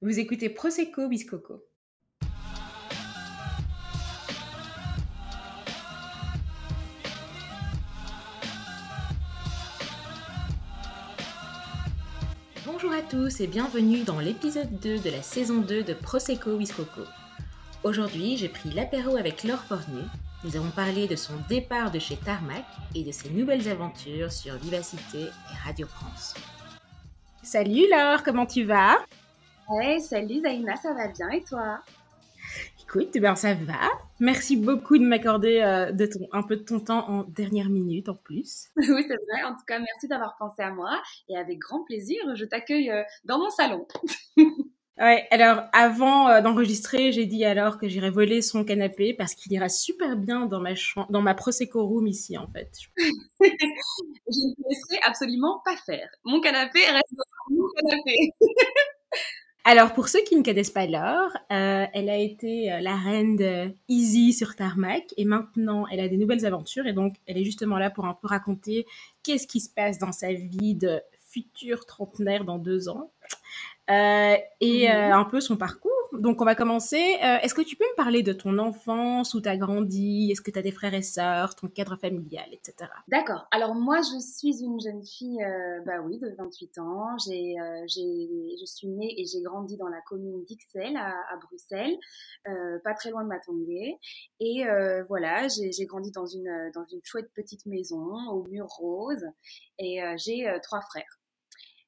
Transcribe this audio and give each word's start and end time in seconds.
Vous 0.00 0.18
écoutez 0.20 0.48
Prosecco 0.48 1.08
Biscoco. 1.08 1.64
Bonjour 12.64 12.92
à 12.92 13.02
tous 13.02 13.40
et 13.40 13.48
bienvenue 13.48 14.04
dans 14.04 14.20
l'épisode 14.20 14.78
2 14.80 15.00
de 15.00 15.10
la 15.10 15.22
saison 15.22 15.62
2 15.62 15.82
de 15.82 15.94
Prosecco 15.94 16.56
Biscoco. 16.56 17.00
Aujourd'hui, 17.82 18.36
j'ai 18.36 18.48
pris 18.48 18.70
l'apéro 18.70 19.16
avec 19.16 19.42
Laure 19.42 19.64
Fornier. 19.64 20.04
Nous 20.42 20.56
avons 20.56 20.70
parlé 20.70 21.06
de 21.06 21.16
son 21.16 21.34
départ 21.50 21.90
de 21.90 21.98
chez 21.98 22.16
Tarmac 22.16 22.64
et 22.94 23.04
de 23.04 23.12
ses 23.12 23.28
nouvelles 23.28 23.68
aventures 23.68 24.32
sur 24.32 24.54
Vivacité 24.56 25.24
et 25.24 25.66
Radio 25.66 25.86
France. 25.86 26.34
Salut 27.42 27.86
Laure, 27.90 28.22
comment 28.22 28.46
tu 28.46 28.64
vas? 28.64 29.04
Hey, 29.70 30.00
salut 30.00 30.40
Zaina, 30.40 30.76
ça 30.76 30.94
va 30.94 31.08
bien 31.08 31.28
et 31.28 31.44
toi? 31.44 31.80
Écoute, 32.80 33.18
ben 33.20 33.36
ça 33.36 33.52
va. 33.52 33.90
Merci 34.18 34.56
beaucoup 34.56 34.96
de 34.96 35.04
m'accorder 35.04 35.60
euh, 35.60 35.92
de 35.92 36.06
ton, 36.06 36.26
un 36.32 36.42
peu 36.42 36.56
de 36.56 36.62
ton 36.62 36.80
temps 36.80 37.06
en 37.10 37.24
dernière 37.24 37.68
minute 37.68 38.08
en 38.08 38.14
plus. 38.14 38.68
oui, 38.76 39.04
c'est 39.06 39.16
vrai. 39.16 39.44
En 39.44 39.54
tout 39.54 39.64
cas, 39.66 39.78
merci 39.78 40.08
d'avoir 40.08 40.38
pensé 40.38 40.62
à 40.62 40.70
moi 40.70 41.02
et 41.28 41.36
avec 41.36 41.58
grand 41.58 41.84
plaisir, 41.84 42.18
je 42.34 42.46
t'accueille 42.46 42.90
euh, 42.90 43.02
dans 43.26 43.38
mon 43.38 43.50
salon. 43.50 43.86
ouais, 45.00 45.26
alors 45.30 45.62
avant 45.72 46.28
euh, 46.28 46.40
d'enregistrer, 46.40 47.12
j'ai 47.12 47.26
dit 47.26 47.44
alors 47.44 47.78
que 47.78 47.88
j'irais 47.88 48.10
voler 48.10 48.42
son 48.42 48.64
canapé 48.64 49.14
parce 49.14 49.34
qu'il 49.34 49.52
ira 49.52 49.68
super 49.68 50.16
bien 50.16 50.46
dans 50.46 50.60
ma 50.60 50.74
dans 51.10 51.22
ma 51.22 51.34
Prosecco 51.34 51.84
room 51.86 52.06
ici 52.06 52.36
en 52.38 52.46
fait. 52.48 52.70
je 52.98 53.46
ne 53.46 54.68
laisserai 54.68 55.00
absolument 55.04 55.60
pas 55.64 55.76
faire. 55.76 56.08
Mon 56.24 56.40
canapé 56.40 56.80
reste 56.80 57.14
mon 57.50 57.68
canapé. 57.76 58.14
Alors, 59.64 59.92
pour 59.92 60.08
ceux 60.08 60.22
qui 60.22 60.36
ne 60.36 60.42
connaissent 60.42 60.70
pas 60.70 60.86
Laure, 60.86 61.36
euh, 61.52 61.86
elle 61.92 62.08
a 62.08 62.16
été 62.16 62.72
euh, 62.72 62.80
la 62.80 62.96
reine 62.96 63.36
de 63.36 63.74
Easy 63.88 64.32
sur 64.32 64.56
Tarmac 64.56 65.12
et 65.18 65.26
maintenant 65.26 65.86
elle 65.92 66.00
a 66.00 66.08
des 66.08 66.16
nouvelles 66.16 66.46
aventures 66.46 66.86
et 66.86 66.94
donc 66.94 67.16
elle 67.26 67.36
est 67.36 67.44
justement 67.44 67.76
là 67.76 67.90
pour 67.90 68.06
un 68.06 68.14
peu 68.14 68.26
raconter 68.26 68.86
qu'est-ce 69.22 69.46
qui 69.46 69.60
se 69.60 69.68
passe 69.68 69.98
dans 69.98 70.12
sa 70.12 70.32
vie 70.32 70.74
de 70.74 71.02
future 71.28 71.84
trentenaire 71.84 72.44
dans 72.44 72.58
deux 72.58 72.88
ans 72.88 73.12
euh, 73.88 74.36
et 74.60 74.88
mmh. 74.88 75.12
un 75.12 75.24
peu 75.24 75.40
son 75.40 75.56
parcours 75.56 75.90
donc 76.12 76.40
on 76.42 76.44
va 76.44 76.54
commencer. 76.54 77.18
Euh, 77.22 77.38
est-ce 77.42 77.54
que 77.54 77.62
tu 77.62 77.76
peux 77.76 77.84
me 77.84 77.96
parler 77.96 78.22
de 78.22 78.32
ton 78.32 78.58
enfance, 78.58 79.34
où 79.34 79.40
tu 79.40 79.48
as 79.48 79.56
grandi, 79.56 80.30
est-ce 80.30 80.40
que 80.40 80.50
tu 80.50 80.58
as 80.58 80.62
des 80.62 80.72
frères 80.72 80.94
et 80.94 81.02
sœurs, 81.02 81.54
ton 81.54 81.68
cadre 81.68 81.96
familial, 81.96 82.48
etc. 82.52 82.90
D'accord. 83.08 83.46
Alors 83.50 83.74
moi, 83.74 84.00
je 84.02 84.18
suis 84.18 84.62
une 84.62 84.80
jeune 84.80 85.04
fille, 85.04 85.42
euh, 85.42 85.80
bah 85.86 86.00
oui, 86.04 86.18
de 86.18 86.34
28 86.36 86.78
ans. 86.78 87.16
J'ai, 87.26 87.58
euh, 87.60 87.84
j'ai, 87.86 88.56
je 88.60 88.66
suis 88.66 88.88
née 88.88 89.14
et 89.20 89.24
j'ai 89.24 89.40
grandi 89.42 89.76
dans 89.76 89.88
la 89.88 90.00
commune 90.02 90.44
d'Ixelles 90.44 90.96
à, 90.96 91.10
à, 91.32 91.36
Bruxelles, 91.36 91.96
pas 92.84 92.94
très 92.94 93.10
loin 93.10 93.22
de 93.22 93.28
Matongué. 93.28 93.98
Et 94.40 94.64
voilà, 95.08 95.48
j'ai, 95.48 95.72
j'ai 95.72 95.86
grandi 95.86 96.10
dans 96.10 96.26
une, 96.26 96.70
dans 96.74 96.84
une 96.86 97.00
chouette 97.04 97.30
petite 97.34 97.66
maison 97.66 98.04
aux 98.30 98.44
murs 98.48 98.66
roses. 98.66 99.26
Et 99.78 100.00
j'ai 100.16 100.46
trois 100.62 100.80
frères, 100.80 101.20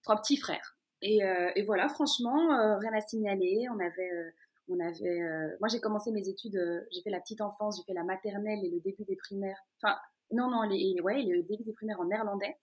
trois 0.02 0.16
petits 0.16 0.36
frères. 0.36 0.76
Et, 1.02 1.24
euh, 1.24 1.50
et 1.56 1.62
voilà, 1.62 1.88
franchement, 1.88 2.54
euh, 2.54 2.78
rien 2.78 2.92
à 2.94 3.00
signaler. 3.00 3.66
On 3.70 3.78
avait, 3.80 4.12
euh, 4.12 4.30
on 4.68 4.78
avait. 4.78 5.20
moi, 5.60 5.68
j'ai 5.68 5.80
commencé 5.80 6.12
mes 6.12 6.28
études. 6.28 6.58
j'ai 6.92 7.02
fait 7.02 7.10
la 7.10 7.20
petite 7.20 7.40
enfance, 7.40 7.76
j'ai 7.78 7.84
fait 7.84 7.98
la 7.98 8.04
maternelle 8.04 8.60
et 8.64 8.70
le 8.70 8.80
début 8.80 9.04
des 9.04 9.16
primaires. 9.16 9.58
Enfin, 9.82 9.96
non, 10.30 10.48
non, 10.48 10.62
les, 10.62 10.96
ouais, 11.02 11.22
le 11.22 11.42
début 11.42 11.64
des 11.64 11.72
primaires 11.72 12.00
en 12.00 12.06
néerlandais. 12.06 12.56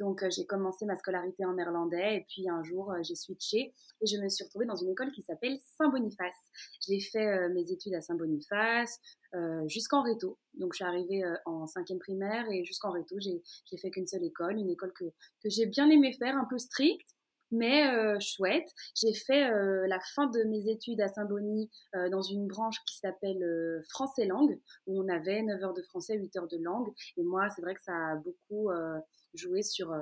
Donc, 0.00 0.24
j'ai 0.28 0.44
commencé 0.44 0.84
ma 0.86 0.96
scolarité 0.96 1.44
en 1.44 1.54
néerlandais 1.54 2.16
et 2.16 2.26
puis 2.28 2.48
un 2.50 2.64
jour, 2.64 2.92
j'ai 3.02 3.14
switché 3.14 3.72
et 4.00 4.06
je 4.06 4.18
me 4.18 4.28
suis 4.28 4.42
retrouvée 4.42 4.66
dans 4.66 4.74
une 4.74 4.90
école 4.90 5.12
qui 5.12 5.22
s'appelle 5.22 5.56
Saint-Boniface. 5.78 6.34
J'ai 6.84 6.98
fait 6.98 7.48
mes 7.50 7.70
études 7.70 7.94
à 7.94 8.00
Saint-Boniface 8.00 9.00
jusqu'en 9.66 10.02
réto. 10.02 10.36
Donc, 10.54 10.72
je 10.72 10.78
suis 10.78 10.84
arrivée 10.84 11.22
en 11.44 11.68
cinquième 11.68 12.00
primaire 12.00 12.44
et 12.50 12.64
jusqu'en 12.64 12.90
réto, 12.90 13.14
j'ai 13.20 13.78
fait 13.78 13.92
qu'une 13.92 14.08
seule 14.08 14.24
école, 14.24 14.58
une 14.58 14.70
école 14.70 14.92
que, 14.92 15.04
que 15.04 15.48
j'ai 15.48 15.66
bien 15.66 15.88
aimé 15.88 16.12
faire, 16.18 16.36
un 16.36 16.46
peu 16.50 16.58
stricte 16.58 17.14
mais 17.50 17.86
euh, 17.86 18.18
chouette. 18.20 18.68
J'ai 18.94 19.14
fait 19.14 19.50
euh, 19.50 19.86
la 19.86 20.00
fin 20.14 20.26
de 20.26 20.42
mes 20.44 20.68
études 20.68 21.00
à 21.00 21.08
Saint-Bonny 21.08 21.70
euh, 21.94 22.08
dans 22.08 22.22
une 22.22 22.46
branche 22.46 22.76
qui 22.86 22.98
s'appelle 22.98 23.44
français 23.88 24.26
langue, 24.26 24.58
où 24.86 25.02
on 25.02 25.08
avait 25.08 25.42
9 25.42 25.62
heures 25.62 25.74
de 25.74 25.82
français, 25.82 26.16
8 26.16 26.36
heures 26.36 26.48
de 26.48 26.58
langue. 26.58 26.88
Et 27.16 27.22
moi, 27.22 27.48
c'est 27.50 27.62
vrai 27.62 27.74
que 27.74 27.82
ça 27.82 27.92
a 27.92 28.16
beaucoup 28.16 28.70
joué 29.34 29.62
sur... 29.62 29.94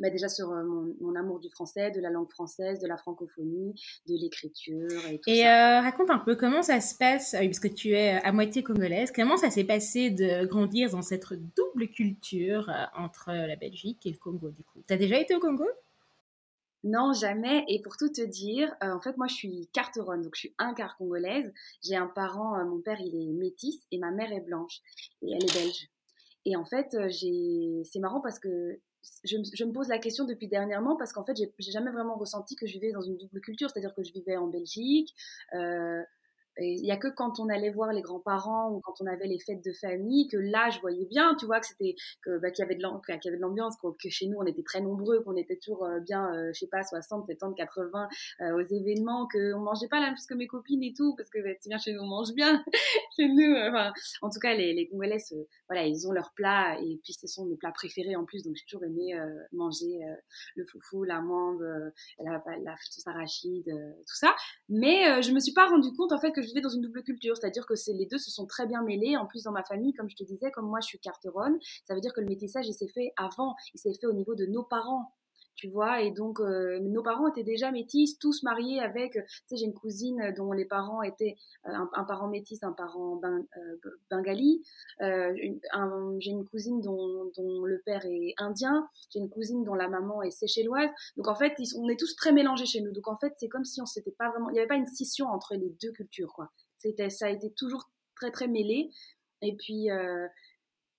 Bah 0.00 0.08
déjà 0.08 0.26
sur 0.26 0.48
mon, 0.48 1.14
amour 1.16 1.38
du 1.38 1.50
français, 1.50 1.90
de 1.90 2.00
la 2.00 2.08
langue 2.08 2.30
française, 2.30 2.80
de 2.80 2.88
la 2.88 2.96
francophonie, 2.96 3.74
de 4.08 4.14
l'écriture 4.14 4.88
et 5.10 5.18
tout 5.18 5.28
et 5.28 5.42
ça. 5.42 5.82
raconte 5.82 6.08
un 6.08 6.18
peu 6.18 6.34
comment 6.34 6.62
ça 6.62 6.80
se 6.80 6.96
passe, 6.96 7.36
puisque 7.38 7.74
tu 7.74 7.90
es 7.90 8.12
à 8.12 8.32
moitié 8.32 8.62
congolaise, 8.62 9.12
comment 9.12 9.36
ça 9.36 9.50
s'est 9.50 9.64
passé 9.64 10.08
de 10.08 10.46
grandir 10.46 10.90
dans 10.90 11.02
cette 11.02 11.34
double 11.34 11.88
culture 11.88 12.70
entre 12.96 13.32
la 13.32 13.54
Belgique 13.56 14.06
et 14.06 14.12
le 14.12 14.16
Congo 14.16 14.48
du 14.48 14.64
coup? 14.64 14.82
Tu 14.88 14.94
as 14.94 14.96
déjà 14.96 15.20
été 15.20 15.34
au 15.34 15.40
Congo? 15.40 15.66
Non, 16.84 17.12
jamais. 17.12 17.64
Et 17.68 17.80
pour 17.80 17.96
tout 17.96 18.08
te 18.08 18.22
dire, 18.22 18.74
euh, 18.82 18.92
en 18.92 19.00
fait, 19.00 19.16
moi, 19.16 19.28
je 19.28 19.34
suis 19.34 19.68
carteronne, 19.72 20.22
donc 20.22 20.34
je 20.34 20.40
suis 20.40 20.54
un 20.58 20.74
quart 20.74 20.96
congolaise. 20.96 21.52
J'ai 21.82 21.96
un 21.96 22.08
parent, 22.08 22.58
euh, 22.58 22.64
mon 22.64 22.80
père, 22.80 23.00
il 23.00 23.14
est 23.14 23.32
métis 23.32 23.80
et 23.92 23.98
ma 23.98 24.10
mère 24.10 24.32
est 24.32 24.40
blanche 24.40 24.80
et 25.22 25.32
elle 25.32 25.44
est 25.44 25.54
belge. 25.54 25.88
Et 26.44 26.56
en 26.56 26.64
fait, 26.64 26.94
euh, 26.94 27.08
j'ai, 27.08 27.82
c'est 27.84 28.00
marrant 28.00 28.20
parce 28.20 28.40
que 28.40 28.80
je, 29.24 29.36
je, 29.54 29.64
me 29.64 29.72
pose 29.72 29.88
la 29.88 29.98
question 29.98 30.24
depuis 30.24 30.48
dernièrement 30.48 30.96
parce 30.96 31.12
qu'en 31.12 31.24
fait, 31.24 31.36
j'ai 31.36 31.72
jamais 31.72 31.92
vraiment 31.92 32.16
ressenti 32.16 32.56
que 32.56 32.66
je 32.66 32.72
vivais 32.72 32.92
dans 32.92 33.00
une 33.00 33.16
double 33.16 33.40
culture, 33.40 33.70
c'est-à-dire 33.70 33.94
que 33.94 34.02
je 34.02 34.12
vivais 34.12 34.36
en 34.36 34.48
Belgique. 34.48 35.14
Euh, 35.54 36.02
il 36.58 36.84
y 36.84 36.90
a 36.90 36.96
que 36.96 37.08
quand 37.08 37.40
on 37.40 37.48
allait 37.48 37.70
voir 37.70 37.92
les 37.92 38.02
grands-parents 38.02 38.72
ou 38.72 38.80
quand 38.80 38.94
on 39.00 39.06
avait 39.06 39.26
les 39.26 39.38
fêtes 39.38 39.64
de 39.64 39.72
famille 39.72 40.28
que 40.28 40.36
là 40.36 40.68
je 40.70 40.80
voyais 40.80 41.06
bien, 41.06 41.34
tu 41.36 41.46
vois, 41.46 41.60
que 41.60 41.66
c'était 41.66 41.94
que 42.22 42.38
bah, 42.38 42.50
qu'il 42.50 42.62
y 42.62 42.66
avait 42.66 42.76
de 42.76 42.82
l'ambiance, 43.40 43.76
que, 43.76 44.08
chez 44.10 44.26
nous 44.26 44.38
on 44.38 44.46
était 44.46 44.62
très 44.62 44.80
nombreux, 44.80 45.22
qu'on 45.22 45.36
était 45.36 45.56
toujours 45.56 45.84
euh, 45.84 46.00
bien, 46.00 46.32
euh, 46.34 46.50
je 46.52 46.60
sais 46.60 46.66
pas, 46.66 46.82
60, 46.82 47.24
70, 47.26 47.54
80 47.56 48.08
aux 48.54 48.60
événements, 48.60 49.28
qu'on 49.32 49.60
mangeait 49.60 49.88
pas 49.88 50.00
la 50.00 50.06
même 50.06 50.16
chose 50.16 50.26
que 50.26 50.34
mes 50.34 50.46
copines 50.46 50.82
et 50.82 50.92
tout, 50.94 51.14
parce 51.16 51.30
que 51.30 51.38
bah, 51.42 51.56
bien 51.66 51.78
chez 51.78 51.92
nous 51.92 52.00
on 52.00 52.06
mange 52.06 52.32
bien, 52.34 52.62
chez 53.16 53.28
nous, 53.28 53.54
euh, 53.54 53.70
enfin, 53.70 53.92
en 54.20 54.28
tout 54.28 54.40
cas 54.40 54.54
les, 54.54 54.74
les 54.74 54.88
Congolais, 54.88 55.18
voilà, 55.68 55.86
ils 55.86 56.06
ont 56.06 56.12
leurs 56.12 56.32
plats 56.34 56.78
et 56.80 57.00
puis 57.02 57.14
ce 57.14 57.26
sont 57.26 57.46
mes 57.46 57.56
plats 57.56 57.72
préférés 57.72 58.16
en 58.16 58.24
plus, 58.24 58.42
donc 58.42 58.56
j'ai 58.56 58.64
toujours 58.64 58.84
aimé 58.84 59.14
manger 59.52 60.00
le 60.56 60.66
foufou, 60.66 61.04
l'amande, 61.04 61.62
la, 62.18 62.42
la, 62.46 62.58
la 62.62 62.74
sauce 62.82 63.06
arachide, 63.06 63.64
tout 63.66 64.16
ça, 64.16 64.34
mais 64.68 65.22
je 65.22 65.32
me 65.32 65.40
suis 65.40 65.52
pas 65.52 65.68
rendu 65.68 65.88
compte 65.96 66.12
en 66.12 66.20
fait 66.20 66.32
que 66.32 66.41
je 66.42 66.48
vivais 66.48 66.60
dans 66.60 66.68
une 66.68 66.82
double 66.82 67.02
culture, 67.02 67.36
c'est-à-dire 67.36 67.66
que 67.66 67.74
les 67.92 68.06
deux 68.06 68.18
se 68.18 68.30
sont 68.30 68.46
très 68.46 68.66
bien 68.66 68.82
mêlés. 68.82 69.16
En 69.16 69.26
plus, 69.26 69.44
dans 69.44 69.52
ma 69.52 69.64
famille, 69.64 69.92
comme 69.94 70.08
je 70.08 70.16
te 70.16 70.24
disais, 70.24 70.50
comme 70.50 70.66
moi 70.66 70.80
je 70.80 70.86
suis 70.86 70.98
carteronne, 70.98 71.58
ça 71.86 71.94
veut 71.94 72.00
dire 72.00 72.12
que 72.12 72.20
le 72.20 72.26
métissage, 72.26 72.66
il 72.66 72.74
s'est 72.74 72.88
fait 72.88 73.12
avant, 73.16 73.54
il 73.74 73.80
s'est 73.80 73.94
fait 73.98 74.06
au 74.06 74.12
niveau 74.12 74.34
de 74.34 74.46
nos 74.46 74.62
parents 74.62 75.12
tu 75.54 75.68
vois. 75.68 76.02
Et 76.02 76.10
donc, 76.10 76.40
euh, 76.40 76.78
nos 76.80 77.02
parents 77.02 77.28
étaient 77.28 77.42
déjà 77.42 77.70
métis, 77.70 78.18
tous 78.18 78.42
mariés 78.42 78.80
avec, 78.80 79.12
tu 79.12 79.20
sais, 79.46 79.56
j'ai 79.56 79.64
une 79.64 79.74
cousine 79.74 80.32
dont 80.36 80.52
les 80.52 80.64
parents 80.64 81.02
étaient 81.02 81.36
euh, 81.66 81.72
un, 81.92 82.04
parent 82.04 82.28
métis, 82.28 82.62
un 82.62 82.72
parent 82.72 83.16
ben, 83.16 83.44
euh, 83.56 83.90
bengali. 84.10 84.62
j'ai 85.00 86.30
une 86.30 86.46
cousine 86.46 86.80
dont, 86.80 87.30
le 87.64 87.80
père 87.84 88.04
est 88.06 88.34
indien. 88.38 88.88
J'ai 89.10 89.20
une 89.20 89.30
cousine 89.30 89.64
dont 89.64 89.74
la 89.74 89.88
maman 89.88 90.22
est 90.22 90.30
séchelloise. 90.30 90.90
Donc, 91.16 91.28
en 91.28 91.34
fait, 91.34 91.54
on 91.76 91.88
est 91.88 91.98
tous 91.98 92.16
très 92.16 92.32
mélangés 92.32 92.66
chez 92.66 92.80
nous. 92.80 92.92
Donc, 92.92 93.08
en 93.08 93.16
fait, 93.16 93.34
c'est 93.38 93.48
comme 93.48 93.64
si 93.64 93.80
on 93.80 93.86
s'était 93.86 94.12
pas 94.12 94.30
vraiment, 94.30 94.50
il 94.50 94.54
n'y 94.54 94.58
avait 94.58 94.68
pas 94.68 94.76
une 94.76 94.86
scission 94.86 95.26
entre 95.26 95.54
les 95.54 95.70
deux 95.80 95.92
cultures, 95.92 96.32
quoi. 96.32 96.50
C'était, 96.78 97.10
ça 97.10 97.26
a 97.26 97.30
été 97.30 97.52
toujours 97.52 97.90
très, 98.16 98.30
très 98.30 98.48
mêlé. 98.48 98.90
Et 99.40 99.54
puis, 99.56 99.88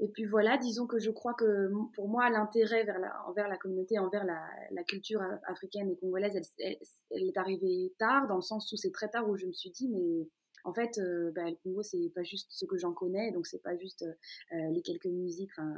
et 0.03 0.09
puis 0.09 0.25
voilà, 0.25 0.57
disons 0.57 0.85
que 0.85 0.99
je 0.99 1.09
crois 1.11 1.33
que 1.33 1.71
pour 1.93 2.09
moi, 2.09 2.29
l'intérêt 2.29 2.85
envers 3.25 3.47
la 3.47 3.55
communauté, 3.55 3.97
envers 3.97 4.25
la, 4.25 4.83
culture 4.83 5.21
africaine 5.47 5.89
et 5.89 5.95
congolaise, 5.95 6.35
elle, 6.59 6.77
est 7.23 7.38
arrivée 7.38 7.94
tard, 7.97 8.27
dans 8.27 8.35
le 8.35 8.41
sens 8.41 8.69
où 8.73 8.75
c'est 8.75 8.91
très 8.91 9.07
tard 9.07 9.29
où 9.29 9.38
je 9.38 9.45
me 9.45 9.53
suis 9.53 9.69
dit, 9.69 9.88
mais 9.88 10.27
en 10.65 10.73
fait, 10.73 10.97
euh, 10.97 11.31
bah, 11.33 11.50
le 11.50 11.55
Congo, 11.63 11.83
c'est 11.83 12.11
pas 12.13 12.23
juste 12.23 12.47
ce 12.51 12.65
que 12.65 12.77
j'en 12.77 12.91
connais, 12.91 13.31
donc 13.31 13.47
c'est 13.47 13.61
pas 13.61 13.77
juste 13.77 14.03
euh, 14.03 14.71
les 14.73 14.81
quelques 14.81 15.05
musiques, 15.05 15.51
enfin, 15.57 15.73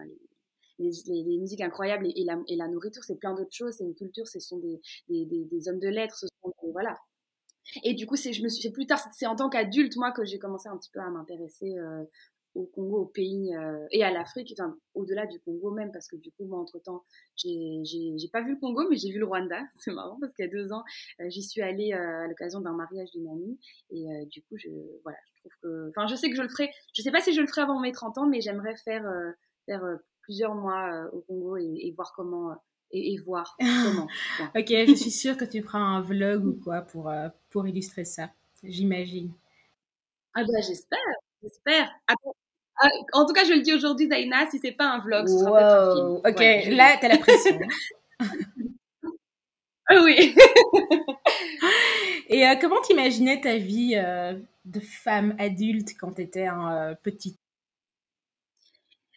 les, 0.80 1.38
musiques 1.38 1.62
incroyables 1.62 2.08
et, 2.08 2.26
la, 2.26 2.68
nourriture, 2.68 3.04
c'est 3.04 3.20
plein 3.20 3.36
d'autres 3.36 3.54
choses, 3.54 3.76
c'est 3.78 3.84
une 3.84 3.94
culture, 3.94 4.28
ce 4.28 4.40
sont 4.40 4.58
des, 4.58 4.82
des, 5.08 5.70
hommes 5.70 5.80
de 5.80 5.90
lettres, 5.90 6.18
ce 6.18 6.26
sont 6.42 6.52
voilà. 6.72 6.98
Et 7.84 7.94
du 7.94 8.06
coup, 8.08 8.16
c'est, 8.16 8.32
plus 8.72 8.88
tard, 8.88 9.00
c'est 9.14 9.28
en 9.28 9.36
tant 9.36 9.50
qu'adulte, 9.50 9.96
moi, 9.98 10.12
que 10.12 10.26
j'ai 10.26 10.40
commencé 10.40 10.68
un 10.68 10.78
petit 10.78 10.92
peu 10.92 11.00
à 11.00 11.10
m'intéresser 11.10 11.78
euh, 11.78 12.04
au 12.56 12.66
Congo, 12.74 13.02
au 13.02 13.06
pays 13.06 13.54
euh, 13.54 13.86
et 13.92 14.04
à 14.04 14.12
l'Afrique, 14.12 14.54
enfin, 14.58 14.76
au-delà 14.94 15.26
du 15.28 15.40
Congo 15.42 15.72
même, 15.72 15.92
parce 15.92 16.08
que 16.08 16.16
du 16.16 16.32
coup, 16.32 16.46
moi, 16.46 16.60
entre-temps, 16.60 17.04
j'ai 17.36 18.30
pas 18.32 18.42
vu 18.42 18.52
le 18.52 18.60
Congo, 18.60 18.88
mais 18.90 18.96
j'ai 18.96 19.12
vu 19.12 19.20
le 19.20 19.26
Rwanda. 19.26 19.60
C'est 19.78 19.92
marrant 19.92 20.18
parce 20.20 20.34
qu'il 20.34 20.46
y 20.46 20.48
a 20.48 20.52
deux 20.52 20.72
ans, 20.72 20.84
euh, 21.20 21.30
j'y 21.30 21.44
suis 21.44 21.62
allée 21.62 21.94
euh, 21.94 22.24
à 22.24 22.28
l'occasion 22.28 22.62
d'un 22.62 22.74
mariage 22.74 23.12
d'une 23.12 23.28
amie. 23.28 23.60
Et 23.92 24.06
du 24.28 24.42
coup, 24.44 24.58
je, 24.58 24.70
voilà, 25.04 25.18
je 25.26 25.42
trouve 25.42 25.52
que. 25.62 25.90
Enfin, 25.90 26.08
je 26.08 26.16
sais 26.16 26.30
que 26.30 26.36
je 26.36 26.42
le 26.42 26.48
ferai. 26.48 26.72
Je 26.94 27.02
sais 27.02 27.12
pas 27.12 27.22
si 27.22 27.34
je 27.34 27.42
le 27.42 27.48
ferai 27.48 27.62
avant 27.62 27.80
mes 27.80 27.92
30 27.92 28.18
ans, 28.18 28.28
mais 28.28 28.42
j'aimerais 28.42 28.76
faire, 28.78 29.06
faire 29.66 29.84
plusieurs 30.22 30.56
mois 30.56 31.10
au 31.14 31.22
Congo 31.22 31.58
et, 31.58 31.94
voir 31.96 32.14
comment 32.16 32.56
et, 32.92 33.18
voir 33.20 33.58
comment. 33.60 34.08
ok, 34.56 34.70
je 34.88 34.96
suis 34.96 35.12
sûre 35.12 35.38
que 35.38 35.46
tu 35.46 35.62
feras 35.62 35.80
un 35.80 36.02
vlog 36.02 36.46
ou 36.46 36.54
quoi 36.64 36.82
pour, 36.82 37.12
pour 37.50 37.68
illustrer 37.68 38.06
ça, 38.06 38.30
j'imagine. 38.64 39.34
Ah 40.34 40.44
bah 40.44 40.62
j'espère, 40.62 41.00
j'espère. 41.42 41.90
Ah, 42.78 42.90
en 43.14 43.26
tout 43.26 43.34
cas, 43.34 43.46
je 43.46 43.54
le 43.54 43.62
dis 43.62 43.74
aujourd'hui, 43.74 44.08
Zaina, 44.08 44.50
si 44.50 44.60
c'est 44.60 44.72
pas 44.72 44.86
un 44.86 45.00
vlog, 45.00 45.28
ce 45.28 45.40
sera 45.40 45.84
un 45.84 45.96
film. 45.96 46.16
Ok, 46.18 46.76
là, 46.76 46.98
t'as 47.00 47.08
la 47.08 47.18
pression. 47.18 47.60
ah 49.90 50.02
oui. 50.04 50.36
Et 52.28 52.46
euh, 52.46 52.56
comment 52.60 52.82
t'imaginais 52.82 53.40
ta 53.40 53.58
vie 53.58 53.96
euh, 53.96 54.34
de 54.66 54.80
femme 54.80 55.36
adulte 55.40 55.96
quand 56.00 56.14
t'étais 56.14 56.48
un, 56.48 56.96
petite 57.02 57.38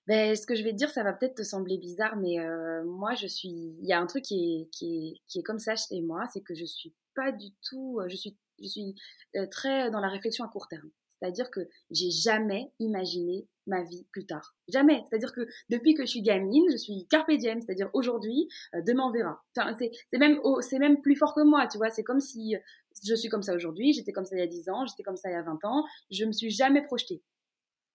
ben, 0.08 0.34
ce 0.34 0.46
que 0.46 0.54
je 0.54 0.64
vais 0.64 0.72
te 0.72 0.76
dire, 0.76 0.88
ça 0.88 1.02
va 1.02 1.12
peut-être 1.12 1.34
te 1.34 1.42
sembler 1.42 1.76
bizarre, 1.76 2.16
mais 2.16 2.40
euh, 2.40 2.82
moi, 2.82 3.14
je 3.14 3.26
suis. 3.26 3.76
Il 3.82 3.86
y 3.86 3.92
a 3.92 4.00
un 4.00 4.06
truc 4.06 4.24
qui 4.24 4.62
est, 4.62 4.70
qui 4.70 5.08
est, 5.10 5.20
qui 5.28 5.40
est 5.40 5.42
comme 5.42 5.58
ça 5.58 5.76
chez 5.76 6.00
moi, 6.00 6.26
c'est 6.32 6.40
que 6.40 6.54
je 6.54 6.64
suis 6.64 6.94
pas 7.14 7.30
du 7.30 7.50
tout. 7.68 8.00
Euh, 8.00 8.08
je 8.08 8.16
suis, 8.16 8.34
je 8.58 8.66
suis 8.68 8.94
euh, 9.36 9.46
très 9.50 9.90
dans 9.90 10.00
la 10.00 10.08
réflexion 10.08 10.46
à 10.46 10.48
court 10.48 10.66
terme. 10.68 10.88
C'est-à-dire 11.20 11.50
que 11.50 11.60
j'ai 11.90 12.10
jamais 12.10 12.70
imaginé 12.78 13.46
ma 13.66 13.82
vie 13.82 14.06
plus 14.12 14.24
tard. 14.24 14.54
Jamais. 14.68 15.04
C'est-à-dire 15.08 15.32
que 15.32 15.46
depuis 15.68 15.94
que 15.94 16.04
je 16.04 16.10
suis 16.10 16.22
gamine, 16.22 16.64
je 16.70 16.76
suis 16.76 17.06
carpe 17.10 17.30
diem, 17.32 17.60
c'est-à-dire 17.60 17.90
aujourd'hui, 17.92 18.48
demain 18.86 19.04
on 19.08 19.12
verra. 19.12 19.42
Enfin, 19.56 19.76
c'est 19.78 20.78
même, 20.78 21.00
plus 21.02 21.16
fort 21.16 21.34
que 21.34 21.42
moi, 21.42 21.66
tu 21.66 21.78
vois. 21.78 21.90
C'est 21.90 22.04
comme 22.04 22.20
si 22.20 22.56
je 23.04 23.14
suis 23.14 23.28
comme 23.28 23.42
ça 23.42 23.54
aujourd'hui, 23.54 23.92
j'étais 23.92 24.12
comme 24.12 24.24
ça 24.24 24.36
il 24.36 24.40
y 24.40 24.42
a 24.42 24.46
10 24.46 24.68
ans, 24.70 24.86
j'étais 24.86 25.02
comme 25.02 25.16
ça 25.16 25.28
il 25.28 25.32
y 25.32 25.36
a 25.36 25.42
20 25.42 25.64
ans. 25.64 25.84
Je 26.10 26.24
me 26.24 26.32
suis 26.32 26.50
jamais 26.50 26.82
projetée 26.82 27.22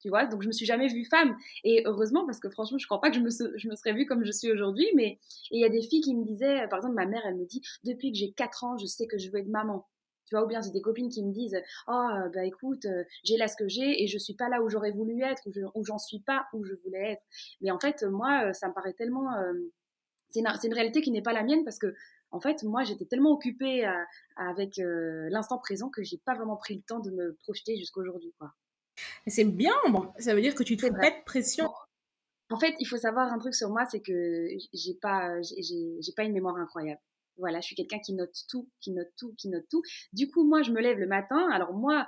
tu 0.03 0.09
vois? 0.09 0.25
Donc 0.25 0.41
je 0.41 0.47
me 0.47 0.51
suis 0.51 0.65
jamais 0.65 0.87
vue 0.87 1.05
femme. 1.05 1.35
Et 1.63 1.83
heureusement, 1.85 2.25
parce 2.25 2.39
que 2.39 2.49
franchement, 2.49 2.77
je 2.77 2.85
crois 2.85 2.99
pas 2.99 3.09
que 3.09 3.15
je 3.15 3.21
me, 3.21 3.29
je 3.29 3.69
me 3.69 3.75
serais 3.75 3.93
vue 3.93 4.05
comme 4.05 4.23
je 4.25 4.31
suis 4.31 4.51
aujourd'hui. 4.51 4.85
Mais 4.95 5.17
il 5.49 5.61
y 5.61 5.65
a 5.65 5.69
des 5.69 5.81
filles 5.81 6.01
qui 6.01 6.13
me 6.13 6.25
disaient, 6.25 6.67
par 6.67 6.79
exemple, 6.79 6.95
ma 6.95 7.05
mère, 7.05 7.21
elle 7.25 7.37
me 7.37 7.45
dit, 7.45 7.61
depuis 7.85 8.11
que 8.11 8.17
j'ai 8.17 8.33
4 8.33 8.65
ans, 8.65 8.77
je 8.77 8.85
sais 8.85 9.07
que 9.07 9.17
je 9.17 9.31
veux 9.31 9.39
être 9.39 9.47
maman. 9.47 9.87
Tu 10.33 10.37
vois, 10.37 10.45
ou 10.45 10.47
bien 10.47 10.61
j'ai 10.61 10.71
des 10.71 10.81
copines 10.81 11.09
qui 11.09 11.23
me 11.23 11.31
disent, 11.31 11.61
oh, 11.87 12.09
bah 12.33 12.43
écoute, 12.43 12.85
euh, 12.85 13.03
j'ai 13.23 13.37
là 13.37 13.47
ce 13.47 13.55
que 13.55 13.67
j'ai 13.67 14.01
et 14.01 14.07
je 14.07 14.17
suis 14.17 14.33
pas 14.33 14.49
là 14.49 14.63
où 14.63 14.67
j'aurais 14.67 14.89
voulu 14.89 15.21
être, 15.21 15.43
ou 15.75 15.85
j'en 15.85 15.99
suis 15.99 16.21
pas 16.21 16.47
où 16.53 16.63
je 16.63 16.73
voulais 16.83 17.11
être. 17.11 17.21
Mais 17.61 17.69
en 17.69 17.79
fait, 17.79 18.01
moi, 18.01 18.45
euh, 18.47 18.53
ça 18.53 18.67
me 18.67 18.73
paraît 18.73 18.93
tellement. 18.93 19.29
C'est 20.31 20.39
une, 20.39 20.47
une, 20.47 20.73
réalité 20.73 21.01
qui 21.01 21.11
n'est 21.11 21.21
pas 21.21 21.33
la 21.33 21.43
mienne 21.43 21.63
parce 21.63 21.77
que 21.77 21.93
en 22.31 22.39
fait, 22.39 22.63
moi, 22.63 22.83
j'étais 22.83 23.05
tellement 23.05 23.29
occupée 23.29 23.87
avec 24.35 24.77
l'instant 24.77 25.59
présent 25.59 25.91
que 25.91 26.01
j'ai 26.01 26.17
pas 26.17 26.33
vraiment 26.33 26.57
pris 26.57 26.73
le 26.73 26.81
temps 26.81 26.99
de 26.99 27.11
me 27.11 27.35
projeter 27.43 27.77
jusqu'aujourd'hui, 27.77 28.33
quoi. 28.39 28.53
C'est 29.27 29.45
bien, 29.45 29.75
bon, 29.91 30.11
ça 30.17 30.33
veut 30.33 30.41
dire 30.41 30.55
que 30.55 30.63
tu 30.63 30.77
te 30.77 30.81
fais 30.81 30.91
pas 30.91 31.11
de 31.11 31.23
pression. 31.25 31.69
En 32.49 32.57
fait, 32.57 32.73
il 32.79 32.87
faut 32.87 32.97
savoir 32.97 33.31
un 33.31 33.37
truc 33.37 33.53
sur 33.53 33.69
moi, 33.69 33.85
c'est 33.85 34.01
que 34.01 34.47
j'ai 34.73 34.95
pas, 34.95 35.39
j'ai 35.43 36.13
pas 36.15 36.23
une 36.23 36.33
mémoire 36.33 36.55
incroyable. 36.55 37.01
Voilà, 37.37 37.59
je 37.61 37.67
suis 37.67 37.75
quelqu'un 37.75 37.99
qui 37.99 38.13
note 38.13 38.35
tout, 38.49 38.69
qui 38.79 38.91
note 38.91 39.11
tout, 39.17 39.33
qui 39.37 39.49
note 39.49 39.65
tout. 39.69 39.81
Du 40.13 40.29
coup, 40.29 40.43
moi, 40.43 40.61
je 40.61 40.71
me 40.71 40.81
lève 40.81 40.97
le 40.97 41.07
matin. 41.07 41.49
Alors 41.51 41.73
moi, 41.73 42.05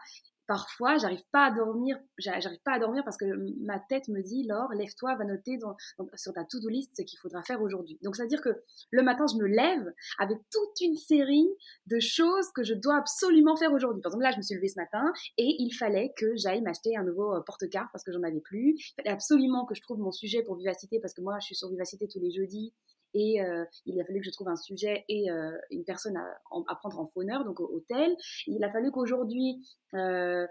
parfois, 0.48 0.98
j'arrive 0.98 1.24
pas 1.31 1.45
à 1.45 1.51
dormir, 1.51 1.98
j'arrive 2.18 2.62
pas 2.63 2.74
à 2.74 2.80
dormir 2.80 3.04
parce 3.04 3.18
que 3.18 3.25
ma 3.63 3.80
tête 3.80 4.07
me 4.07 4.22
dit, 4.22 4.45
Laure, 4.48 4.72
lève-toi, 4.74 5.16
va 5.16 5.25
noter 5.25 5.57
dans, 5.57 5.75
sur 6.16 6.33
ta 6.33 6.44
to-do 6.44 6.69
list 6.69 6.92
ce 6.98 7.01
qu'il 7.04 7.18
faudra 7.19 7.44
faire 7.44 7.62
aujourd'hui. 7.62 7.98
Donc, 8.04 8.16
c'est-à-dire 8.16 8.42
que 8.42 8.50
le 8.92 9.04
matin, 9.04 9.25
je 9.31 9.38
me 9.38 9.48
lève 9.48 9.94
avec 10.19 10.38
toute 10.51 10.81
une 10.81 10.95
série 10.95 11.48
de 11.88 12.00
choses 12.00 12.51
que 12.54 12.63
je 12.63 12.74
dois 12.74 12.98
absolument 12.98 13.56
faire 13.56 13.74
aujourd'hui. 13.74 14.01
Par 14.01 14.12
exemple, 14.12 14.24
là, 14.24 14.31
je 14.31 14.38
me 14.38 14.42
suis 14.42 14.56
levée 14.56 14.69
ce 14.69 14.80
matin 14.80 15.12
et 15.38 15.56
il 15.60 15.72
fallait 15.72 16.13
que 16.18 16.36
j'aille 16.36 16.62
m'acheter 16.62 16.95
un 16.95 17.04
nouveau 17.04 17.33
euh, 17.33 17.42
porte-carte 17.42 17.89
parce 17.92 18.04
que 18.04 18.12
j'en 18.12 18.24
avais 18.24 18.42
plus. 18.42 18.75
Il 18.77 18.94
fallait 18.98 19.13
absolument 19.13 19.66
que 19.66 19.75
je 19.75 19.81
trouve 19.81 20.00
mon 20.00 20.12
sujet 20.12 20.44
pour 20.44 20.56
Vivacité 20.56 21.00
parce 21.00 21.13
que 21.13 21.22
moi, 21.22 21.38
je 21.39 21.45
suis 21.48 21.56
sur 21.56 21.69
Vivacité 21.69 22.07
tous 22.07 22.19
les 22.19 22.31
jeudis 22.31 22.74
et 23.16 23.42
euh, 23.42 23.64
il 23.86 24.00
a 24.00 24.06
fallu 24.06 24.20
que 24.20 24.26
je 24.26 24.32
trouve 24.32 24.50
un 24.50 24.58
sujet 24.58 25.06
et 25.08 25.32
euh, 25.32 25.58
une 25.72 25.86
personne 25.86 26.18
à, 26.18 26.76
prendre 26.76 27.00
en 27.00 27.08
fauneur, 27.08 27.46
donc 27.46 27.62
au 27.62 27.74
hôtel. 27.74 28.16
Il 28.46 28.64
a 28.64 28.72
fallu 28.72 28.92
qu'aujourd'hui, 28.92 29.66
euh, 29.94 30.46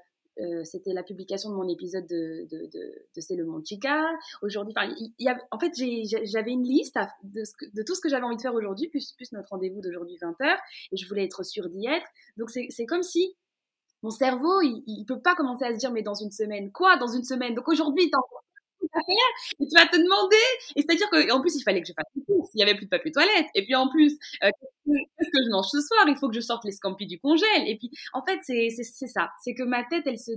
c'était 0.64 0.94
la 0.94 1.02
publication 1.02 1.50
de 1.50 1.54
mon 1.54 1.68
épisode 1.68 2.06
de, 2.06 2.48
de, 2.50 2.66
de, 2.72 3.20
C'est 3.20 3.36
le 3.36 3.44
monde 3.44 3.64
Chica. 3.66 4.02
Aujourd'hui, 4.42 4.74
il, 4.98 5.12
y 5.18 5.28
a, 5.28 5.36
en 5.50 5.58
fait, 5.58 5.72
j'avais 5.76 6.50
une 6.50 6.64
liste 6.64 6.98
de, 7.22 7.42
de, 7.74 7.82
tout 7.82 7.94
ce 7.94 8.00
que 8.00 8.08
j'avais 8.08 8.24
envie 8.24 8.36
de 8.36 8.42
faire 8.42 8.54
aujourd'hui, 8.54 8.88
plus, 8.88 9.12
plus 9.12 9.30
notre 9.32 9.50
rendez-vous 9.50 9.82
d'aujourd'hui 9.82 10.16
20h, 10.16 10.56
et 10.92 10.96
je 10.96 11.06
voulais 11.06 11.24
être 11.24 11.44
sûre 11.44 11.68
d'y 11.68 11.86
être. 11.86 12.06
Donc, 12.38 12.50
c'est 12.50 12.86
comme 12.86 13.02
si 13.02 13.36
mon 14.02 14.10
cerveau, 14.10 14.62
il, 14.62 14.82
il 14.86 15.04
peut 15.04 15.20
pas 15.20 15.34
commencer 15.34 15.64
à 15.66 15.72
se 15.72 15.78
dire, 15.78 15.92
mais 15.92 16.02
dans 16.02 16.14
une 16.14 16.30
semaine, 16.30 16.72
quoi, 16.72 16.96
dans 16.96 17.08
une 17.08 17.24
semaine 17.24 17.54
Donc 17.54 17.68
aujourd'hui, 17.68 18.10
et 19.60 19.66
tu 19.66 19.74
vas 19.76 19.86
te 19.86 19.96
demander. 19.96 20.36
Et 20.76 20.82
c'est-à-dire 20.82 21.10
qu'en 21.10 21.40
plus, 21.40 21.56
il 21.56 21.62
fallait 21.62 21.80
que 21.80 21.88
je 21.88 21.92
fasse 21.92 22.06
tout. 22.14 22.46
S'il 22.50 22.60
y 22.60 22.62
avait 22.62 22.74
plus 22.74 22.86
de 22.86 22.90
papier 22.90 23.12
toilette. 23.12 23.46
Et 23.54 23.64
puis 23.64 23.74
en 23.74 23.88
plus, 23.88 24.18
euh, 24.42 24.50
qu'est-ce 24.86 25.30
que 25.30 25.44
je 25.44 25.50
mange 25.50 25.66
ce 25.70 25.80
soir? 25.80 26.04
Il 26.08 26.16
faut 26.16 26.28
que 26.28 26.34
je 26.34 26.40
sorte 26.40 26.64
les 26.64 26.72
scampis 26.72 27.06
du 27.06 27.18
congèle. 27.18 27.68
Et 27.68 27.76
puis, 27.76 27.90
en 28.12 28.22
fait, 28.24 28.40
c'est 28.42 28.70
ça. 28.70 29.30
C'est 29.42 29.54
que 29.54 29.62
ma 29.62 29.84
tête, 29.84 30.06
elle 30.06 30.18
se. 30.18 30.32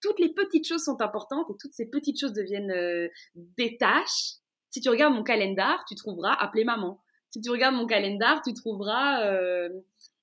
toutes 0.00 0.18
les 0.18 0.32
petites 0.32 0.66
choses 0.66 0.82
sont 0.84 1.00
importantes 1.00 1.46
et 1.50 1.54
toutes 1.60 1.74
ces 1.74 1.86
petites 1.86 2.20
choses 2.20 2.32
deviennent 2.32 2.72
euh, 2.72 3.08
des 3.34 3.76
tâches. 3.76 4.38
Si 4.70 4.80
tu 4.80 4.88
regardes 4.88 5.14
mon 5.14 5.22
calendar, 5.22 5.84
tu 5.86 5.94
trouveras 5.94 6.34
appeler 6.34 6.64
maman. 6.64 7.00
Si 7.30 7.40
tu 7.40 7.50
regardes 7.50 7.74
mon 7.74 7.86
calendar, 7.86 8.42
tu 8.42 8.54
trouveras 8.54 9.26
euh, 9.26 9.68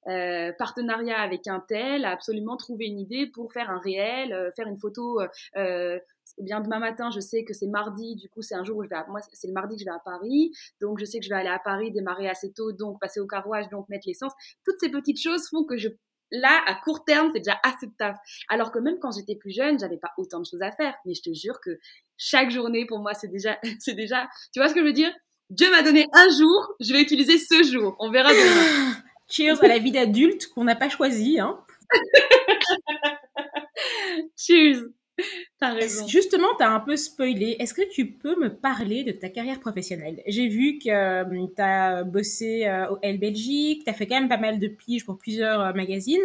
euh, 0.07 0.51
partenariat 0.57 1.19
avec 1.19 1.47
un 1.47 1.59
tel, 1.59 2.05
absolument 2.05 2.57
trouver 2.57 2.85
une 2.87 2.99
idée 2.99 3.27
pour 3.27 3.51
faire 3.53 3.69
un 3.69 3.79
réel, 3.79 4.33
euh, 4.33 4.51
faire 4.55 4.67
une 4.67 4.79
photo. 4.79 5.19
Euh, 5.55 5.99
bien 6.37 6.61
demain 6.61 6.79
matin, 6.79 7.09
je 7.13 7.19
sais 7.19 7.43
que 7.43 7.53
c'est 7.53 7.67
mardi, 7.67 8.15
du 8.15 8.29
coup 8.29 8.41
c'est 8.41 8.55
un 8.55 8.63
jour 8.63 8.77
où 8.77 8.83
je 8.83 8.89
vais, 8.89 8.95
à, 8.95 9.05
moi 9.09 9.19
c'est 9.33 9.47
le 9.47 9.53
mardi 9.53 9.75
que 9.75 9.81
je 9.81 9.85
vais 9.85 9.91
à 9.91 10.01
Paris, 10.03 10.51
donc 10.79 10.97
je 10.97 11.05
sais 11.05 11.19
que 11.19 11.25
je 11.25 11.29
vais 11.29 11.35
aller 11.35 11.49
à 11.49 11.59
Paris, 11.59 11.91
démarrer 11.91 12.29
assez 12.29 12.53
tôt, 12.53 12.71
donc 12.71 13.01
passer 13.01 13.19
au 13.19 13.27
carrouage, 13.27 13.67
donc 13.69 13.89
mettre 13.89 14.07
l'essence. 14.07 14.31
Toutes 14.65 14.79
ces 14.79 14.89
petites 14.89 15.21
choses 15.21 15.47
font 15.49 15.65
que 15.65 15.77
je 15.77 15.89
là, 16.31 16.61
à 16.65 16.75
court 16.75 17.03
terme, 17.03 17.29
c'est 17.33 17.41
déjà 17.41 17.59
assez 17.63 17.87
de 17.87 17.93
taf. 17.97 18.17
Alors 18.49 18.71
que 18.71 18.79
même 18.79 18.97
quand 18.99 19.11
j'étais 19.11 19.35
plus 19.35 19.51
jeune, 19.51 19.77
j'avais 19.79 19.97
pas 19.97 20.11
autant 20.17 20.39
de 20.39 20.45
choses 20.45 20.61
à 20.61 20.71
faire. 20.71 20.95
Mais 21.05 21.13
je 21.13 21.21
te 21.21 21.33
jure 21.33 21.59
que 21.61 21.77
chaque 22.17 22.49
journée, 22.49 22.85
pour 22.85 22.99
moi, 22.99 23.13
c'est 23.13 23.27
déjà, 23.27 23.59
c'est 23.79 23.93
déjà, 23.93 24.27
tu 24.53 24.59
vois 24.59 24.69
ce 24.69 24.73
que 24.73 24.79
je 24.79 24.85
veux 24.85 24.93
dire? 24.93 25.11
Dieu 25.49 25.69
m'a 25.69 25.83
donné 25.83 26.07
un 26.13 26.29
jour, 26.29 26.73
je 26.79 26.93
vais 26.93 27.01
utiliser 27.01 27.37
ce 27.37 27.63
jour. 27.63 27.95
On 27.99 28.09
verra 28.09 28.29
demain. 28.31 28.95
Cheers 29.31 29.63
à 29.63 29.67
la 29.67 29.79
vie 29.79 29.91
d'adulte 29.91 30.47
qu'on 30.47 30.65
n'a 30.65 30.75
pas 30.75 30.89
choisie. 30.89 31.39
Hein. 31.39 31.59
Cheers. 34.37 34.83
T'as 35.59 35.73
raison. 35.73 36.07
Justement, 36.07 36.47
tu 36.57 36.63
as 36.63 36.71
un 36.71 36.79
peu 36.79 36.97
spoilé. 36.97 37.55
Est-ce 37.59 37.73
que 37.73 37.87
tu 37.89 38.11
peux 38.11 38.39
me 38.39 38.53
parler 38.53 39.03
de 39.03 39.11
ta 39.11 39.29
carrière 39.29 39.59
professionnelle? 39.59 40.21
J'ai 40.27 40.47
vu 40.47 40.79
que 40.79 40.89
euh, 40.89 41.47
tu 41.55 41.61
as 41.61 42.03
bossé 42.03 42.65
euh, 42.65 42.89
au 42.89 42.97
L 43.01 43.19
Belgique, 43.19 43.83
tu 43.83 43.89
as 43.89 43.93
fait 43.93 44.07
quand 44.07 44.19
même 44.19 44.29
pas 44.29 44.37
mal 44.37 44.59
de 44.59 44.67
piges 44.67 45.05
pour 45.05 45.17
plusieurs 45.17 45.61
euh, 45.61 45.73
magazines. 45.73 46.21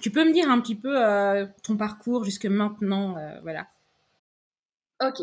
Tu 0.00 0.10
peux 0.10 0.24
me 0.24 0.32
dire 0.32 0.50
un 0.50 0.60
petit 0.60 0.74
peu 0.74 0.96
ton 1.62 1.76
parcours 1.76 2.24
jusque 2.24 2.46
maintenant 2.46 3.14
voilà. 3.42 3.68
Ok. 5.00 5.20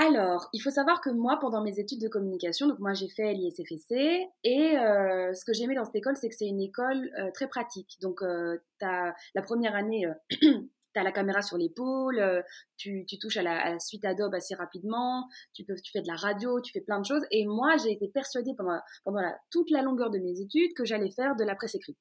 Alors, 0.00 0.48
il 0.52 0.60
faut 0.60 0.70
savoir 0.70 1.00
que 1.00 1.10
moi, 1.10 1.38
pendant 1.40 1.60
mes 1.60 1.80
études 1.80 2.00
de 2.00 2.06
communication, 2.06 2.68
donc 2.68 2.78
moi 2.78 2.94
j'ai 2.94 3.08
fait 3.08 3.34
l'ISFC, 3.34 4.28
et 4.44 4.78
euh, 4.78 5.34
ce 5.34 5.44
que 5.44 5.52
j'aimais 5.52 5.74
dans 5.74 5.84
cette 5.84 5.96
école, 5.96 6.16
c'est 6.16 6.28
que 6.28 6.36
c'est 6.36 6.46
une 6.46 6.60
école 6.60 7.10
euh, 7.18 7.32
très 7.34 7.48
pratique. 7.48 7.98
Donc, 8.00 8.22
euh, 8.22 8.56
la 8.80 9.42
première 9.42 9.74
année, 9.74 10.06
tu 10.30 10.70
as 10.94 11.02
la 11.02 11.10
caméra 11.10 11.42
sur 11.42 11.58
l'épaule, 11.58 12.44
tu, 12.76 13.06
tu, 13.06 13.18
touches 13.18 13.38
à 13.38 13.42
la, 13.42 13.80
suite 13.80 14.04
Adobe 14.04 14.34
assez 14.34 14.54
rapidement, 14.54 15.28
tu, 15.52 15.64
peux, 15.64 15.74
tu 15.74 15.90
fais 15.90 16.00
de 16.00 16.06
la 16.06 16.14
radio, 16.14 16.60
tu 16.60 16.70
fais 16.72 16.80
plein 16.80 17.00
de 17.00 17.04
choses. 17.04 17.24
Et 17.32 17.44
moi, 17.46 17.76
j'ai 17.78 17.90
été 17.90 18.06
persuadée 18.06 18.54
pendant, 18.56 18.78
pendant 19.04 19.20
la, 19.20 19.36
toute 19.50 19.68
la 19.72 19.82
longueur 19.82 20.10
de 20.10 20.20
mes 20.20 20.40
études 20.40 20.74
que 20.74 20.84
j'allais 20.84 21.10
faire 21.10 21.34
de 21.34 21.42
la 21.42 21.56
presse 21.56 21.74
écrite. 21.74 21.98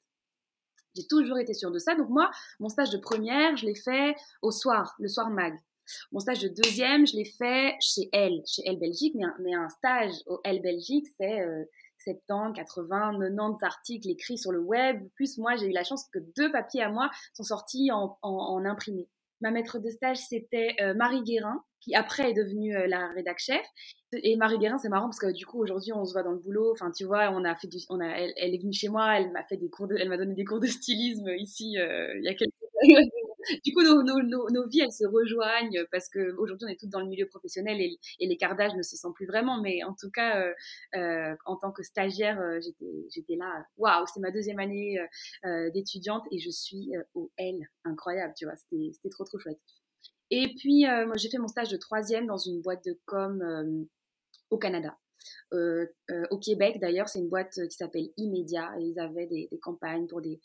J'ai 0.96 1.08
toujours 1.08 1.40
été 1.40 1.56
sûre 1.56 1.72
de 1.72 1.80
ça. 1.80 1.96
Donc 1.96 2.10
moi, 2.10 2.30
mon 2.60 2.70
stage 2.70 2.92
de 2.92 2.98
première, 2.98 3.58
je 3.58 3.66
l'ai 3.66 3.76
fait 3.76 4.16
au 4.44 4.52
soir, 4.52 4.96
le 5.00 5.08
soir 5.08 5.32
mag. 5.32 5.56
Mon 6.12 6.20
stage 6.20 6.40
de 6.40 6.50
deuxième, 6.50 7.06
je 7.06 7.16
l'ai 7.16 7.26
fait 7.26 7.76
chez 7.80 8.10
Elle, 8.12 8.42
chez 8.46 8.64
Elle 8.66 8.80
Belgique, 8.80 9.16
mais 9.40 9.54
un, 9.54 9.70
stage 9.70 10.14
au 10.26 10.40
Elle 10.44 10.62
Belgique, 10.62 11.08
c'est 11.20 11.42
70, 12.04 12.54
80, 12.56 13.20
90 13.20 13.64
articles 13.64 14.10
écrits 14.10 14.38
sur 14.38 14.52
le 14.52 14.60
web. 14.60 15.08
Plus 15.16 15.38
moi, 15.38 15.56
j'ai 15.56 15.68
eu 15.68 15.72
la 15.72 15.84
chance 15.84 16.06
que 16.12 16.20
deux 16.36 16.52
papiers 16.52 16.84
à 16.84 16.90
moi 16.90 17.10
sont 17.34 17.44
sortis 17.44 17.92
en, 17.92 18.18
en, 18.22 18.66
imprimé. 18.66 19.08
Ma 19.42 19.52
maître 19.52 19.80
de 19.80 19.90
stage, 19.90 20.18
c'était 20.18 20.76
euh, 20.82 20.96
Marie 20.96 21.22
Guérin, 21.22 21.64
qui 21.80 21.94
après 21.94 22.32
est 22.32 22.34
devenue 22.34 22.76
euh, 22.76 22.88
la 22.88 23.10
rédac 23.10 23.38
chef. 23.38 23.64
Et 24.12 24.36
Marie 24.36 24.58
Guérin, 24.58 24.80
c'est 24.80 24.90
marrant 24.90 25.08
parce 25.08 25.20
que 25.20 25.32
du 25.32 25.46
coup 25.46 25.62
aujourd'hui 25.62 25.94
on 25.94 26.06
se 26.06 26.14
voit 26.14 26.24
dans 26.24 26.32
le 26.32 26.40
boulot. 26.40 26.72
Enfin, 26.72 26.92
tu 26.92 27.06
vois, 27.06 27.30
on 27.32 27.44
a 27.44 27.56
fait 27.56 27.68
du, 27.68 27.78
on 27.90 28.00
a, 28.00 28.08
elle, 28.08 28.34
est 28.36 28.58
venue 28.58 28.74
chez 28.74 28.90
moi, 28.90 29.20
elle 29.20 29.32
m'a 29.32 29.44
fait 29.44 29.58
des 29.58 29.70
cours, 29.70 29.88
de, 29.88 29.96
elle 29.96 30.10
m'a 30.10 30.18
donné 30.18 30.34
des 30.34 30.46
cours 30.46 30.60
de 30.60 30.66
stylisme 30.66 31.30
ici 31.38 31.78
euh, 31.78 32.18
il 32.18 32.24
y 32.24 32.30
a 32.30 32.34
quelques 32.34 32.54
années 32.82 33.10
du 33.64 33.74
coup, 33.74 33.82
nos, 33.84 34.04
nos, 34.04 34.50
nos, 34.50 34.68
vies, 34.68 34.82
elles 34.82 34.92
se 34.92 35.06
rejoignent 35.06 35.86
parce 35.92 36.10
qu'aujourd'hui, 36.10 36.66
on 36.68 36.72
est 36.72 36.80
toutes 36.80 36.90
dans 36.90 37.00
le 37.00 37.08
milieu 37.08 37.28
professionnel 37.28 37.80
et, 37.80 37.98
et 38.20 38.28
l'écart 38.28 38.56
d'âge 38.56 38.74
ne 38.76 38.82
se 38.82 38.96
sent 38.96 39.08
plus 39.16 39.26
vraiment. 39.26 39.62
Mais 39.62 39.84
en 39.84 39.94
tout 39.94 40.10
cas, 40.12 40.42
euh, 40.42 40.54
euh 40.96 41.36
en 41.46 41.58
tant 41.58 41.72
que 41.72 41.84
stagiaire, 41.84 42.40
euh, 42.40 42.60
j'étais 43.10 43.36
là. 43.36 43.66
Waouh, 43.78 44.06
c'est 44.14 44.20
ma 44.20 44.32
deuxième 44.32 44.60
année 44.60 44.98
d'étudiante 45.74 46.24
et 46.32 46.40
je 46.40 46.50
suis 46.50 46.92
au 47.14 47.32
L. 47.38 47.56
Incroyable, 47.84 48.34
tu 48.38 48.46
vois. 48.46 48.56
C'était 48.56 49.10
trop, 49.10 49.24
trop 49.24 49.40
chouette. 49.40 49.60
Et 50.30 50.54
puis, 50.58 50.86
moi, 50.86 51.16
j'ai 51.16 51.30
fait 51.30 51.38
mon 51.38 51.48
stage 51.48 51.70
de 51.70 51.78
troisième 51.78 52.28
dans 52.28 52.38
une 52.38 52.62
boîte 52.62 52.84
de 52.86 53.00
com 53.06 53.88
au 54.50 54.58
Canada. 54.58 54.98
au 55.52 56.38
Québec, 56.40 56.80
d'ailleurs, 56.82 57.10
c'est 57.10 57.20
une 57.20 57.30
boîte 57.30 57.54
qui 57.54 57.76
s'appelle 57.76 58.10
Immédia 58.18 58.74
ils 58.80 59.00
avaient 59.00 59.28
des, 59.28 59.50
campagnes 59.62 60.08
pour 60.08 60.22
des, 60.22 60.40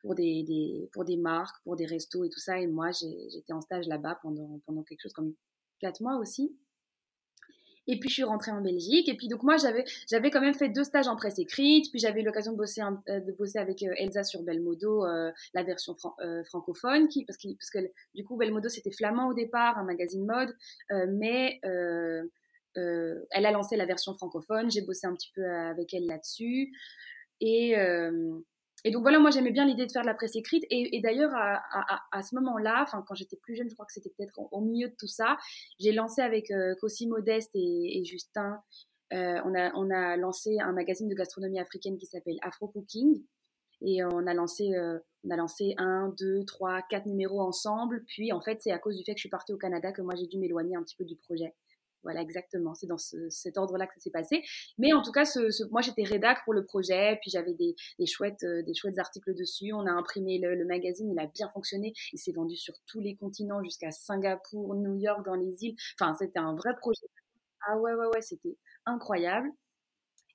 pour 0.00 0.14
des, 0.14 0.88
pour 0.92 1.04
des 1.04 1.16
marques, 1.16 1.62
pour 1.64 1.76
des 1.76 1.86
restos 1.86 2.24
et 2.24 2.28
tout 2.28 2.40
ça. 2.40 2.58
Et 2.58 2.66
moi, 2.66 2.90
j'étais 2.92 3.52
en 3.52 3.60
stage 3.60 3.86
là-bas 3.86 4.18
pendant, 4.22 4.60
pendant 4.66 4.82
quelque 4.82 5.02
chose 5.02 5.12
comme 5.12 5.34
quatre 5.80 6.00
mois 6.00 6.16
aussi. 6.16 6.56
Et 7.90 7.98
puis 7.98 8.10
je 8.10 8.14
suis 8.14 8.24
rentrée 8.24 8.52
en 8.52 8.60
Belgique. 8.60 9.08
Et 9.08 9.16
puis 9.16 9.28
donc 9.28 9.42
moi 9.42 9.56
j'avais 9.56 9.84
j'avais 10.08 10.30
quand 10.30 10.42
même 10.42 10.54
fait 10.54 10.68
deux 10.68 10.84
stages 10.84 11.08
en 11.08 11.16
presse 11.16 11.38
écrite. 11.38 11.90
Puis 11.90 11.98
j'avais 11.98 12.20
eu 12.20 12.24
l'occasion 12.24 12.52
de 12.52 12.58
bosser 12.58 12.82
euh, 12.82 13.20
de 13.20 13.32
bosser 13.32 13.58
avec 13.58 13.82
euh, 13.82 13.92
Elsa 13.96 14.22
sur 14.22 14.42
Belmodo, 14.42 15.06
euh, 15.06 15.32
la 15.54 15.62
version 15.62 15.96
francophone, 16.44 17.08
qui 17.08 17.24
parce 17.24 17.38
que 17.38 17.48
parce 17.54 17.70
que 17.70 17.90
du 18.14 18.24
coup 18.24 18.36
Belmodo 18.36 18.68
c'était 18.68 18.92
flamand 18.92 19.28
au 19.28 19.34
départ, 19.34 19.78
un 19.78 19.84
magazine 19.84 20.26
mode, 20.26 20.54
mais 21.08 21.58
elle 22.74 23.46
a 23.46 23.50
lancé 23.50 23.76
la 23.76 23.86
version 23.86 24.14
francophone. 24.14 24.70
J'ai 24.70 24.82
bossé 24.82 25.06
un 25.06 25.14
petit 25.14 25.32
peu 25.34 25.44
avec 25.44 25.92
elle 25.94 26.06
là-dessus. 26.06 26.70
Et 27.40 27.74
et 28.84 28.90
donc 28.90 29.02
voilà, 29.02 29.18
moi 29.18 29.30
j'aimais 29.30 29.50
bien 29.50 29.66
l'idée 29.66 29.86
de 29.86 29.92
faire 29.92 30.02
de 30.02 30.06
la 30.06 30.14
presse 30.14 30.36
écrite. 30.36 30.64
Et, 30.70 31.00
d'ailleurs, 31.02 31.32
à, 31.34 32.22
ce 32.22 32.34
moment-là, 32.36 32.86
quand 33.06 33.14
j'étais 33.14 33.36
plus 33.36 33.56
jeune, 33.56 33.68
je 33.68 33.74
crois 33.74 33.86
que 33.86 33.92
c'était 33.92 34.12
peut-être 34.16 34.34
au, 34.38 34.60
milieu 34.60 34.88
de 34.88 34.94
tout 34.98 35.08
ça, 35.08 35.36
j'ai 35.78 35.92
lancé 35.92 36.22
avec 36.22 36.50
euh, 36.50 36.74
Modeste 37.06 37.50
et, 37.54 38.04
Justin, 38.04 38.60
euh, 39.12 39.40
on, 39.44 39.54
a, 39.54 39.72
on 39.74 39.90
a 39.90 40.16
lancé 40.16 40.58
un 40.60 40.72
magazine 40.72 41.08
de 41.08 41.14
gastronomie 41.14 41.58
africaine 41.58 41.98
qui 41.98 42.06
s'appelle 42.06 42.38
Afro 42.42 42.68
Cooking. 42.68 43.22
Et 43.80 44.02
on 44.02 44.26
a 44.26 44.34
lancé, 44.34 44.74
euh, 44.74 44.98
on 45.24 45.30
a 45.30 45.36
lancé 45.36 45.74
un, 45.78 46.12
deux, 46.18 46.44
trois, 46.44 46.82
quatre 46.82 47.06
numéros 47.06 47.40
ensemble. 47.40 48.04
Puis 48.06 48.32
en 48.32 48.40
fait, 48.40 48.60
c'est 48.60 48.72
à 48.72 48.78
cause 48.78 48.96
du 48.96 49.04
fait 49.04 49.12
que 49.12 49.18
je 49.18 49.22
suis 49.22 49.28
partie 49.28 49.52
au 49.52 49.56
Canada 49.56 49.92
que 49.92 50.02
moi 50.02 50.14
j'ai 50.16 50.26
dû 50.26 50.38
m'éloigner 50.38 50.76
un 50.76 50.82
petit 50.82 50.96
peu 50.96 51.04
du 51.04 51.16
projet. 51.16 51.54
Voilà, 52.02 52.20
exactement. 52.22 52.74
C'est 52.74 52.86
dans 52.86 52.98
cet 52.98 53.56
ordre-là 53.56 53.86
que 53.86 53.94
ça 53.94 54.00
s'est 54.00 54.10
passé. 54.10 54.42
Mais 54.78 54.92
en 54.92 55.02
tout 55.02 55.12
cas, 55.12 55.24
moi, 55.70 55.82
j'étais 55.82 56.04
rédac 56.04 56.38
pour 56.44 56.54
le 56.54 56.64
projet, 56.64 57.18
puis 57.20 57.30
j'avais 57.30 57.54
des, 57.54 57.74
chouettes, 58.06 58.44
euh, 58.44 58.62
des 58.62 58.74
chouettes 58.74 58.98
articles 58.98 59.34
dessus. 59.34 59.72
On 59.72 59.86
a 59.86 59.90
imprimé 59.90 60.38
le, 60.38 60.64
magazine, 60.64 61.10
il 61.10 61.18
a 61.18 61.26
bien 61.26 61.50
fonctionné. 61.50 61.92
Il 62.12 62.18
s'est 62.18 62.32
vendu 62.32 62.56
sur 62.56 62.74
tous 62.86 63.00
les 63.00 63.16
continents, 63.16 63.62
jusqu'à 63.62 63.90
Singapour, 63.90 64.74
New 64.74 64.94
York, 64.94 65.24
dans 65.24 65.34
les 65.34 65.64
îles. 65.64 65.76
Enfin, 65.98 66.14
c'était 66.18 66.38
un 66.38 66.54
vrai 66.54 66.70
projet. 66.78 67.06
Ah 67.68 67.76
ouais, 67.78 67.94
ouais, 67.94 68.06
ouais, 68.14 68.22
c'était 68.22 68.56
incroyable. 68.86 69.50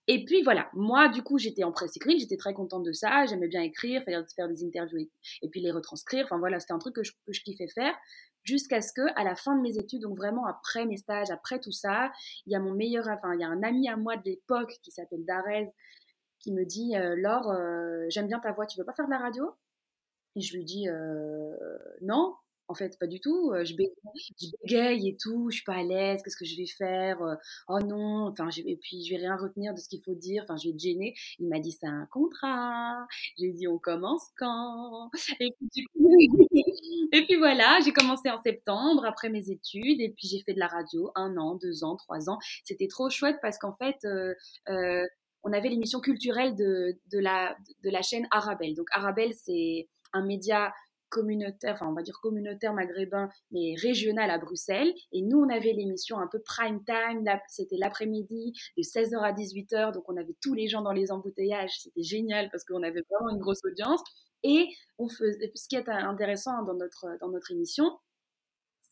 Et 0.07 0.25
puis 0.25 0.43
voilà, 0.43 0.69
moi 0.73 1.07
du 1.07 1.23
coup 1.23 1.37
j'étais 1.37 1.63
en 1.63 1.71
presse 1.71 1.95
écrite, 1.95 2.19
j'étais 2.19 2.35
très 2.35 2.53
contente 2.53 2.83
de 2.83 2.91
ça, 2.91 3.25
j'aimais 3.25 3.47
bien 3.47 3.61
écrire, 3.61 4.03
faire, 4.03 4.21
faire 4.35 4.49
des 4.49 4.65
interviews 4.65 5.07
et, 5.41 5.49
puis 5.49 5.61
les 5.61 5.71
retranscrire. 5.71 6.25
Enfin 6.25 6.37
voilà, 6.39 6.59
c'était 6.59 6.73
un 6.73 6.79
truc 6.79 6.95
que 6.95 7.03
je, 7.03 7.13
que 7.25 7.31
je 7.31 7.41
kiffais 7.41 7.69
faire 7.69 7.95
jusqu'à 8.43 8.81
ce 8.81 8.93
que, 8.93 9.01
à 9.15 9.23
la 9.23 9.35
fin 9.35 9.55
de 9.55 9.61
mes 9.61 9.77
études, 9.77 10.01
donc 10.01 10.17
vraiment 10.17 10.45
après 10.45 10.85
mes 10.85 10.97
stages, 10.97 11.31
après 11.31 11.59
tout 11.59 11.71
ça, 11.71 12.11
il 12.45 12.53
y 12.53 12.55
a 12.55 12.59
mon 12.59 12.73
meilleur, 12.73 13.07
enfin, 13.07 13.33
il 13.33 13.41
y 13.41 13.43
a 13.43 13.47
un 13.47 13.63
ami 13.63 13.89
à 13.89 13.95
moi 13.95 14.17
de 14.17 14.23
l'époque 14.25 14.77
qui 14.81 14.91
s'appelle 14.91 15.25
Darez, 15.25 15.71
qui 16.39 16.51
me 16.51 16.65
dit, 16.65 16.95
euh, 16.95 17.15
Laure, 17.17 17.51
euh, 17.51 18.05
j'aime 18.09 18.27
bien 18.27 18.39
ta 18.39 18.51
voix, 18.51 18.65
tu 18.65 18.77
veux 18.77 18.85
pas 18.85 18.93
faire 18.93 19.05
de 19.05 19.11
la 19.11 19.19
radio? 19.19 19.53
Et 20.35 20.41
je 20.41 20.57
lui 20.57 20.65
dis, 20.65 20.89
euh, 20.89 21.55
non. 22.01 22.35
En 22.67 22.75
fait, 22.75 22.97
pas 22.97 23.07
du 23.07 23.19
tout. 23.19 23.51
Euh, 23.51 23.65
je 23.65 23.75
bégaye, 23.75 25.09
et 25.09 25.17
tout, 25.17 25.49
je 25.49 25.55
suis 25.57 25.63
pas 25.65 25.75
à 25.75 25.83
l'aise, 25.83 26.21
qu'est-ce 26.23 26.37
que 26.37 26.45
je 26.45 26.55
vais 26.55 26.65
faire 26.65 27.21
euh, 27.21 27.35
Oh 27.67 27.79
non, 27.79 28.27
enfin, 28.27 28.49
et 28.65 28.77
puis 28.77 29.03
je 29.05 29.13
vais 29.13 29.19
rien 29.19 29.35
retenir 29.35 29.73
de 29.73 29.79
ce 29.79 29.89
qu'il 29.89 30.01
faut 30.01 30.15
dire, 30.15 30.43
enfin, 30.43 30.55
je 30.57 30.69
vais 30.69 30.73
te 30.73 30.81
gêner. 30.81 31.13
Il 31.39 31.49
m'a 31.49 31.59
dit, 31.59 31.71
c'est 31.71 31.87
un 31.87 32.07
contrat. 32.11 33.05
J'ai 33.37 33.51
dit, 33.51 33.67
on 33.67 33.79
commence 33.79 34.23
quand? 34.37 35.09
Et 35.41 35.53
puis, 35.59 35.85
et 37.11 37.25
puis 37.25 37.35
voilà, 37.35 37.79
j'ai 37.83 37.91
commencé 37.91 38.29
en 38.29 38.41
septembre 38.41 39.05
après 39.05 39.29
mes 39.29 39.49
études, 39.49 39.99
et 39.99 40.09
puis 40.09 40.27
j'ai 40.27 40.41
fait 40.41 40.53
de 40.53 40.59
la 40.59 40.67
radio 40.67 41.11
un 41.15 41.37
an, 41.37 41.55
deux 41.55 41.83
ans, 41.83 41.95
trois 41.95 42.29
ans. 42.29 42.39
C'était 42.63 42.87
trop 42.87 43.09
chouette 43.09 43.37
parce 43.41 43.57
qu'en 43.57 43.75
fait, 43.75 43.97
euh, 44.05 45.05
on 45.43 45.51
avait 45.51 45.69
l'émission 45.69 45.99
culturelle 45.99 46.55
de, 46.55 46.97
de, 47.11 47.19
la, 47.19 47.55
de 47.83 47.89
la 47.89 48.01
chaîne 48.01 48.27
Arabelle. 48.31 48.75
Donc 48.75 48.87
Arabelle, 48.91 49.33
c'est 49.33 49.89
un 50.13 50.25
média 50.25 50.73
communautaire, 51.13 51.75
enfin 51.75 51.87
on 51.87 51.93
va 51.93 52.01
dire 52.01 52.19
communautaire 52.19 52.73
maghrébin, 52.73 53.29
mais 53.51 53.75
régional 53.79 54.31
à 54.31 54.39
Bruxelles. 54.39 54.93
Et 55.11 55.21
nous, 55.21 55.39
on 55.39 55.49
avait 55.49 55.71
l'émission 55.73 56.17
un 56.17 56.27
peu 56.27 56.39
prime 56.39 56.83
time, 56.83 57.23
c'était 57.47 57.77
l'après-midi, 57.77 58.53
de 58.77 58.81
16h 58.81 59.19
à 59.19 59.31
18h, 59.31 59.93
donc 59.93 60.09
on 60.09 60.17
avait 60.17 60.35
tous 60.41 60.55
les 60.55 60.67
gens 60.67 60.81
dans 60.81 60.91
les 60.91 61.11
embouteillages, 61.11 61.79
c'était 61.79 62.03
génial 62.03 62.49
parce 62.49 62.63
qu'on 62.65 62.81
avait 62.81 63.03
vraiment 63.09 63.29
une 63.29 63.39
grosse 63.39 63.63
audience. 63.63 64.01
Et 64.41 64.67
ce 64.99 65.67
qui 65.69 65.75
est 65.75 65.87
intéressant 65.87 66.63
dans 66.63 66.73
notre, 66.73 67.05
dans 67.21 67.29
notre 67.29 67.51
émission, 67.51 67.97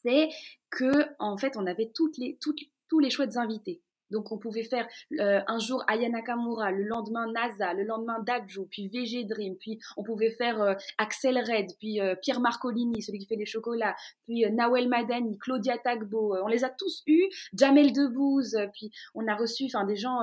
c'est 0.03 0.29
que 0.69 1.07
en 1.19 1.37
fait, 1.37 1.57
on 1.57 1.65
avait 1.65 1.91
toutes 1.93 2.17
les, 2.17 2.37
toutes, 2.39 2.59
tous 2.87 2.99
les 2.99 3.09
chouettes 3.09 3.37
invités. 3.37 3.81
Donc 4.11 4.31
on 4.31 4.37
pouvait 4.37 4.63
faire 4.63 4.87
euh, 5.19 5.41
un 5.47 5.59
jour 5.59 5.83
Aya 5.87 6.09
Nakamura, 6.09 6.71
le 6.71 6.83
lendemain 6.83 7.31
NASA, 7.31 7.73
le 7.73 7.83
lendemain 7.83 8.19
Daju, 8.25 8.67
puis 8.69 8.87
VG 8.87 9.23
Dream, 9.23 9.55
puis 9.55 9.79
on 9.97 10.03
pouvait 10.03 10.31
faire 10.31 10.61
euh, 10.61 10.73
Axel 10.97 11.37
Red, 11.37 11.67
puis 11.79 12.01
euh, 12.01 12.15
Pierre 12.21 12.39
Marcolini, 12.39 13.01
celui 13.01 13.19
qui 13.19 13.27
fait 13.27 13.35
les 13.35 13.45
chocolats, 13.45 13.95
puis 14.25 14.45
Nawel 14.51 14.87
Madani, 14.87 15.37
Claudia 15.39 15.77
Tagbo, 15.77 16.35
on 16.43 16.47
les 16.47 16.63
a 16.63 16.69
tous 16.69 17.03
eus, 17.07 17.27
Jamel 17.53 17.93
Debbouze, 17.93 18.57
puis 18.73 18.91
on 19.15 19.27
a 19.27 19.35
reçu 19.35 19.65
enfin 19.65 19.85
des 19.85 19.95
gens 19.95 20.21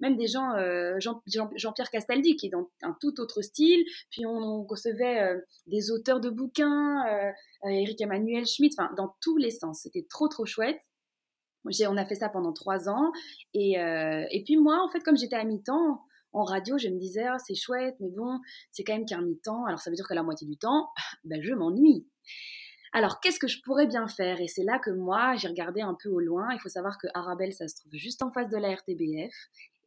même 0.00 0.16
des 0.16 0.26
gens, 0.26 0.50
Jean-Pierre 0.98 1.90
Castaldi, 1.90 2.36
qui 2.36 2.46
est 2.46 2.50
dans 2.50 2.68
un 2.82 2.96
tout 3.00 3.20
autre 3.20 3.42
style. 3.42 3.84
Puis 4.10 4.26
on, 4.26 4.64
recevait 4.64 5.40
des 5.66 5.90
auteurs 5.92 6.20
de 6.20 6.30
bouquins, 6.30 7.04
Eric 7.64 8.00
Emmanuel 8.00 8.44
Schmitt, 8.44 8.74
enfin 8.78 8.92
dans 8.96 9.14
tous 9.20 9.36
les 9.36 9.50
sens. 9.50 9.80
C'était 9.82 10.06
trop 10.08 10.28
trop 10.28 10.46
chouette 10.46 10.80
on 11.64 11.96
a 11.96 12.04
fait 12.04 12.14
ça 12.14 12.28
pendant 12.28 12.52
trois 12.52 12.88
ans. 12.88 13.12
Et, 13.52 13.80
euh, 13.80 14.24
et 14.30 14.42
puis 14.44 14.56
moi, 14.56 14.82
en 14.84 14.90
fait, 14.90 15.00
comme 15.00 15.16
j'étais 15.16 15.36
à 15.36 15.44
mi-temps 15.44 16.00
en 16.32 16.44
radio, 16.44 16.78
je 16.78 16.88
me 16.88 16.98
disais, 16.98 17.26
oh, 17.32 17.36
c'est 17.46 17.54
chouette, 17.54 17.96
mais 18.00 18.10
bon, 18.10 18.40
c'est 18.72 18.84
quand 18.84 18.94
même 18.94 19.06
qu'un 19.06 19.22
mi-temps. 19.22 19.64
Alors 19.66 19.80
ça 19.80 19.90
veut 19.90 19.96
dire 19.96 20.06
que 20.06 20.14
la 20.14 20.22
moitié 20.22 20.46
du 20.46 20.56
temps, 20.56 20.88
ben, 21.24 21.42
je 21.42 21.54
m'ennuie. 21.54 22.06
Alors, 22.96 23.18
qu'est-ce 23.18 23.40
que 23.40 23.48
je 23.48 23.60
pourrais 23.60 23.88
bien 23.88 24.06
faire? 24.06 24.40
Et 24.40 24.46
c'est 24.46 24.62
là 24.62 24.78
que 24.78 24.90
moi, 24.90 25.34
j'ai 25.34 25.48
regardé 25.48 25.80
un 25.80 25.96
peu 26.00 26.08
au 26.08 26.20
loin. 26.20 26.46
Il 26.52 26.60
faut 26.60 26.68
savoir 26.68 26.96
que 26.96 27.08
Arabelle, 27.12 27.52
ça 27.52 27.66
se 27.66 27.74
trouve 27.74 27.92
juste 27.92 28.22
en 28.22 28.30
face 28.30 28.48
de 28.48 28.56
la 28.56 28.72
RTBF. 28.72 29.34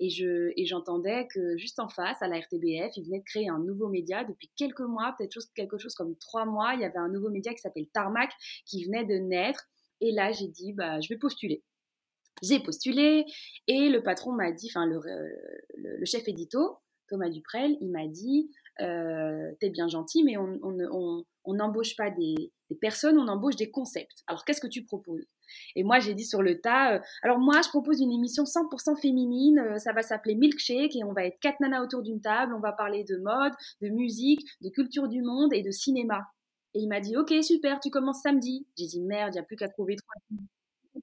Et, 0.02 0.10
je, 0.10 0.52
et 0.58 0.66
j'entendais 0.66 1.26
que 1.34 1.58
juste 1.58 1.80
en 1.80 1.88
face, 1.88 2.22
à 2.22 2.28
la 2.28 2.38
RTBF, 2.38 2.98
ils 2.98 3.06
venaient 3.06 3.20
de 3.20 3.24
créer 3.24 3.48
un 3.48 3.60
nouveau 3.60 3.88
média. 3.88 4.26
Depuis 4.26 4.52
quelques 4.58 4.82
mois, 4.82 5.16
peut-être 5.18 5.40
quelque 5.56 5.78
chose 5.78 5.96
comme 5.96 6.18
trois 6.18 6.46
mois, 6.46 6.74
il 6.74 6.82
y 6.82 6.84
avait 6.84 6.98
un 6.98 7.08
nouveau 7.08 7.30
média 7.30 7.54
qui 7.54 7.62
s'appelle 7.62 7.88
Tarmac 7.94 8.30
qui 8.66 8.84
venait 8.84 9.06
de 9.06 9.16
naître. 9.16 9.70
Et 10.02 10.12
là, 10.12 10.32
j'ai 10.32 10.48
dit, 10.48 10.74
bah, 10.74 11.00
je 11.02 11.10
vais 11.10 11.18
postuler. 11.18 11.64
J'ai 12.44 12.60
postulé 12.60 13.26
et 13.68 13.90
le 13.90 14.04
patron 14.04 14.32
m'a 14.32 14.52
dit, 14.52 14.70
enfin 14.70 14.86
le, 14.86 15.02
le, 15.76 16.06
chef 16.06 16.28
édito, 16.28 16.78
Thomas 17.08 17.30
Duprel, 17.30 17.78
il 17.82 17.90
m'a 17.90 18.08
dit, 18.08 18.52
euh, 18.80 19.52
t'es 19.60 19.70
bien 19.70 19.88
gentil, 19.88 20.24
mais 20.24 20.38
on 20.38 21.24
n'embauche 21.48 21.96
pas 21.96 22.12
des, 22.12 22.52
personnes, 22.80 23.18
on 23.18 23.28
embauche 23.28 23.56
des 23.56 23.72
concepts. 23.72 24.24
Alors 24.28 24.46
qu'est-ce 24.46 24.62
que 24.62 24.68
tu 24.68 24.84
proposes? 24.84 25.26
Et 25.76 25.84
moi 25.84 26.00
j'ai 26.00 26.14
dit 26.14 26.26
sur 26.26 26.44
le 26.44 26.60
tas, 26.60 26.96
euh, 26.96 27.00
alors 27.24 27.40
moi 27.40 27.62
je 27.64 27.70
propose 27.70 28.02
une 28.02 28.12
émission 28.12 28.44
100% 28.44 29.00
féminine, 29.02 29.60
euh, 29.60 29.78
ça 29.78 29.94
va 29.94 30.04
s'appeler 30.04 30.36
Milkshake 30.36 30.96
et 30.96 31.04
on 31.06 31.14
va 31.14 31.26
être 31.26 31.40
quatre 31.40 31.60
nanas 31.62 31.82
autour 31.82 32.04
d'une 32.04 32.22
table, 32.22 32.54
on 32.54 32.60
va 32.60 32.74
parler 32.74 33.06
de 33.06 33.18
mode, 33.18 33.54
de 33.82 33.88
musique, 33.88 34.42
de 34.62 34.70
culture 34.70 35.08
du 35.08 35.22
monde 35.22 35.54
et 35.54 35.64
de 35.64 35.72
cinéma. 35.72 36.22
Et 36.78 36.82
il 36.82 36.88
m'a 36.88 37.00
dit, 37.00 37.18
ok, 37.18 37.34
super, 37.42 37.80
tu 37.80 37.90
commences 37.90 38.22
samedi. 38.22 38.68
J'ai 38.78 38.86
dit, 38.86 39.02
merde, 39.02 39.34
il 39.34 39.38
n'y 39.38 39.40
a 39.40 39.44
plus 39.44 39.56
qu'à 39.56 39.68
trouver 39.68 39.96
trois 39.96 40.14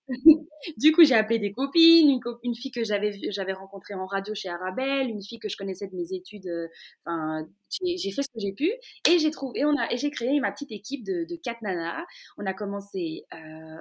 du 0.76 0.92
coup, 0.92 1.04
j'ai 1.04 1.14
appelé 1.14 1.40
des 1.40 1.52
copines, 1.52 2.20
une, 2.42 2.54
fille 2.54 2.70
que 2.70 2.84
j'avais 2.84 3.52
rencontrée 3.52 3.94
en 3.94 4.06
radio 4.06 4.34
chez 4.34 4.48
Arabelle, 4.48 5.08
une 5.08 5.22
fille 5.22 5.40
que 5.40 5.48
je 5.48 5.56
connaissais 5.56 5.88
de 5.88 5.96
mes 5.96 6.12
études. 6.12 6.46
Euh, 6.46 7.42
j'ai 7.70 8.12
fait 8.12 8.22
ce 8.22 8.28
que 8.28 8.38
j'ai 8.38 8.52
pu 8.52 8.72
et 9.08 9.18
j'ai 9.18 9.30
trouvé 9.30 9.60
et 9.60 9.64
on 9.64 9.76
a 9.76 9.92
et 9.92 9.96
j'ai 9.96 10.10
créé 10.10 10.38
ma 10.40 10.52
petite 10.52 10.72
équipe 10.72 11.04
de, 11.04 11.36
quatre 11.42 11.62
nanas. 11.62 12.04
On 12.38 12.46
a 12.46 12.54
commencé 12.54 13.24
euh, 13.32 13.78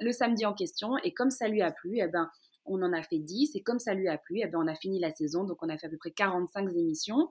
le, 0.00 0.12
samedi 0.12 0.44
en 0.44 0.54
question 0.54 0.96
et 1.04 1.12
comme 1.12 1.30
ça 1.30 1.48
lui 1.48 1.62
a 1.62 1.70
plu, 1.72 1.98
eh 1.98 2.08
ben 2.08 2.30
on 2.66 2.82
en 2.82 2.92
a 2.92 3.02
fait 3.02 3.18
10 3.18 3.54
et 3.54 3.62
comme 3.62 3.78
ça 3.78 3.94
lui 3.94 4.08
a 4.08 4.18
plu, 4.18 4.40
eh 4.42 4.46
ben 4.46 4.58
on 4.62 4.66
a 4.66 4.74
fini 4.74 4.98
la 4.98 5.14
saison 5.14 5.44
donc 5.44 5.58
on 5.62 5.68
a 5.68 5.78
fait 5.78 5.86
à 5.86 5.90
peu 5.90 5.98
près 5.98 6.10
45 6.10 6.70
émissions. 6.70 7.28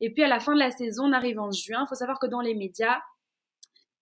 Et 0.00 0.12
puis 0.12 0.22
à 0.22 0.28
la 0.28 0.40
fin 0.40 0.54
de 0.54 0.60
la 0.60 0.70
saison, 0.70 1.04
on 1.06 1.12
arrive 1.12 1.40
en 1.40 1.50
juin. 1.50 1.84
Il 1.84 1.88
faut 1.88 1.94
savoir 1.94 2.18
que 2.18 2.26
dans 2.26 2.40
les 2.40 2.54
médias, 2.54 2.98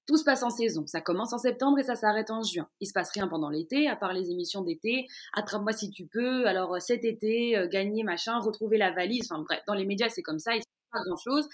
tout 0.06 0.16
se 0.16 0.24
passe 0.24 0.42
en 0.42 0.50
saison. 0.50 0.86
Ça 0.86 1.00
commence 1.00 1.32
en 1.32 1.38
septembre 1.38 1.78
et 1.78 1.82
ça 1.82 1.96
s'arrête 1.96 2.30
en 2.30 2.42
juin. 2.42 2.68
Il 2.80 2.86
se 2.86 2.92
passe 2.92 3.10
rien 3.10 3.28
pendant 3.28 3.50
l'été, 3.50 3.88
à 3.88 3.96
part 3.96 4.12
les 4.12 4.30
émissions 4.30 4.62
d'été. 4.62 5.06
Attrape-moi 5.34 5.72
si 5.72 5.90
tu 5.90 6.06
peux. 6.06 6.46
Alors 6.46 6.74
euh, 6.74 6.80
cet 6.80 7.04
été, 7.04 7.56
euh, 7.56 7.68
gagner 7.68 8.04
machin, 8.04 8.38
retrouver 8.38 8.78
la 8.78 8.92
valise. 8.92 9.30
Enfin 9.30 9.42
bref, 9.42 9.60
dans 9.66 9.74
les 9.74 9.84
médias 9.84 10.08
c'est 10.08 10.22
comme 10.22 10.38
ça. 10.38 10.54
Il 10.54 10.62
se 10.62 10.66
passe 10.66 11.02
pas 11.02 11.08
grand 11.08 11.16
chose. 11.16 11.48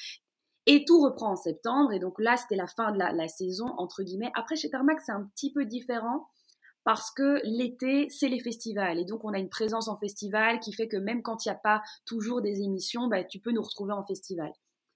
Et 0.66 0.84
tout 0.84 1.00
reprend 1.02 1.32
en 1.32 1.36
septembre. 1.36 1.92
Et 1.92 1.98
donc 1.98 2.20
là, 2.20 2.36
c'était 2.36 2.56
la 2.56 2.66
fin 2.66 2.92
de 2.92 2.98
la, 2.98 3.28
saison 3.28 3.66
entre 3.78 4.02
guillemets. 4.02 4.30
Après 4.34 4.56
chez 4.56 4.70
Tarmac, 4.70 5.00
c'est 5.00 5.12
un 5.12 5.28
petit 5.34 5.52
peu 5.52 5.64
différent 5.64 6.28
parce 6.84 7.10
que 7.10 7.40
l'été, 7.44 8.08
c'est 8.10 8.28
les 8.28 8.40
festivals. 8.40 8.98
Et 8.98 9.04
donc, 9.04 9.24
on 9.24 9.32
a 9.32 9.38
une 9.38 9.48
présence 9.48 9.88
en 9.88 9.96
festival 9.96 10.60
qui 10.60 10.72
fait 10.72 10.88
que 10.88 10.96
même 10.96 11.22
quand 11.22 11.44
il 11.44 11.48
n'y 11.48 11.54
a 11.54 11.58
pas 11.58 11.80
toujours 12.04 12.42
des 12.42 12.60
émissions, 12.60 13.06
bah, 13.06 13.24
tu 13.24 13.38
peux 13.38 13.52
nous 13.52 13.62
retrouver 13.62 13.92
en 13.92 14.04
festival. 14.04 14.52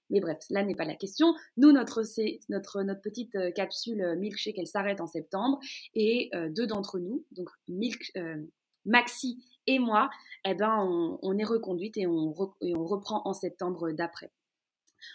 Mais 0.09 0.19
bref, 0.19 0.37
là 0.49 0.63
n'est 0.63 0.75
pas 0.75 0.85
la 0.85 0.95
question. 0.95 1.33
Nous, 1.57 1.71
notre, 1.71 2.03
notre, 2.49 2.83
notre 2.83 3.01
petite 3.01 3.35
euh, 3.35 3.51
capsule 3.51 4.01
euh, 4.01 4.15
milkshake, 4.15 4.57
elle 4.57 4.67
s'arrête 4.67 5.01
en 5.01 5.07
septembre. 5.07 5.59
Et 5.95 6.29
euh, 6.33 6.49
deux 6.49 6.67
d'entre 6.67 6.99
nous, 6.99 7.25
donc 7.31 7.49
Milk, 7.67 8.11
Maxi 8.85 9.43
Et 9.67 9.79
moi, 9.79 10.09
eh 10.45 10.53
ben, 10.53 11.17
on, 11.21 11.37
est 11.37 11.43
reconduite 11.43 11.97
et 11.97 12.07
on, 12.07 12.31
reprend 12.31 13.21
en 13.25 13.33
septembre 13.33 13.91
d'après. 13.91 14.31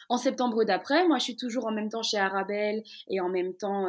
En 0.08 0.18
septembre 0.18 0.64
d'après, 0.64 1.08
moi, 1.08 1.18
je 1.18 1.24
suis 1.24 1.36
toujours 1.36 1.66
en 1.66 1.72
même 1.72 1.88
temps 1.88 2.02
chez 2.02 2.18
Arabelle 2.18 2.82
et 3.08 3.20
en 3.20 3.28
même 3.28 3.54
temps 3.54 3.88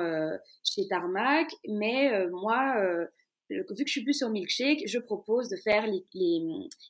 chez 0.63 0.87
Tarmac. 0.87 1.51
Mais 1.67 2.27
moi, 2.29 2.75
vu 3.49 3.65
que 3.65 3.85
je 3.85 3.91
suis 3.91 4.03
plus 4.03 4.13
sur 4.13 4.29
Milkshake, 4.29 4.83
je 4.87 4.99
propose 4.99 5.49
de 5.49 5.57
faire 5.57 5.85
les, 5.87 6.05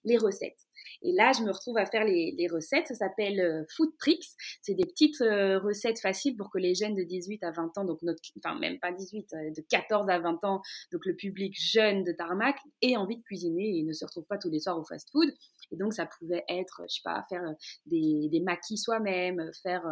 les 0.06 0.18
recettes. 0.18 0.60
Et 1.02 1.12
là, 1.12 1.32
je 1.38 1.44
me 1.44 1.52
retrouve 1.52 1.78
à 1.78 1.86
faire 1.86 2.06
les, 2.06 2.48
recettes. 2.52 2.88
Ça 2.88 2.96
s'appelle 2.96 3.40
euh, 3.40 3.64
Food 3.76 3.90
Tricks. 4.00 4.26
C'est 4.62 4.74
des 4.74 4.86
petites 4.86 5.22
euh, 5.22 5.60
recettes 5.60 6.00
faciles 6.00 6.36
pour 6.36 6.50
que 6.50 6.58
les 6.58 6.76
jeunes 6.76 6.96
de 6.96 7.04
18 7.04 7.44
à 7.44 7.52
20 7.52 7.78
ans, 7.78 7.86
donc 7.86 8.02
notre, 8.02 8.22
enfin 8.38 8.58
même 8.60 8.80
pas 8.80 8.92
18, 8.92 9.34
euh, 9.34 9.52
de 9.56 9.62
14 9.70 10.10
à 10.10 10.20
20 10.20 10.44
ans, 10.44 10.62
donc 10.92 11.06
le 11.06 11.16
public 11.16 11.56
jeune 11.58 12.04
de 12.04 12.12
Tarmac, 12.12 12.58
aient 12.82 12.96
envie 12.96 13.18
de 13.18 13.24
cuisiner 13.24 13.80
et 13.80 13.84
ne 13.84 13.94
se 13.94 14.06
retrouve 14.06 14.26
pas 14.26 14.38
tous 14.38 14.50
les 14.50 14.60
soirs 14.60 14.80
au 14.80 14.84
fast-food. 14.84 15.30
Et 15.72 15.78
donc, 15.78 15.94
ça 15.94 16.06
pouvait 16.06 16.44
être, 16.50 16.84
je 16.90 16.96
sais 16.96 17.02
pas, 17.04 17.26
faire 17.30 17.44
des, 17.86 18.30
des 18.30 18.40
maquis 18.42 18.78
soi-même, 18.78 19.50
faire 19.62 19.84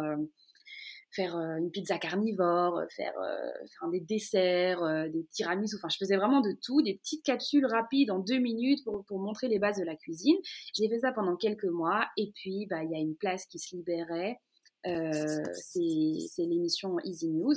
faire 1.14 1.36
euh, 1.36 1.56
une 1.56 1.70
pizza 1.70 1.98
carnivore, 1.98 2.78
euh, 2.78 2.86
faire, 2.96 3.18
euh, 3.18 3.66
faire 3.78 3.88
des 3.90 4.00
desserts, 4.00 4.82
des 5.10 5.24
tiramisu. 5.30 5.76
Enfin, 5.76 5.88
je 5.88 5.96
faisais 5.96 6.16
vraiment 6.16 6.40
de 6.40 6.52
tout, 6.62 6.82
des 6.82 6.94
petites 6.94 7.24
capsules 7.24 7.66
rapides 7.66 8.10
en 8.10 8.18
deux 8.18 8.38
minutes 8.38 8.82
pour, 8.84 9.04
pour 9.04 9.18
montrer 9.18 9.48
les 9.48 9.58
bases 9.58 9.78
de 9.78 9.84
la 9.84 9.96
cuisine. 9.96 10.36
J'ai 10.74 10.88
fait 10.88 11.00
ça 11.00 11.12
pendant 11.12 11.36
quelques 11.36 11.64
mois 11.64 12.06
et 12.16 12.32
puis 12.34 12.66
bah, 12.68 12.82
il 12.82 12.90
y 12.90 12.94
a 12.94 12.98
une 12.98 13.16
place 13.16 13.46
qui 13.46 13.58
se 13.58 13.76
libérait. 13.76 14.40
c'est 14.84 16.44
l'émission 16.44 16.98
Easy 17.04 17.30
News. 17.30 17.54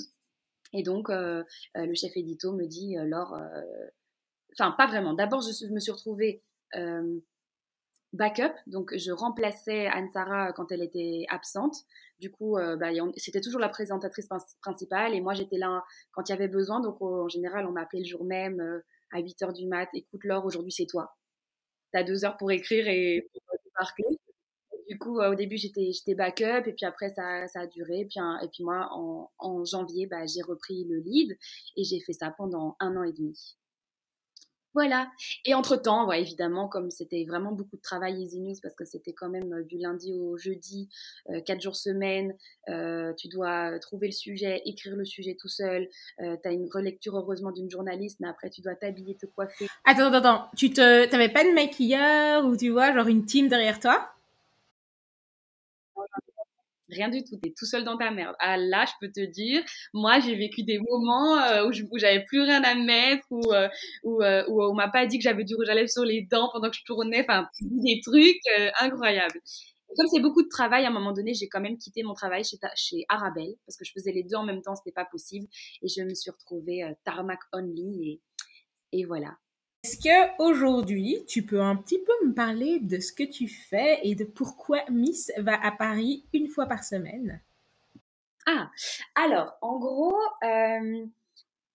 Et 0.73 0.83
donc, 0.83 1.07
le 1.09 1.93
chef 1.93 2.17
édito 2.17 2.51
me 2.53 2.65
dit, 2.65 2.95
Laure, 2.97 3.39
enfin, 4.53 4.71
pas 4.77 4.87
vraiment. 4.87 5.13
D'abord, 5.13 5.41
je, 5.41 5.67
me 5.67 5.79
suis 5.79 5.91
retrouvée 5.91 6.43
backup. 8.15 8.53
Donc, 8.67 8.95
je 8.95 9.11
remplaçais 9.11 9.87
Anne-Sara 9.87 10.53
quand 10.53 10.71
elle 10.71 10.81
était 10.81 11.25
absente. 11.29 11.75
Du 12.19 12.31
coup, 12.31 12.57
euh, 12.57 12.75
bah, 12.75 12.89
c'était 13.17 13.41
toujours 13.41 13.59
la 13.59 13.69
présentatrice 13.69 14.27
principale 14.61 15.13
et 15.13 15.21
moi, 15.21 15.33
j'étais 15.33 15.57
là 15.57 15.83
quand 16.11 16.27
il 16.29 16.31
y 16.31 16.35
avait 16.35 16.47
besoin. 16.47 16.79
Donc, 16.81 17.01
en 17.01 17.27
général, 17.27 17.65
on 17.65 17.71
m'appelait 17.71 17.99
le 17.99 18.05
jour 18.05 18.23
même 18.23 18.59
euh, 18.61 18.79
à 19.11 19.19
8 19.19 19.41
h 19.41 19.53
du 19.53 19.67
mat. 19.67 19.89
Écoute, 19.93 20.23
Laure, 20.23 20.45
aujourd'hui, 20.45 20.71
c'est 20.71 20.85
toi. 20.85 21.15
Tu 21.93 21.99
as 21.99 22.03
deux 22.03 22.25
heures 22.25 22.37
pour 22.37 22.51
écrire 22.51 22.87
et 22.87 23.27
débarquer. 23.65 24.03
Du 24.89 24.99
coup, 24.99 25.19
euh, 25.19 25.31
au 25.31 25.35
début, 25.35 25.57
j'étais 25.57 26.15
backup 26.15 26.67
et 26.67 26.73
puis 26.73 26.85
après, 26.85 27.09
ça, 27.09 27.45
a 27.53 27.67
duré. 27.67 28.01
Et 28.01 28.05
puis, 28.05 28.19
et 28.43 28.47
puis 28.49 28.63
moi, 28.63 28.87
en, 28.91 29.31
en 29.39 29.65
janvier, 29.65 30.07
bah, 30.07 30.25
j'ai 30.25 30.41
repris 30.41 30.85
le 30.85 30.99
lead 30.99 31.37
et 31.75 31.83
j'ai 31.83 31.99
fait 31.99 32.13
ça 32.13 32.33
pendant 32.37 32.75
un 32.79 32.95
an 32.95 33.03
et 33.03 33.13
demi. 33.13 33.57
Voilà. 34.75 35.09
Et 35.45 35.53
entre-temps, 35.53 36.05
ouais, 36.05 36.21
évidemment, 36.21 36.67
comme 36.67 36.91
c'était 36.91 37.23
vraiment 37.23 37.53
beaucoup 37.53 37.77
de 37.77 37.81
travail 37.81 38.21
Easy 38.21 38.41
News, 38.41 38.55
parce 38.61 38.75
que 38.75 38.83
c'était 38.83 39.13
quand 39.13 39.29
même 39.29 39.53
euh, 39.53 39.63
du 39.63 39.77
lundi 39.77 40.11
au 40.13 40.35
jeudi, 40.37 40.89
euh, 41.29 41.39
quatre 41.39 41.61
jours 41.61 41.77
semaine, 41.77 42.35
euh, 42.67 43.13
tu 43.13 43.29
dois 43.29 43.79
trouver 43.79 44.07
le 44.07 44.13
sujet, 44.13 44.61
écrire 44.65 44.97
le 44.97 45.05
sujet 45.05 45.37
tout 45.39 45.47
seul, 45.47 45.87
tu 46.19 46.25
as 46.25 46.51
une 46.51 46.67
relecture 46.69 47.15
heureusement 47.15 47.51
d'une 47.51 47.69
journaliste, 47.69 48.19
mais 48.19 48.27
après 48.27 48.49
tu 48.49 48.59
dois 48.61 48.75
t'habiller, 48.75 49.15
te 49.15 49.25
coiffer. 49.25 49.67
Attends, 49.85 50.07
attends, 50.07 50.17
attends, 50.17 50.49
tu 50.57 50.69
te, 50.71 51.05
t'avais 51.05 51.29
pas 51.29 51.45
de 51.45 51.53
maquilleur 51.53 52.45
ou 52.45 52.57
tu 52.57 52.69
vois, 52.69 52.93
genre 52.93 53.07
une 53.07 53.25
team 53.25 53.47
derrière 53.47 53.79
toi? 53.79 54.09
Rien 56.89 57.09
du 57.09 57.23
tout, 57.23 57.37
t'es 57.41 57.51
tout 57.57 57.65
seul 57.65 57.83
dans 57.83 57.97
ta 57.97 58.11
merde. 58.11 58.35
Ah 58.39 58.57
là, 58.57 58.85
je 58.85 58.93
peux 58.99 59.11
te 59.11 59.25
dire, 59.25 59.63
moi 59.93 60.19
j'ai 60.19 60.35
vécu 60.35 60.63
des 60.63 60.77
moments 60.79 61.37
euh, 61.39 61.67
où, 61.67 61.97
j'avais 61.97 62.23
plus 62.25 62.41
rien 62.41 62.63
à 62.63 62.75
mettre, 62.75 63.25
ou 63.31 63.41
euh, 63.53 63.67
où, 64.03 64.21
euh, 64.21 64.43
où, 64.47 64.63
on 64.63 64.75
m'a 64.75 64.89
pas 64.89 65.07
dit 65.07 65.17
que 65.17 65.23
j'avais 65.23 65.43
du 65.43 65.55
rouge 65.55 65.69
à 65.69 65.73
lèvres 65.73 65.89
sur 65.89 66.03
les 66.03 66.21
dents 66.29 66.49
pendant 66.53 66.69
que 66.69 66.75
je 66.75 66.83
tournais, 66.85 67.21
enfin 67.21 67.47
des 67.61 68.01
trucs 68.03 68.41
incroyables. 68.79 69.39
comme 69.97 70.07
c'est 70.13 70.21
beaucoup 70.21 70.43
de 70.43 70.49
travail, 70.49 70.85
à 70.85 70.89
un 70.89 70.93
moment 70.93 71.13
donné, 71.13 71.33
j'ai 71.33 71.47
quand 71.47 71.61
même 71.61 71.77
quitté 71.77 72.03
mon 72.03 72.13
travail 72.13 72.43
chez, 72.43 72.57
chez 72.75 73.05
Arabelle, 73.09 73.55
parce 73.65 73.77
que 73.77 73.85
je 73.85 73.91
faisais 73.91 74.11
les 74.11 74.23
deux 74.23 74.35
en 74.35 74.43
même 74.43 74.61
temps, 74.61 74.75
c'était 74.75 74.93
pas 74.93 75.05
possible, 75.05 75.47
et 75.81 75.87
je 75.87 76.03
me 76.03 76.13
suis 76.13 76.29
retrouvée 76.29 76.83
tarmac 77.03 77.39
only, 77.53 78.21
et, 78.91 78.99
et 78.99 79.05
voilà. 79.05 79.37
Est-ce 79.85 79.97
que 79.97 80.41
aujourd'hui, 80.41 81.23
tu 81.27 81.43
peux 81.45 81.61
un 81.61 81.75
petit 81.75 81.99
peu 81.99 82.27
me 82.27 82.33
parler 82.33 82.79
de 82.79 82.99
ce 82.99 83.13
que 83.13 83.21
tu 83.21 83.47
fais 83.47 83.99
et 84.01 84.15
de 84.15 84.23
pourquoi 84.23 84.79
Miss 84.89 85.31
va 85.37 85.63
à 85.63 85.71
Paris 85.71 86.25
une 86.33 86.47
fois 86.47 86.65
par 86.65 86.83
semaine? 86.83 87.39
Ah, 88.47 88.71
alors, 89.13 89.53
en 89.61 89.77
gros, 89.77 90.17
euh, 90.43 91.05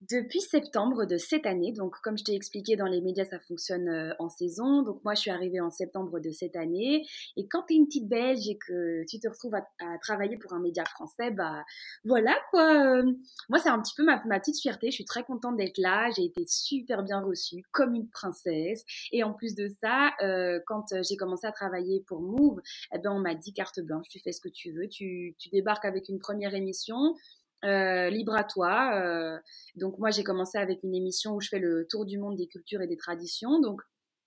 depuis 0.09 0.41
septembre 0.41 1.05
de 1.05 1.19
cette 1.19 1.45
année, 1.45 1.73
donc 1.73 1.95
comme 2.03 2.17
je 2.17 2.25
t'ai 2.25 2.35
expliqué 2.35 2.75
dans 2.75 2.87
les 2.87 3.03
médias, 3.03 3.27
ça 3.27 3.39
fonctionne 3.39 3.89
euh, 3.89 4.15
en 4.19 4.31
saison. 4.31 4.83
Donc 4.83 5.05
moi, 5.05 5.15
je 5.15 5.21
suis 5.21 5.31
arrivée 5.31 5.61
en 5.61 5.71
septembre 5.71 6.21
de 6.21 6.31
cette 6.31 6.57
année. 6.57 7.07
Et 7.37 7.47
quand 7.47 7.65
tu 7.69 7.75
es 7.75 7.77
une 7.77 7.87
petite 7.87 8.09
Belge 8.09 8.49
et 8.49 8.57
que 8.57 9.05
tu 9.07 9.21
te 9.21 9.29
retrouves 9.29 9.55
à, 9.55 9.99
travailler 10.01 10.39
pour 10.39 10.55
un 10.55 10.61
média 10.61 10.85
français, 10.87 11.31
bah 11.31 11.65
voilà 12.05 12.35
quoi. 12.51 12.97
Euh, 12.99 13.13
moi, 13.51 13.59
c'est 13.59 13.69
un 13.69 13.81
petit 13.81 13.95
peu 13.95 14.03
ma, 14.03 14.19
petite 14.41 14.59
fierté. 14.59 14.87
Je 14.91 14.95
suis 14.95 15.05
très 15.05 15.23
contente 15.23 15.59
d'être 15.59 15.77
là. 15.77 16.09
J'ai 16.17 16.25
été 16.25 16.45
super 16.47 17.03
bien 17.03 17.21
reçue, 17.21 17.63
comme 17.71 17.95
une 17.95 18.09
princesse. 18.09 18.85
Et 19.13 19.23
en 19.23 19.35
plus 19.35 19.55
de 19.55 19.71
ça, 19.83 20.13
euh, 20.23 20.61
quand 20.67 20.87
j'ai 21.03 21.17
commencé 21.17 21.47
à 21.47 21.53
travailler 21.53 22.03
pour 22.07 22.23
Move, 22.23 22.61
eh 22.95 22.99
ben 22.99 23.13
on 23.13 23.21
m'a 23.21 23.35
dit 23.35 23.53
carte 23.53 23.81
blanche, 23.81 24.07
tu 24.09 24.19
fais 24.21 24.33
ce 24.33 24.41
que 24.41 24.49
tu 24.49 24.73
veux, 24.73 24.89
tu, 24.89 25.35
tu 25.39 25.51
débarques 25.51 25.85
avec 25.85 26.09
une 26.09 26.19
première 26.19 26.55
émission. 26.55 27.17
Euh, 27.65 28.09
libre 28.09 28.35
à 28.35 28.45
toi. 28.45 28.93
Euh, 28.95 29.39
donc 29.77 29.99
moi 29.99 30.11
j'ai 30.11 30.25
commencé 30.25 30.57
avec 30.57 30.83
une 30.83 30.95
émission 30.95 31.35
où 31.35 31.41
je 31.41 31.49
fais 31.49 31.59
le 31.59 31.87
tour 31.91 32.07
du 32.07 32.19
monde 32.19 32.37
des 32.37 32.47
cultures 32.47 32.81
et 32.81 32.87
des 32.87 32.97
traditions. 32.97 33.61
Donc 33.61 33.83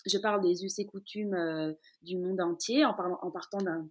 je 0.05 0.17
parle 0.19 0.41
des 0.41 0.63
us 0.63 0.77
et 0.77 0.85
coutumes 0.85 1.33
euh, 1.33 1.73
du 2.03 2.17
monde 2.17 2.41
entier 2.41 2.85
en, 2.85 2.93
parlant, 2.93 3.17
en 3.21 3.31
partant 3.31 3.57
d'un 3.57 3.89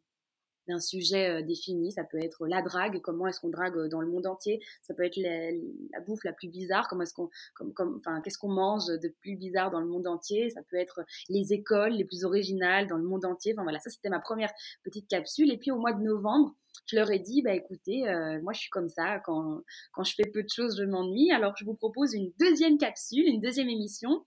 d'un 0.68 0.80
sujet 0.80 1.42
défini. 1.42 1.92
Ça 1.92 2.04
peut 2.04 2.18
être 2.22 2.46
la 2.46 2.62
drague, 2.62 3.00
comment 3.00 3.26
est-ce 3.26 3.40
qu'on 3.40 3.50
drague 3.50 3.88
dans 3.88 4.00
le 4.00 4.08
monde 4.08 4.26
entier. 4.26 4.60
Ça 4.82 4.94
peut 4.94 5.04
être 5.04 5.16
la, 5.16 5.50
la 5.50 6.00
bouffe 6.06 6.24
la 6.24 6.32
plus 6.32 6.48
bizarre, 6.48 6.88
comment 6.88 7.02
est-ce 7.02 7.14
qu'on, 7.14 7.30
comme, 7.54 7.72
comme, 7.72 7.96
enfin, 7.98 8.20
qu'est-ce 8.22 8.38
qu'on 8.38 8.52
mange 8.52 8.86
de 8.86 9.08
plus 9.20 9.36
bizarre 9.36 9.70
dans 9.70 9.80
le 9.80 9.86
monde 9.86 10.06
entier. 10.06 10.50
Ça 10.50 10.62
peut 10.70 10.76
être 10.76 11.00
les 11.28 11.52
écoles 11.52 11.92
les 11.92 12.04
plus 12.04 12.24
originales 12.24 12.86
dans 12.86 12.96
le 12.96 13.04
monde 13.04 13.24
entier. 13.24 13.52
Enfin 13.54 13.62
voilà, 13.62 13.78
ça 13.78 13.90
c'était 13.90 14.08
ma 14.08 14.20
première 14.20 14.52
petite 14.82 15.08
capsule. 15.08 15.50
Et 15.52 15.58
puis 15.58 15.70
au 15.70 15.78
mois 15.78 15.92
de 15.92 16.02
novembre, 16.02 16.54
je 16.86 16.96
leur 16.96 17.10
ai 17.10 17.18
dit, 17.18 17.42
bah 17.42 17.54
écoutez, 17.54 18.08
euh, 18.08 18.40
moi 18.42 18.52
je 18.52 18.60
suis 18.60 18.70
comme 18.70 18.88
ça, 18.88 19.20
quand, 19.20 19.62
quand 19.92 20.04
je 20.04 20.14
fais 20.14 20.28
peu 20.30 20.42
de 20.42 20.48
choses, 20.48 20.78
je 20.78 20.84
m'ennuie. 20.84 21.30
Alors 21.30 21.54
je 21.56 21.64
vous 21.64 21.74
propose 21.74 22.14
une 22.14 22.32
deuxième 22.38 22.78
capsule, 22.78 23.26
une 23.26 23.40
deuxième 23.40 23.68
émission. 23.68 24.24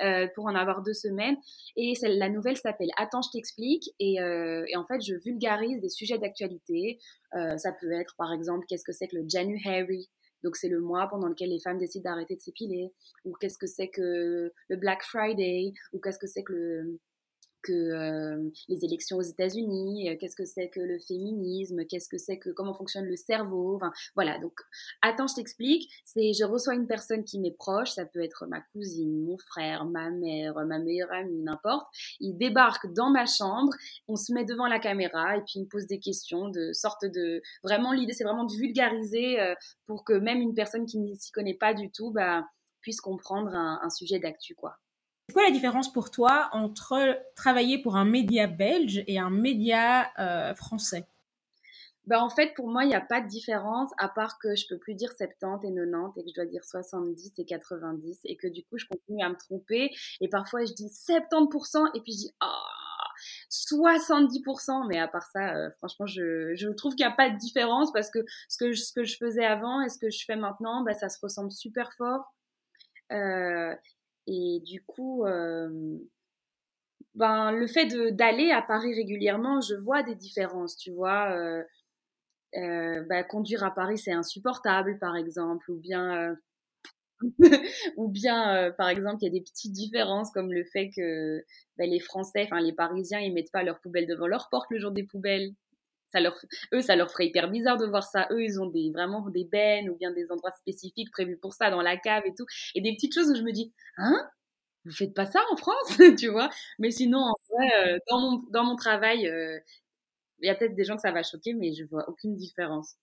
Euh, 0.00 0.28
pour 0.34 0.46
en 0.46 0.54
avoir 0.54 0.82
deux 0.82 0.94
semaines. 0.94 1.36
Et 1.76 1.94
la 2.02 2.28
nouvelle 2.28 2.56
s'appelle 2.56 2.90
Attends, 2.96 3.22
je 3.22 3.30
t'explique. 3.32 3.90
Et, 3.98 4.20
euh, 4.20 4.64
et, 4.68 4.76
en 4.76 4.86
fait, 4.86 5.00
je 5.00 5.14
vulgarise 5.14 5.80
des 5.80 5.88
sujets 5.88 6.18
d'actualité. 6.18 6.98
ça 7.32 7.72
peut 7.72 7.92
être, 7.92 8.14
par 8.16 8.32
exemple, 8.32 8.64
qu'est-ce 8.68 8.84
que 8.84 8.92
c'est 8.92 9.08
que 9.08 9.16
le 9.16 9.28
January? 9.28 10.08
Donc 10.44 10.56
c'est 10.56 10.68
le 10.68 10.80
mois 10.80 11.08
pendant 11.08 11.28
lequel 11.28 11.50
les 11.50 11.58
femmes 11.58 11.78
décident 11.78 12.10
d'arrêter 12.10 12.36
de 12.36 12.40
s'épiler, 12.40 12.92
ou 13.24 13.32
qu'est-ce 13.40 13.58
que 13.58 13.66
c'est 13.66 13.88
que 13.88 14.52
le 14.68 14.76
Black 14.76 15.02
Friday, 15.02 15.72
ou 15.92 15.98
qu'est-ce 15.98 16.18
que 16.18 16.28
c'est 16.28 16.44
que 16.44 16.52
le, 16.52 17.00
que 17.62 17.72
euh, 17.72 18.50
les 18.68 18.84
élections 18.84 19.16
aux 19.16 19.22
États-Unis, 19.22 20.10
euh, 20.10 20.16
qu'est-ce 20.18 20.36
que 20.36 20.44
c'est 20.44 20.68
que 20.68 20.80
le 20.80 20.98
féminisme, 20.98 21.84
qu'est-ce 21.86 22.08
que 22.08 22.18
c'est 22.18 22.38
que 22.38 22.50
comment 22.50 22.74
fonctionne 22.74 23.04
le 23.04 23.16
cerveau. 23.16 23.76
Enfin, 23.76 23.92
voilà. 24.14 24.38
Donc, 24.38 24.60
attends, 25.02 25.26
je 25.26 25.34
t'explique. 25.34 25.90
C'est, 26.04 26.32
je 26.32 26.44
reçois 26.44 26.74
une 26.74 26.86
personne 26.86 27.24
qui 27.24 27.38
m'est 27.38 27.56
proche. 27.56 27.90
Ça 27.90 28.04
peut 28.04 28.22
être 28.22 28.46
ma 28.46 28.60
cousine, 28.72 29.24
mon 29.24 29.38
frère, 29.38 29.84
ma 29.84 30.10
mère, 30.10 30.54
ma 30.66 30.78
meilleure 30.78 31.12
amie, 31.12 31.42
n'importe. 31.42 31.86
Il 32.20 32.36
débarque 32.36 32.92
dans 32.92 33.10
ma 33.10 33.26
chambre. 33.26 33.72
On 34.06 34.16
se 34.16 34.32
met 34.32 34.44
devant 34.44 34.66
la 34.66 34.78
caméra 34.78 35.36
et 35.36 35.40
puis 35.40 35.54
il 35.56 35.62
me 35.62 35.68
pose 35.68 35.86
des 35.86 36.00
questions 36.00 36.48
de 36.48 36.72
sorte 36.72 37.04
de. 37.04 37.42
Vraiment, 37.62 37.92
l'idée, 37.92 38.12
c'est 38.12 38.24
vraiment 38.24 38.44
de 38.44 38.54
vulgariser 38.54 39.40
euh, 39.40 39.54
pour 39.86 40.04
que 40.04 40.12
même 40.12 40.40
une 40.40 40.54
personne 40.54 40.86
qui 40.86 40.98
ne 40.98 41.14
s'y 41.14 41.32
connaît 41.32 41.54
pas 41.54 41.74
du 41.74 41.90
tout, 41.90 42.10
bah, 42.12 42.44
puisse 42.80 43.00
comprendre 43.00 43.54
un, 43.54 43.80
un 43.82 43.90
sujet 43.90 44.18
d'actu, 44.18 44.54
quoi. 44.54 44.78
C'est 45.28 45.34
quoi 45.34 45.44
la 45.44 45.50
différence 45.50 45.92
pour 45.92 46.10
toi 46.10 46.48
entre 46.52 47.18
travailler 47.36 47.82
pour 47.82 47.96
un 47.96 48.06
média 48.06 48.46
belge 48.46 49.04
et 49.06 49.18
un 49.18 49.28
média 49.28 50.10
euh, 50.18 50.54
français? 50.54 51.06
Ben 52.06 52.20
en 52.20 52.30
fait, 52.30 52.54
pour 52.54 52.68
moi, 52.68 52.84
il 52.84 52.88
n'y 52.88 52.94
a 52.94 53.02
pas 53.02 53.20
de 53.20 53.28
différence, 53.28 53.90
à 53.98 54.08
part 54.08 54.38
que 54.38 54.56
je 54.56 54.66
peux 54.66 54.78
plus 54.78 54.94
dire 54.94 55.12
70 55.12 55.66
et 55.66 55.74
90 55.74 56.16
et 56.16 56.22
que 56.22 56.30
je 56.30 56.34
dois 56.34 56.46
dire 56.46 56.64
70 56.64 57.32
et 57.36 57.44
90 57.44 58.20
et 58.24 58.36
que 58.36 58.46
du 58.46 58.64
coup, 58.64 58.78
je 58.78 58.86
continue 58.86 59.22
à 59.22 59.28
me 59.28 59.36
tromper. 59.36 59.90
Et 60.22 60.28
parfois, 60.28 60.64
je 60.64 60.72
dis 60.72 60.86
70% 60.88 61.90
et 61.94 62.00
puis 62.00 62.12
je 62.12 62.18
dis 62.18 62.34
ah, 62.40 62.64
70%. 63.50 64.88
Mais 64.88 64.98
à 64.98 65.08
part 65.08 65.26
ça, 65.30 65.54
euh, 65.54 65.68
franchement, 65.76 66.06
je, 66.06 66.54
je 66.54 66.68
trouve 66.70 66.94
qu'il 66.94 67.06
n'y 67.06 67.12
a 67.12 67.14
pas 67.14 67.28
de 67.28 67.36
différence 67.36 67.92
parce 67.92 68.08
que 68.08 68.20
ce, 68.48 68.56
que 68.56 68.72
je, 68.72 68.80
ce 68.82 68.94
que 68.94 69.04
je 69.04 69.18
faisais 69.18 69.44
avant 69.44 69.82
et 69.82 69.90
ce 69.90 69.98
que 69.98 70.08
je 70.08 70.24
fais 70.24 70.36
maintenant, 70.36 70.82
ben, 70.84 70.94
ça 70.94 71.10
se 71.10 71.18
ressemble 71.20 71.52
super 71.52 71.92
fort. 71.92 72.32
Euh, 73.12 73.74
et 74.30 74.60
du 74.60 74.82
coup, 74.82 75.24
euh, 75.24 75.98
ben, 77.14 77.50
le 77.50 77.66
fait 77.66 77.86
d'aller 78.12 78.50
à 78.50 78.60
Paris 78.60 78.94
régulièrement, 78.94 79.62
je 79.62 79.74
vois 79.74 80.02
des 80.02 80.14
différences, 80.14 80.76
tu 80.76 80.92
vois. 80.92 81.32
Euh, 81.32 81.62
euh, 82.56 83.02
ben, 83.08 83.24
conduire 83.24 83.64
à 83.64 83.74
Paris, 83.74 83.96
c'est 83.96 84.12
insupportable, 84.12 84.98
par 84.98 85.16
exemple, 85.16 85.70
ou 85.70 85.78
bien 85.78 86.36
ou 87.96 88.08
bien, 88.08 88.72
par 88.76 88.90
exemple, 88.90 89.16
il 89.22 89.24
y 89.24 89.28
a 89.28 89.32
des 89.32 89.40
petites 89.40 89.72
différences 89.72 90.30
comme 90.30 90.52
le 90.52 90.64
fait 90.64 90.90
que 90.94 91.42
ben, 91.78 91.88
les 91.88 92.00
Français, 92.00 92.44
enfin 92.44 92.60
les 92.60 92.74
Parisiens, 92.74 93.20
ils 93.20 93.32
mettent 93.32 93.50
pas 93.50 93.62
leurs 93.62 93.80
poubelles 93.80 94.06
devant 94.06 94.26
leur 94.26 94.48
porte 94.50 94.70
le 94.70 94.78
jour 94.78 94.92
des 94.92 95.04
poubelles. 95.04 95.54
Ça 96.12 96.20
leur, 96.20 96.34
eux, 96.72 96.80
ça 96.80 96.96
leur 96.96 97.10
ferait 97.10 97.26
hyper 97.26 97.50
bizarre 97.50 97.76
de 97.76 97.86
voir 97.86 98.02
ça. 98.02 98.28
Eux, 98.30 98.42
ils 98.42 98.60
ont 98.60 98.66
des, 98.66 98.90
vraiment 98.90 99.28
des 99.28 99.44
bennes 99.44 99.90
ou 99.90 99.96
bien 99.96 100.10
des 100.12 100.30
endroits 100.30 100.52
spécifiques 100.52 101.10
prévus 101.10 101.36
pour 101.36 101.54
ça 101.54 101.70
dans 101.70 101.82
la 101.82 101.96
cave 101.96 102.22
et 102.26 102.34
tout. 102.34 102.46
Et 102.74 102.80
des 102.80 102.94
petites 102.94 103.14
choses 103.14 103.30
où 103.30 103.34
je 103.34 103.42
me 103.42 103.52
dis, 103.52 103.72
hein, 103.98 104.28
vous 104.84 104.92
faites 104.92 105.14
pas 105.14 105.26
ça 105.26 105.40
en 105.52 105.56
France, 105.56 105.98
tu 106.18 106.28
vois? 106.28 106.50
Mais 106.78 106.90
sinon, 106.90 107.18
en 107.18 107.34
vrai, 107.50 107.68
euh, 107.78 107.98
dans, 108.08 108.20
mon, 108.20 108.42
dans 108.50 108.64
mon 108.64 108.76
travail, 108.76 109.28
euh, 109.28 109.58
il 110.40 110.46
y 110.46 110.50
a 110.50 110.54
peut-être 110.54 110.74
des 110.74 110.84
gens 110.84 110.96
que 110.96 111.02
ça 111.02 111.12
va 111.12 111.22
choquer, 111.22 111.52
mais 111.54 111.72
je 111.72 111.84
vois 111.84 112.08
aucune 112.08 112.36
différence. 112.36 112.94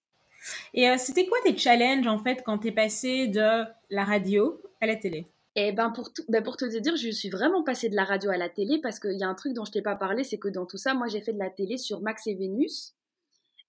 Et 0.73 0.89
euh, 0.89 0.97
c'était 0.97 1.25
quoi 1.25 1.37
tes 1.43 1.57
challenges 1.57 2.07
en 2.07 2.19
fait 2.19 2.43
quand 2.45 2.59
t'es 2.59 2.71
passé 2.71 3.27
de 3.27 3.63
la 3.89 4.03
radio 4.03 4.61
à 4.81 4.85
la 4.85 4.95
télé? 4.95 5.27
Eh 5.55 5.71
ben 5.71 5.89
pour, 5.89 6.11
tout, 6.11 6.23
ben 6.27 6.43
pour 6.43 6.57
te 6.57 6.65
dire, 6.65 6.97
je 6.97 7.09
suis 7.09 7.29
vraiment 7.29 7.63
passée 7.63 7.89
de 7.89 7.95
la 7.95 8.03
radio 8.03 8.29
à 8.29 8.37
la 8.37 8.49
télé 8.49 8.79
parce 8.81 8.99
qu'il 8.99 9.17
y 9.17 9.23
a 9.23 9.27
un 9.27 9.35
truc 9.35 9.53
dont 9.53 9.63
je 9.63 9.71
t'ai 9.71 9.81
pas 9.81 9.95
parlé, 9.95 10.23
c'est 10.23 10.37
que 10.37 10.49
dans 10.49 10.65
tout 10.65 10.77
ça, 10.77 10.93
moi 10.93 11.07
j'ai 11.07 11.21
fait 11.21 11.31
de 11.33 11.39
la 11.39 11.49
télé 11.49 11.77
sur 11.77 12.01
Max 12.01 12.27
et 12.27 12.35
Vénus. 12.35 12.94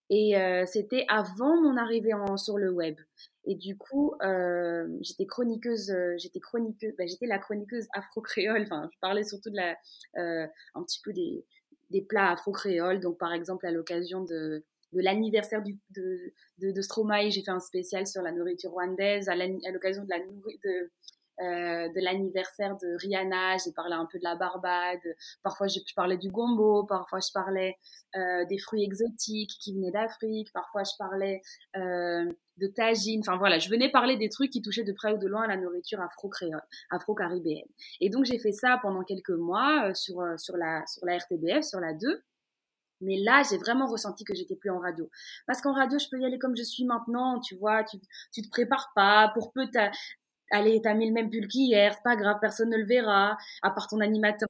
Et 0.09 0.37
euh, 0.37 0.64
c'était 0.66 1.05
avant 1.09 1.61
mon 1.61 1.77
arrivée 1.77 2.14
en, 2.14 2.37
sur 2.37 2.59
le 2.59 2.71
web. 2.71 2.97
Et 3.45 3.55
du 3.55 3.77
coup, 3.77 4.14
euh, 4.23 4.87
j'étais 5.01 5.27
chroniqueuse, 5.27 5.90
euh, 5.90 6.14
j'étais 6.19 6.40
chroniqueuse, 6.40 6.95
ben, 6.99 7.07
j'étais 7.09 7.27
la 7.27 7.38
chroniqueuse 7.38 7.87
afro-créole. 7.95 8.62
Enfin, 8.62 8.88
je 8.92 8.99
parlais 9.01 9.25
surtout 9.25 9.51
de 9.51 9.57
la, 9.57 9.77
euh, 10.16 10.47
un 10.75 10.83
petit 10.83 11.01
peu 11.03 11.12
des, 11.12 11.45
des 11.90 12.03
plats 12.03 12.33
afro-créoles. 12.33 13.01
Donc, 13.01 13.19
par 13.19 13.33
exemple, 13.33 13.66
à 13.66 13.71
l'occasion 13.71 14.23
de, 14.23 14.64
de 14.92 15.01
l'anniversaire 15.01 15.62
de, 15.62 15.73
de, 15.90 16.73
de 16.73 16.81
Stromae, 16.81 17.31
j'ai 17.31 17.42
fait 17.42 17.51
un 17.53 17.61
spécial 17.61 18.07
sur 18.07 18.23
la 18.23 18.33
nourriture 18.33 18.73
rwandaise. 18.73 19.29
À 19.29 19.37
l'occasion 19.37 20.05
de 20.05 20.11
la 20.11 20.19
de, 20.19 20.90
euh, 21.40 21.88
de 21.88 22.01
l'anniversaire 22.05 22.77
de 22.77 22.96
Rihanna, 23.01 23.57
j'ai 23.64 23.72
parlé 23.72 23.94
un 23.94 24.07
peu 24.07 24.18
de 24.18 24.25
la 24.25 24.37
Barbade, 24.37 25.01
parfois 25.42 25.66
je, 25.66 25.79
parlais 25.94 26.16
du 26.16 26.31
gombo, 26.31 26.85
parfois 26.85 27.20
je 27.20 27.33
parlais 27.33 27.77
euh, 28.16 28.44
des 28.46 28.59
fruits 28.59 28.85
exotiques 28.85 29.57
qui 29.61 29.75
venaient 29.75 29.90
d'Afrique, 29.90 30.53
parfois 30.53 30.83
je 30.85 30.92
parlais 30.99 31.42
euh, 31.77 32.33
de 32.57 32.66
tagine, 32.66 33.20
enfin 33.20 33.37
voilà, 33.37 33.59
je 33.59 33.68
venais 33.68 33.90
parler 33.90 34.16
des 34.16 34.29
trucs 34.29 34.51
qui 34.51 34.62
touchaient 34.62 34.85
de 34.85 34.92
près 34.92 35.12
ou 35.12 35.18
de 35.18 35.27
loin 35.27 35.42
à 35.42 35.46
la 35.46 35.57
nourriture 35.57 36.01
afro-créole, 36.01 36.62
afro-caribéenne. 36.90 37.68
Et 38.01 38.09
donc 38.09 38.25
j'ai 38.25 38.38
fait 38.38 38.53
ça 38.53 38.79
pendant 38.81 39.03
quelques 39.03 39.31
mois 39.31 39.88
euh, 39.88 39.94
sur, 39.94 40.20
euh, 40.20 40.37
sur, 40.38 40.57
la, 40.57 40.85
sur 40.87 41.05
la 41.05 41.18
RTBF, 41.18 41.62
sur 41.62 41.81
la 41.81 41.92
2. 41.92 42.22
Mais 43.03 43.18
là, 43.18 43.42
j'ai 43.49 43.59
vraiment 43.59 43.87
ressenti 43.87 44.25
que 44.25 44.35
j'étais 44.35 44.57
plus 44.57 44.70
en 44.70 44.79
radio. 44.79 45.11
Parce 45.46 45.61
qu'en 45.61 45.75
radio, 45.75 45.99
je 45.99 46.09
peux 46.11 46.18
y 46.18 46.25
aller 46.25 46.38
comme 46.38 46.57
je 46.57 46.62
suis 46.62 46.87
maintenant, 46.87 47.40
tu 47.40 47.55
vois, 47.55 47.85
tu, 47.85 47.99
tu 48.33 48.40
te 48.40 48.49
prépares 48.49 48.90
pas, 48.94 49.31
pour 49.35 49.53
peu, 49.53 49.68
allez, 50.51 50.81
t'as 50.83 50.95
mis 50.95 51.09
le 51.09 51.13
même 51.15 51.31
pull 51.31 51.49
qu'hier, 51.49 51.95
c'est 51.95 52.03
pas 52.05 52.17
grave, 52.17 52.37
personne 52.41 52.71
ne 52.71 52.77
le 52.77 52.87
verra, 52.87 53.37
à 53.63 53.71
part 53.71 53.89
ton 53.89 54.01
animateur 54.01 54.49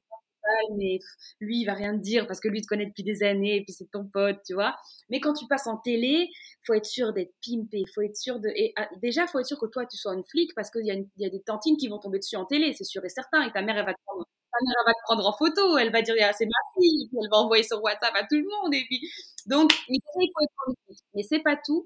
mais 0.77 0.99
lui, 1.39 1.61
il 1.61 1.65
va 1.65 1.73
rien 1.73 1.93
te 1.97 2.01
dire 2.01 2.27
parce 2.27 2.39
que 2.39 2.47
lui 2.47 2.61
te 2.61 2.67
connaît 2.67 2.85
depuis 2.85 3.03
des 3.03 3.23
années 3.23 3.57
et 3.57 3.63
puis 3.63 3.73
c'est 3.73 3.89
ton 3.91 4.05
pote, 4.05 4.39
tu 4.45 4.53
vois. 4.53 4.75
Mais 5.09 5.19
quand 5.19 5.33
tu 5.33 5.45
passes 5.47 5.67
en 5.67 5.77
télé, 5.77 6.29
faut 6.65 6.73
être 6.73 6.85
sûr 6.85 7.13
d'être 7.13 7.33
pimpé, 7.45 7.83
faut 7.93 8.01
être 8.01 8.15
sûr 8.15 8.39
de. 8.39 8.49
Et, 8.55 8.73
ah, 8.77 8.87
déjà, 9.01 9.27
faut 9.27 9.39
être 9.39 9.47
sûr 9.47 9.59
que 9.59 9.65
toi, 9.67 9.85
tu 9.85 9.97
sois 9.97 10.13
une 10.13 10.23
flic 10.25 10.51
parce 10.55 10.69
qu'il 10.71 10.85
y, 10.85 10.91
a 10.91 10.95
y 11.17 11.25
a 11.25 11.29
des 11.29 11.41
tantines 11.43 11.77
qui 11.77 11.87
vont 11.87 11.99
tomber 11.99 12.19
dessus 12.19 12.35
en 12.37 12.45
télé, 12.45 12.73
c'est 12.73 12.83
sûr 12.83 13.03
et 13.05 13.09
certain. 13.09 13.43
Et 13.43 13.51
ta 13.51 13.61
mère, 13.61 13.77
elle 13.77 13.85
va 13.85 13.93
te 13.93 13.99
prendre, 14.05 14.23
ta 14.25 14.57
mère, 14.65 14.75
elle 14.81 14.85
va 14.91 14.93
te 14.93 15.03
prendre 15.03 15.27
en 15.27 15.33
photo, 15.37 15.77
elle 15.77 15.91
va 15.91 16.01
dire, 16.01 16.15
ah, 16.21 16.33
c'est 16.33 16.45
ma 16.45 16.81
fille, 16.81 17.09
elle 17.13 17.29
va 17.31 17.37
envoyer 17.37 17.63
sur 17.63 17.81
WhatsApp 17.83 18.13
à 18.15 18.21
tout 18.23 18.35
le 18.37 18.43
monde. 18.43 18.73
Et 18.73 18.83
puis, 18.85 19.01
donc, 19.47 19.71
il 19.89 19.99
faut 20.13 20.21
être 20.21 20.75
Mais 21.15 21.23
c'est 21.23 21.39
pas 21.41 21.57
tout. 21.65 21.85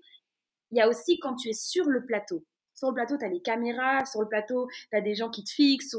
Il 0.72 0.78
y 0.80 0.82
a 0.82 0.90
aussi 0.90 1.20
quand 1.20 1.36
tu 1.36 1.50
es 1.50 1.54
sur 1.54 1.86
le 1.88 2.06
plateau. 2.06 2.44
Sur 2.82 2.90
le 2.90 2.96
plateau, 2.96 3.16
tu 3.16 3.24
as 3.24 3.28
les 3.28 3.42
caméras. 3.44 4.06
Sur 4.06 4.22
le 4.22 4.28
plateau, 4.28 4.68
tu 4.90 4.98
as 4.98 5.02
des 5.02 5.14
gens 5.14 5.30
qui 5.30 5.44
te 5.44 5.52
fixent. 5.52 5.96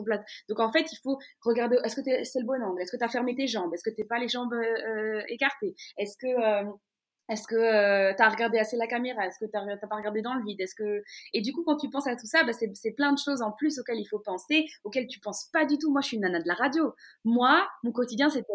Donc, 0.49 0.59
en 0.59 0.73
fait, 0.73 0.85
il 0.91 0.99
faut 1.01 1.17
regarder 1.43 1.79
est-ce 1.85 1.95
que 1.95 2.03
c'est 2.25 2.41
le 2.41 2.45
bon 2.45 2.61
angle? 2.61 2.83
Est-ce 2.83 2.91
que 2.91 2.97
tu 2.97 3.05
as 3.05 3.09
fermé 3.09 3.37
tes 3.37 3.47
jambes? 3.47 3.73
Est-ce 3.73 3.89
que 3.89 3.95
tu 3.95 4.05
pas 4.05 4.19
les 4.19 4.27
jambes 4.27 4.53
euh, 4.53 5.23
écartées? 5.29 5.77
Est-ce 5.97 6.17
que. 6.17 6.27
Euh, 6.27 6.65
est-ce 7.29 7.47
que 7.47 7.55
euh, 7.55 8.13
tu 8.17 8.21
as 8.23 8.29
regardé 8.29 8.59
assez 8.59 8.77
la 8.77 8.89
caméra? 8.89 9.25
Est-ce 9.25 9.39
que 9.39 9.45
tu 9.45 9.53
pas 9.53 9.97
regardé 9.97 10.23
dans 10.23 10.35
le 10.35 10.43
vide? 10.45 10.61
Est-ce 10.61 10.75
que 10.75 11.03
et 11.33 11.41
du 11.41 11.53
coup 11.53 11.63
quand 11.65 11.77
tu 11.77 11.89
penses 11.89 12.09
à 12.09 12.17
tout 12.17 12.27
ça, 12.27 12.43
bah, 12.43 12.53
c'est 12.53 12.91
plein 12.91 13.13
de 13.13 13.19
choses 13.19 13.43
en 13.43 13.53
plus 13.53 13.79
auxquelles 13.79 14.01
il 14.01 14.07
faut 14.07 14.19
penser, 14.19 14.67
auxquelles 14.83 15.07
tu 15.07 15.21
penses 15.21 15.49
pas 15.53 15.65
du 15.65 15.79
tout. 15.79 15.93
Moi, 15.93 16.01
je 16.03 16.09
suis 16.09 16.17
une 16.17 16.25
nana 16.25 16.41
de 16.41 16.49
la 16.49 16.55
radio. 16.55 16.93
Moi, 17.25 17.65
mon 17.85 17.93
quotidien, 17.93 18.29
c'était 18.29 18.53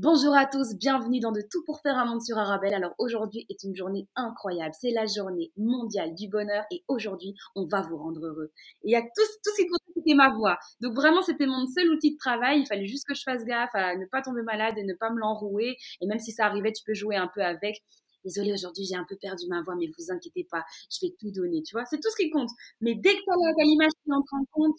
Bonjour 0.00 0.32
à 0.36 0.46
tous, 0.46 0.76
bienvenue 0.76 1.18
dans 1.18 1.32
De 1.32 1.40
Tout 1.40 1.64
pour 1.64 1.80
faire 1.80 1.98
un 1.98 2.04
monde 2.04 2.22
sur 2.22 2.38
Arabelle. 2.38 2.72
Alors 2.72 2.94
aujourd'hui 2.98 3.46
est 3.48 3.64
une 3.64 3.74
journée 3.74 4.06
incroyable, 4.14 4.72
c'est 4.80 4.92
la 4.92 5.06
journée 5.06 5.50
mondiale 5.56 6.14
du 6.14 6.28
bonheur 6.28 6.64
et 6.70 6.84
aujourd'hui 6.86 7.34
on 7.56 7.66
va 7.66 7.82
vous 7.82 7.96
rendre 7.96 8.24
heureux. 8.24 8.52
Et 8.84 8.90
il 8.90 8.92
y 8.92 8.94
a 8.94 9.02
tout, 9.02 9.08
tout 9.44 9.50
ce 9.50 9.60
qui 9.60 9.66
comptait 9.66 9.92
c'était 9.96 10.14
ma 10.14 10.32
voix. 10.32 10.56
Donc 10.80 10.94
vraiment 10.94 11.20
c'était 11.22 11.46
mon 11.46 11.66
seul 11.66 11.90
outil 11.90 12.12
de 12.12 12.16
travail, 12.16 12.60
il 12.60 12.66
fallait 12.66 12.86
juste 12.86 13.08
que 13.08 13.14
je 13.14 13.24
fasse 13.24 13.44
gaffe 13.44 13.74
à 13.74 13.96
ne 13.96 14.06
pas 14.06 14.22
tomber 14.22 14.42
malade 14.42 14.78
et 14.78 14.84
ne 14.84 14.94
pas 14.94 15.10
me 15.10 15.18
l'enrouer. 15.18 15.76
Et 16.00 16.06
même 16.06 16.20
si 16.20 16.30
ça 16.30 16.46
arrivait, 16.46 16.70
tu 16.72 16.84
peux 16.84 16.94
jouer 16.94 17.16
un 17.16 17.28
peu 17.34 17.42
avec. 17.42 17.82
Désolée, 18.24 18.52
aujourd'hui 18.52 18.84
j'ai 18.84 18.94
un 18.94 19.06
peu 19.08 19.16
perdu 19.20 19.48
ma 19.48 19.62
voix, 19.62 19.74
mais 19.74 19.90
vous 19.98 20.12
inquiétez 20.12 20.46
pas, 20.48 20.62
je 20.92 21.04
vais 21.04 21.12
tout 21.18 21.32
donner, 21.32 21.64
tu 21.64 21.74
vois. 21.74 21.84
C'est 21.86 21.98
tout 21.98 22.10
ce 22.12 22.22
qui 22.22 22.30
compte. 22.30 22.50
Mais 22.80 22.94
dès 22.94 23.14
que 23.14 23.20
tu 23.20 23.30
as 23.32 23.64
l'image 23.64 23.90
qui 24.04 24.12
entre 24.12 24.34
en 24.34 24.44
compte, 24.52 24.78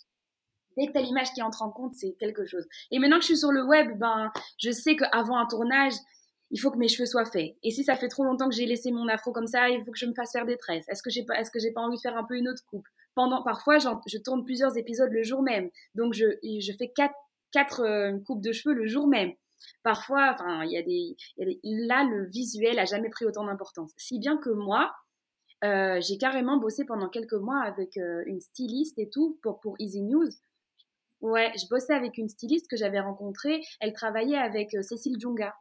dès 0.80 0.88
que 0.88 0.94
tu 0.94 0.98
as 0.98 1.02
l'image 1.02 1.32
qui 1.34 1.42
entre 1.42 1.62
en 1.62 1.70
compte, 1.70 1.94
c'est 1.96 2.14
quelque 2.20 2.46
chose. 2.46 2.66
Et 2.92 3.00
maintenant 3.00 3.18
que 3.18 3.24
je 3.24 3.28
suis 3.28 3.38
sur 3.38 3.52
le 3.52 3.64
web, 3.64 3.98
ben, 4.00 4.32
je 4.58 4.72
sais 4.72 4.96
qu'avant 4.96 5.38
un 5.38 5.46
tournage, 5.46 5.94
il 6.52 6.60
faut 6.60 6.72
que 6.72 6.78
mes 6.78 6.88
cheveux 6.88 7.06
soient 7.06 7.26
faits. 7.26 7.56
Et 7.64 7.72
si 7.72 7.84
ça 7.84 7.96
fait 7.96 8.08
trop 8.08 8.24
longtemps 8.24 8.50
que 8.50 8.56
j'ai 8.56 8.66
laissé 8.66 8.92
mon 8.92 9.08
afro 9.08 9.32
comme 9.32 9.48
ça, 9.48 9.70
il 9.70 9.84
faut 9.84 9.92
que 9.92 10.00
je 10.00 10.06
me 10.06 10.14
fasse 10.14 10.32
faire 10.32 10.46
des 10.46 10.58
tresses. 10.58 10.88
Est-ce 10.88 11.04
que 11.04 11.10
j'ai 11.10 11.24
pas, 11.24 11.40
est-ce 11.40 11.52
que 11.52 11.60
j'ai 11.60 11.72
pas 11.72 11.82
envie 11.82 11.98
de 11.98 12.02
faire 12.02 12.18
un 12.18 12.24
peu 12.24 12.36
une 12.36 12.48
autre 12.48 12.64
coupe? 12.68 12.88
Pendant, 13.14 13.44
parfois, 13.44 13.78
je 13.80 14.18
tourne 14.18 14.46
plusieurs 14.46 14.78
épisodes 14.78 15.12
le 15.12 15.24
jour 15.24 15.42
même, 15.42 15.70
donc 15.96 16.14
je, 16.14 16.26
fais 16.78 16.90
quatre, 16.90 17.16
quatre 17.52 17.82
euh, 17.82 18.18
coupes 18.26 18.42
de 18.42 18.52
cheveux 18.52 18.74
le 18.74 18.88
jour 18.88 19.08
même. 19.08 19.34
Parfois, 19.84 20.32
enfin, 20.34 20.64
il 20.64 20.72
y, 20.72 21.88
là, 21.88 22.04
le 22.06 22.26
visuel 22.28 22.80
a 22.80 22.86
jamais 22.86 23.10
pris 23.10 23.26
autant 23.26 23.46
d'importance. 23.46 23.92
Si 23.98 24.18
bien 24.20 24.38
que 24.38 24.50
moi, 24.50 24.94
euh, 25.66 26.00
j'ai 26.00 26.18
carrément 26.18 26.58
bossé 26.58 26.86
pendant 26.86 27.10
quelques 27.10 27.34
mois 27.34 27.62
avec 27.62 27.98
euh, 27.98 28.24
une 28.26 28.40
styliste 28.40 28.98
et 28.98 29.10
tout 29.10 29.38
pour 29.42 29.76
Easy 29.80 30.02
News 30.02 30.30
Ouais, 31.22 31.52
je 31.58 31.68
bossais 31.70 31.94
avec 31.94 32.18
une 32.18 32.30
styliste 32.30 32.68
que 32.70 32.78
j'avais 32.78 33.00
rencontrée. 33.00 33.62
Elle 33.82 33.94
travaillait 33.94 34.38
avec 34.38 34.74
euh, 34.76 34.82
Cécile 34.82 35.18
Djonga. 35.20 35.54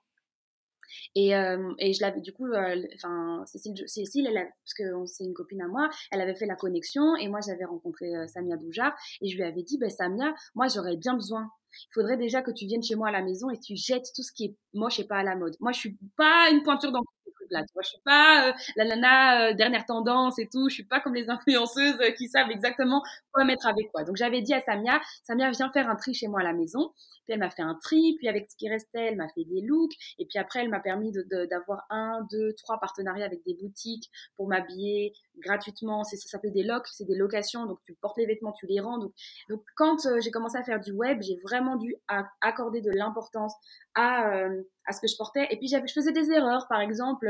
Et, 1.15 1.37
euh, 1.37 1.75
et 1.79 1.93
je 1.93 2.01
l'avais 2.01 2.23
du 2.23 2.33
coup, 2.33 2.47
euh, 2.47 2.83
enfin 2.95 3.45
Cécile, 3.45 3.75
Cécile, 3.87 4.27
elle 4.27 4.49
parce 4.65 4.75
que 4.75 5.07
c'est 5.07 5.25
une 5.25 5.35
copine 5.35 5.61
à 5.61 5.69
moi, 5.69 5.91
elle 6.11 6.23
avait 6.23 6.35
fait 6.35 6.47
la 6.47 6.57
connexion 6.57 7.15
et 7.17 7.29
moi 7.29 7.41
j'avais 7.47 7.67
rencontré 7.67 8.11
Samia 8.27 8.57
Boujard 8.57 8.95
et 9.21 9.29
je 9.29 9.37
lui 9.37 9.45
avais 9.45 9.63
dit, 9.63 9.77
ben 9.77 9.91
Samia, 9.91 10.35
moi 10.55 10.67
j'aurais 10.69 10.97
bien 10.97 11.13
besoin 11.13 11.51
il 11.73 11.95
faudrait 11.95 12.17
déjà 12.17 12.43
que 12.43 12.51
tu 12.51 12.67
viennes 12.67 12.83
chez 12.83 12.95
moi 12.95 13.09
à 13.09 13.13
la 13.13 13.23
maison 13.23 13.51
et 13.51 13.59
tu 13.59 13.77
jettes 13.77 14.07
tout 14.15 14.23
ce 14.23 14.33
qui 14.33 14.47
est 14.47 14.57
moche 14.75 14.99
et 15.01 15.07
pas 15.07 15.19
à 15.19 15.23
la 15.23 15.37
mode. 15.37 15.55
Moi, 15.61 15.73
je 15.73 15.79
suis 15.79 15.99
pas 16.17 16.51
une 16.51 16.63
pointure 16.63 16.93
dans 16.93 17.03
trucs-là. 17.49 17.65
Tu 17.67 17.75
je 17.83 17.89
suis 17.89 18.03
pas 18.05 18.49
euh, 18.49 18.53
la 18.77 18.85
nana 18.85 19.49
euh, 19.49 19.55
dernière 19.55 19.85
tendance 19.87 20.39
et 20.39 20.49
tout. 20.51 20.69
Je 20.69 20.75
suis 20.75 20.85
pas 20.85 21.01
comme 21.01 21.15
les 21.15 21.31
influenceuses 21.31 21.99
euh, 22.01 22.11
qui 22.13 22.29
savent 22.29 22.51
exactement 22.51 23.03
quoi 23.33 23.45
mettre 23.45 23.67
avec 23.67 23.91
quoi. 23.93 24.05
Donc, 24.05 24.17
j'avais 24.17 24.43
dit 24.43 24.55
à 24.55 24.61
Samia, 24.61 25.01
Samia, 25.25 25.51
viens 25.51 25.71
faire 25.71 25.89
un 25.89 25.97
tri 25.97 26.15
chez 26.15 26.29
moi 26.29 26.41
à 26.41 26.45
la 26.45 26.53
maison. 26.53 26.93
Puis 27.25 27.35
elle 27.35 27.41
m'a 27.41 27.51
fait 27.51 27.63
un 27.63 27.75
tri, 27.75 28.15
puis 28.17 28.27
avec 28.27 28.51
ce 28.51 28.57
qui 28.57 28.71
restait, 28.71 29.09
elle 29.09 29.17
m'a 29.17 29.29
fait 29.29 29.45
des 29.45 29.61
looks, 29.61 29.93
et 30.19 30.25
puis 30.25 30.39
après 30.39 30.61
elle 30.61 30.71
m'a 30.71 30.81
permis 30.81 31.13
d'avoir 31.13 31.85
un, 31.91 32.27
deux, 32.31 32.55
trois 32.55 32.81
partenariats 32.81 33.27
avec 33.27 33.45
des 33.45 33.53
boutiques 33.53 34.11
pour 34.39 34.49
m'habiller 34.49 35.13
gratuitement. 35.37 36.05
Ça 36.05 36.17
s'appelle 36.17 36.55
des 36.55 36.63
locks, 36.63 36.87
c'est 36.87 37.05
des 37.05 37.15
locations, 37.15 37.67
donc 37.67 37.81
tu 37.85 37.93
portes 38.01 38.17
les 38.17 38.25
vêtements, 38.25 38.53
tu 38.53 38.67
les 38.67 38.81
rends. 38.81 38.97
Donc, 38.97 39.13
donc 39.51 39.63
quand 39.77 40.09
j'ai 40.21 40.31
commencé 40.31 40.57
à 40.57 40.65
faire 40.65 40.81
du 40.81 40.93
web, 40.93 41.21
j'ai 41.21 41.39
vraiment 41.43 41.77
dû 41.77 41.95
accorder 42.41 42.81
de 42.81 42.91
l'importance 42.91 43.53
à, 43.99 44.33
euh, 44.33 44.63
à 44.87 44.93
ce 44.93 45.01
que 45.01 45.09
je 45.09 45.17
portais. 45.17 45.47
Et 45.51 45.57
puis, 45.57 45.69
je 45.69 45.93
faisais 45.93 46.13
des 46.13 46.31
erreurs. 46.31 46.67
Par 46.69 46.81
exemple, 46.81 47.27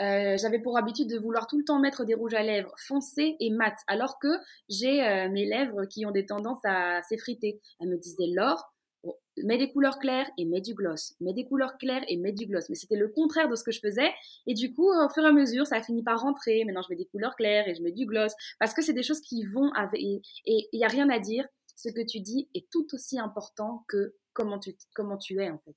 euh, 0.00 0.36
j'avais 0.40 0.60
pour 0.60 0.78
habitude 0.78 1.08
de 1.10 1.18
vouloir 1.18 1.48
tout 1.48 1.58
le 1.58 1.64
temps 1.64 1.80
mettre 1.80 2.04
des 2.04 2.14
rouges 2.14 2.34
à 2.34 2.42
lèvres 2.42 2.74
foncés 2.78 3.36
et 3.40 3.50
mat, 3.50 3.74
alors 3.88 4.18
que 4.20 4.28
j'ai 4.68 5.02
euh, 5.02 5.28
mes 5.28 5.44
lèvres 5.44 5.84
qui 5.86 6.06
ont 6.06 6.12
des 6.12 6.26
tendances 6.26 6.64
à 6.64 7.02
s'effriter. 7.02 7.60
Elle 7.80 7.88
me 7.88 7.98
disait, 7.98 8.28
Laure, 8.28 8.72
mets 9.42 9.58
des 9.58 9.72
couleurs 9.72 9.98
claires 9.98 10.30
et 10.38 10.44
mets 10.44 10.60
du 10.60 10.74
gloss. 10.74 11.14
Mets 11.20 11.34
des 11.34 11.44
couleurs 11.44 11.76
claires 11.76 12.04
et 12.06 12.16
mets 12.16 12.32
du 12.32 12.46
gloss. 12.46 12.68
Mais 12.68 12.76
c'était 12.76 12.96
le 12.96 13.08
contraire 13.08 13.48
de 13.48 13.56
ce 13.56 13.64
que 13.64 13.72
je 13.72 13.80
faisais. 13.80 14.12
Et 14.46 14.54
du 14.54 14.72
coup, 14.72 14.88
au 14.88 15.08
fur 15.08 15.24
et 15.24 15.28
à 15.28 15.32
mesure, 15.32 15.66
ça 15.66 15.76
a 15.76 15.82
fini 15.82 16.04
par 16.04 16.20
rentrer. 16.20 16.64
Maintenant, 16.64 16.82
je 16.82 16.88
mets 16.90 16.98
des 16.98 17.06
couleurs 17.06 17.34
claires 17.34 17.66
et 17.66 17.74
je 17.74 17.82
mets 17.82 17.90
du 17.90 18.06
gloss. 18.06 18.32
Parce 18.60 18.74
que 18.74 18.82
c'est 18.82 18.92
des 18.92 19.02
choses 19.02 19.20
qui 19.20 19.44
vont. 19.44 19.72
Et 19.96 20.20
il 20.46 20.78
n'y 20.78 20.84
a 20.84 20.88
rien 20.88 21.10
à 21.10 21.18
dire 21.18 21.44
ce 21.74 21.88
que 21.88 22.06
tu 22.06 22.20
dis 22.20 22.48
est 22.54 22.70
tout 22.70 22.86
aussi 22.92 23.18
important 23.18 23.84
que 23.88 24.14
comment 24.32 24.58
tu, 24.58 24.74
comment 24.94 25.16
tu 25.16 25.40
es 25.40 25.50
en 25.50 25.58
fait. 25.58 25.76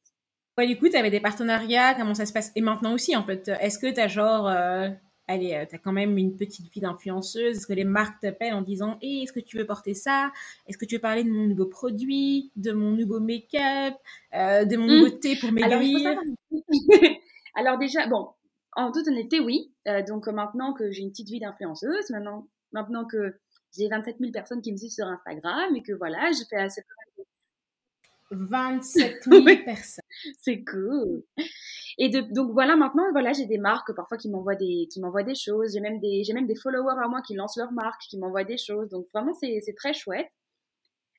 Ouais, 0.57 0.67
du 0.67 0.77
coup, 0.77 0.87
tu 0.87 0.95
avais 0.95 1.11
des 1.11 1.19
partenariats, 1.19 1.95
comment 1.95 2.13
ça 2.13 2.25
se 2.25 2.31
passe? 2.31 2.51
Et 2.55 2.61
maintenant 2.61 2.93
aussi, 2.93 3.15
en 3.15 3.25
fait, 3.25 3.49
est-ce 3.59 3.77
que 3.77 3.93
tu 3.93 3.99
as 3.99 4.07
genre, 4.07 4.47
euh, 4.47 4.87
allez, 5.27 5.53
euh, 5.53 5.65
tu 5.67 5.75
as 5.75 5.79
quand 5.79 5.91
même 5.91 6.17
une 6.17 6.37
petite 6.37 6.71
vie 6.71 6.79
d'influenceuse? 6.79 7.57
Est-ce 7.57 7.67
que 7.67 7.73
les 7.73 7.83
marques 7.83 8.21
t'appellent 8.21 8.53
en 8.53 8.61
disant 8.61 8.97
hey, 9.01 9.23
est-ce 9.23 9.33
que 9.33 9.41
tu 9.41 9.57
veux 9.57 9.65
porter 9.65 9.93
ça? 9.93 10.31
Est-ce 10.67 10.77
que 10.77 10.85
tu 10.85 10.95
veux 10.95 11.01
parler 11.01 11.25
de 11.25 11.29
mon 11.29 11.45
nouveau 11.47 11.65
produit, 11.65 12.53
de 12.55 12.71
mon 12.71 12.91
nouveau 12.91 13.19
make-up, 13.19 13.95
euh, 14.33 14.63
de 14.63 14.77
mon 14.77 14.85
mmh. 14.85 14.91
nouveau 14.91 15.09
thé 15.09 15.35
pour 15.35 15.51
maigrir 15.51 16.17
Alors, 17.55 17.77
déjà, 17.77 18.07
bon, 18.07 18.29
en 18.77 18.93
toute 18.93 19.07
honnêteté, 19.09 19.41
oui. 19.41 19.73
donc 20.07 20.27
maintenant 20.27 20.73
que 20.73 20.89
j'ai 20.91 21.01
une 21.01 21.09
petite 21.09 21.29
vie 21.29 21.39
d'influenceuse, 21.39 22.09
maintenant, 22.11 22.47
maintenant 22.71 23.05
que 23.05 23.39
j'ai 23.77 23.89
27 23.89 24.17
000 24.19 24.31
personnes 24.31 24.61
qui 24.61 24.71
me 24.71 24.77
suivent 24.77 24.91
sur 24.91 25.05
Instagram 25.05 25.75
et 25.75 25.83
que 25.83 25.93
voilà, 25.93 26.31
je 26.31 26.43
fais 26.49 26.57
assez 26.57 26.81
27 28.31 29.23
000 29.23 29.43
personnes. 29.65 30.03
C'est 30.39 30.63
cool. 30.63 31.23
Et 31.97 32.09
de, 32.09 32.21
donc 32.33 32.51
voilà, 32.51 32.75
maintenant, 32.75 33.03
voilà, 33.11 33.31
j'ai 33.33 33.45
des 33.45 33.57
marques 33.57 33.93
parfois 33.95 34.17
qui 34.17 34.29
m'envoient 34.29 34.55
des, 34.55 34.87
qui 34.91 34.99
m'envoient 34.99 35.23
des 35.23 35.35
choses. 35.35 35.73
J'ai 35.73 35.79
même 35.79 35.99
des, 35.99 36.23
j'ai 36.23 36.33
même 36.33 36.47
des 36.47 36.55
followers 36.55 37.01
à 37.01 37.07
moi 37.07 37.21
qui 37.21 37.35
lancent 37.35 37.57
leur 37.57 37.71
marque, 37.71 38.01
qui 38.09 38.17
m'envoient 38.17 38.43
des 38.43 38.57
choses. 38.57 38.89
Donc 38.89 39.07
vraiment, 39.13 39.33
c'est, 39.33 39.59
c'est 39.63 39.75
très 39.75 39.93
chouette. 39.93 40.27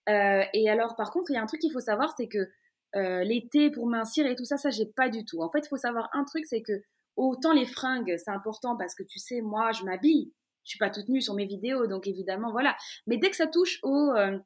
Euh, 0.09 0.43
et 0.53 0.69
alors, 0.69 0.97
par 0.97 1.11
contre, 1.11 1.31
il 1.31 1.35
y 1.35 1.37
a 1.37 1.43
un 1.43 1.47
truc 1.47 1.61
qu'il 1.61 1.73
faut 1.73 1.81
savoir, 1.81 2.15
c'est 2.17 2.29
que 2.29 2.49
euh, 2.95 3.25
l'été 3.25 3.71
pour 3.71 3.87
mincir 3.87 4.27
et 4.27 4.37
tout 4.37 4.45
ça, 4.45 4.57
ça 4.57 4.71
j'ai 4.71 4.87
pas 4.87 5.09
du 5.09 5.25
tout. 5.25 5.43
En 5.43 5.51
fait, 5.51 5.61
il 5.65 5.69
faut 5.69 5.77
savoir 5.77 6.09
un 6.13 6.25
truc, 6.25 6.47
c'est 6.47 6.63
que 6.63 6.83
autant 7.17 7.53
les 7.53 7.67
fringues, 7.67 8.15
c'est 8.17 8.31
important 8.31 8.77
parce 8.77 8.95
que 8.95 9.03
tu 9.03 9.19
sais, 9.19 9.41
moi, 9.41 9.73
je 9.73 9.85
m'habille. 9.85 10.33
Je 10.65 10.71
suis 10.71 10.79
pas 10.79 10.91
toute 10.91 11.09
nue 11.09 11.21
sur 11.21 11.35
mes 11.35 11.47
vidéos, 11.47 11.87
donc 11.87 12.07
évidemment, 12.07 12.51
voilà. 12.51 12.77
Mais 13.07 13.19
dès 13.19 13.31
que 13.31 13.37
ça 13.37 13.47
touche 13.47 13.79
au 13.83 14.13
euh, 14.17 14.39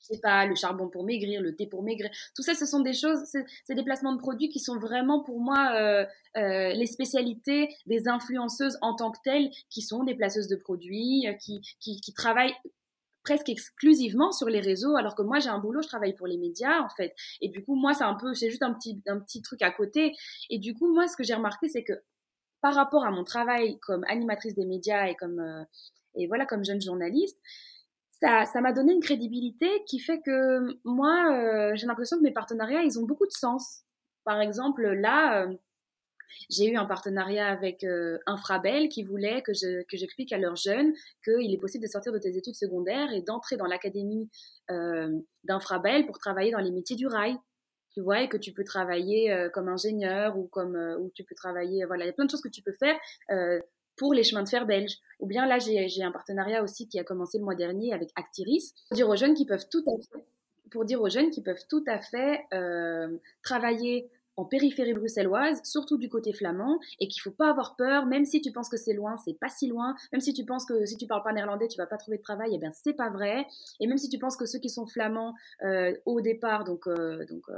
je 0.00 0.14
sais 0.14 0.20
pas, 0.20 0.46
le 0.46 0.54
charbon 0.54 0.88
pour 0.88 1.04
maigrir, 1.04 1.40
le 1.40 1.54
thé 1.54 1.66
pour 1.66 1.82
maigrir. 1.82 2.10
Tout 2.34 2.42
ça, 2.42 2.54
ce 2.54 2.66
sont 2.66 2.80
des 2.80 2.92
choses, 2.92 3.18
c'est 3.24 3.74
des 3.74 3.82
placements 3.82 4.14
de 4.14 4.18
produits 4.18 4.48
qui 4.48 4.60
sont 4.60 4.78
vraiment 4.78 5.22
pour 5.22 5.40
moi 5.40 5.72
euh, 5.74 6.06
euh, 6.36 6.72
les 6.72 6.86
spécialités 6.86 7.68
des 7.86 8.08
influenceuses 8.08 8.78
en 8.80 8.94
tant 8.94 9.10
que 9.10 9.18
telles, 9.24 9.50
qui 9.70 9.82
sont 9.82 10.04
des 10.04 10.14
placeuses 10.14 10.48
de 10.48 10.56
produits, 10.56 11.26
euh, 11.26 11.32
qui, 11.34 11.60
qui, 11.80 12.12
travaillent 12.14 12.54
presque 13.22 13.48
exclusivement 13.48 14.32
sur 14.32 14.48
les 14.48 14.60
réseaux, 14.60 14.96
alors 14.96 15.14
que 15.14 15.22
moi 15.22 15.38
j'ai 15.38 15.50
un 15.50 15.58
boulot, 15.58 15.82
je 15.82 15.88
travaille 15.88 16.14
pour 16.14 16.26
les 16.26 16.38
médias 16.38 16.80
en 16.80 16.88
fait. 16.88 17.14
Et 17.40 17.48
du 17.48 17.64
coup, 17.64 17.74
moi 17.74 17.92
c'est 17.94 18.04
un 18.04 18.14
peu, 18.14 18.34
c'est 18.34 18.50
juste 18.50 18.62
un 18.62 18.72
petit, 18.72 19.02
un 19.06 19.18
petit 19.18 19.42
truc 19.42 19.62
à 19.62 19.70
côté. 19.70 20.12
Et 20.50 20.58
du 20.58 20.74
coup, 20.74 20.92
moi 20.92 21.06
ce 21.08 21.16
que 21.16 21.24
j'ai 21.24 21.34
remarqué, 21.34 21.68
c'est 21.68 21.84
que 21.84 21.92
par 22.60 22.74
rapport 22.74 23.04
à 23.04 23.10
mon 23.10 23.24
travail 23.24 23.78
comme 23.80 24.04
animatrice 24.08 24.54
des 24.54 24.64
médias 24.64 25.06
et 25.06 25.14
comme 25.14 25.66
et 26.14 26.26
voilà 26.26 26.46
comme 26.46 26.64
jeune 26.64 26.80
journaliste, 26.80 27.38
ça, 28.20 28.60
m'a 28.60 28.72
donné 28.72 28.92
une 28.92 29.02
crédibilité 29.02 29.84
qui 29.86 30.00
fait 30.00 30.20
que 30.20 30.78
moi, 30.84 31.32
euh, 31.32 31.72
j'ai 31.74 31.86
l'impression 31.86 32.16
que 32.18 32.22
mes 32.22 32.32
partenariats, 32.32 32.82
ils 32.82 32.98
ont 32.98 33.04
beaucoup 33.04 33.26
de 33.26 33.32
sens. 33.32 33.82
Par 34.24 34.40
exemple, 34.40 34.82
là, 34.82 35.44
euh, 35.44 35.54
j'ai 36.50 36.68
eu 36.68 36.76
un 36.76 36.84
partenariat 36.84 37.46
avec 37.48 37.84
euh, 37.84 38.18
Infrabel 38.26 38.88
qui 38.88 39.02
voulait 39.04 39.42
que, 39.42 39.52
que 39.82 39.96
j'explique 39.96 40.32
à 40.32 40.38
leurs 40.38 40.56
jeunes 40.56 40.92
qu'il 41.24 41.52
est 41.52 41.58
possible 41.58 41.84
de 41.84 41.90
sortir 41.90 42.12
de 42.12 42.18
tes 42.18 42.36
études 42.36 42.56
secondaires 42.56 43.12
et 43.12 43.22
d'entrer 43.22 43.56
dans 43.56 43.66
l'académie 43.66 44.28
d'Infrabel 45.44 46.04
pour 46.06 46.18
travailler 46.18 46.50
dans 46.50 46.60
les 46.60 46.70
métiers 46.70 46.96
du 46.96 47.06
rail. 47.06 47.36
Tu 47.94 48.02
vois, 48.02 48.20
et 48.22 48.28
que 48.28 48.36
tu 48.36 48.52
peux 48.52 48.64
travailler 48.64 49.48
comme 49.54 49.68
ingénieur 49.68 50.38
ou 50.38 50.46
comme 50.46 50.76
ou 51.00 51.10
tu 51.14 51.24
peux 51.24 51.34
travailler, 51.34 51.86
voilà, 51.86 52.04
il 52.04 52.08
y 52.08 52.10
a 52.10 52.12
plein 52.12 52.26
de 52.26 52.30
choses 52.30 52.42
que 52.42 52.50
tu 52.50 52.62
peux 52.62 52.74
faire 52.74 52.96
pour 53.98 54.14
les 54.14 54.22
chemins 54.22 54.42
de 54.42 54.48
fer 54.48 54.66
belges. 54.66 54.98
Ou 55.20 55.26
bien 55.26 55.46
là, 55.46 55.58
j'ai 55.58 56.02
un 56.02 56.12
partenariat 56.12 56.62
aussi 56.62 56.88
qui 56.88 56.98
a 56.98 57.04
commencé 57.04 57.38
le 57.38 57.44
mois 57.44 57.54
dernier 57.54 57.92
avec 57.92 58.10
Actiris. 58.16 58.74
Pour 58.88 58.96
dire 58.96 59.08
aux 59.08 59.16
jeunes 59.16 59.34
qui 59.34 59.44
peuvent 59.44 59.68
tout 59.68 59.84
à 59.86 59.96
fait, 59.96 60.24
pour 60.70 60.84
dire 60.84 61.00
aux 61.00 61.08
jeunes 61.08 61.30
peuvent 61.44 61.66
tout 61.68 61.84
à 61.86 62.00
fait 62.00 62.44
euh, 62.52 63.16
travailler 63.42 64.10
en 64.36 64.44
périphérie 64.44 64.94
bruxelloise, 64.94 65.60
surtout 65.64 65.98
du 65.98 66.08
côté 66.08 66.32
flamand, 66.32 66.78
et 67.00 67.08
qu'il 67.08 67.20
faut 67.20 67.32
pas 67.32 67.50
avoir 67.50 67.74
peur, 67.74 68.06
même 68.06 68.24
si 68.24 68.40
tu 68.40 68.52
penses 68.52 68.68
que 68.68 68.76
c'est 68.76 68.92
loin, 68.92 69.16
c'est 69.24 69.36
pas 69.36 69.48
si 69.48 69.66
loin, 69.66 69.96
même 70.12 70.20
si 70.20 70.32
tu 70.32 70.44
penses 70.44 70.64
que 70.64 70.86
si 70.86 70.96
tu 70.96 71.08
parles 71.08 71.24
pas 71.24 71.32
néerlandais, 71.32 71.66
tu 71.66 71.76
vas 71.76 71.86
pas 71.86 71.96
trouver 71.96 72.18
de 72.18 72.22
travail, 72.22 72.52
eh 72.54 72.58
bien 72.58 72.70
c'est 72.72 72.92
pas 72.92 73.10
vrai, 73.10 73.46
et 73.80 73.88
même 73.88 73.98
si 73.98 74.08
tu 74.08 74.16
penses 74.16 74.36
que 74.36 74.46
ceux 74.46 74.60
qui 74.60 74.70
sont 74.70 74.86
flamands 74.86 75.34
euh, 75.64 75.92
au 76.06 76.20
départ, 76.20 76.62
donc 76.62 76.86
euh, 76.86 77.26
donc 77.26 77.50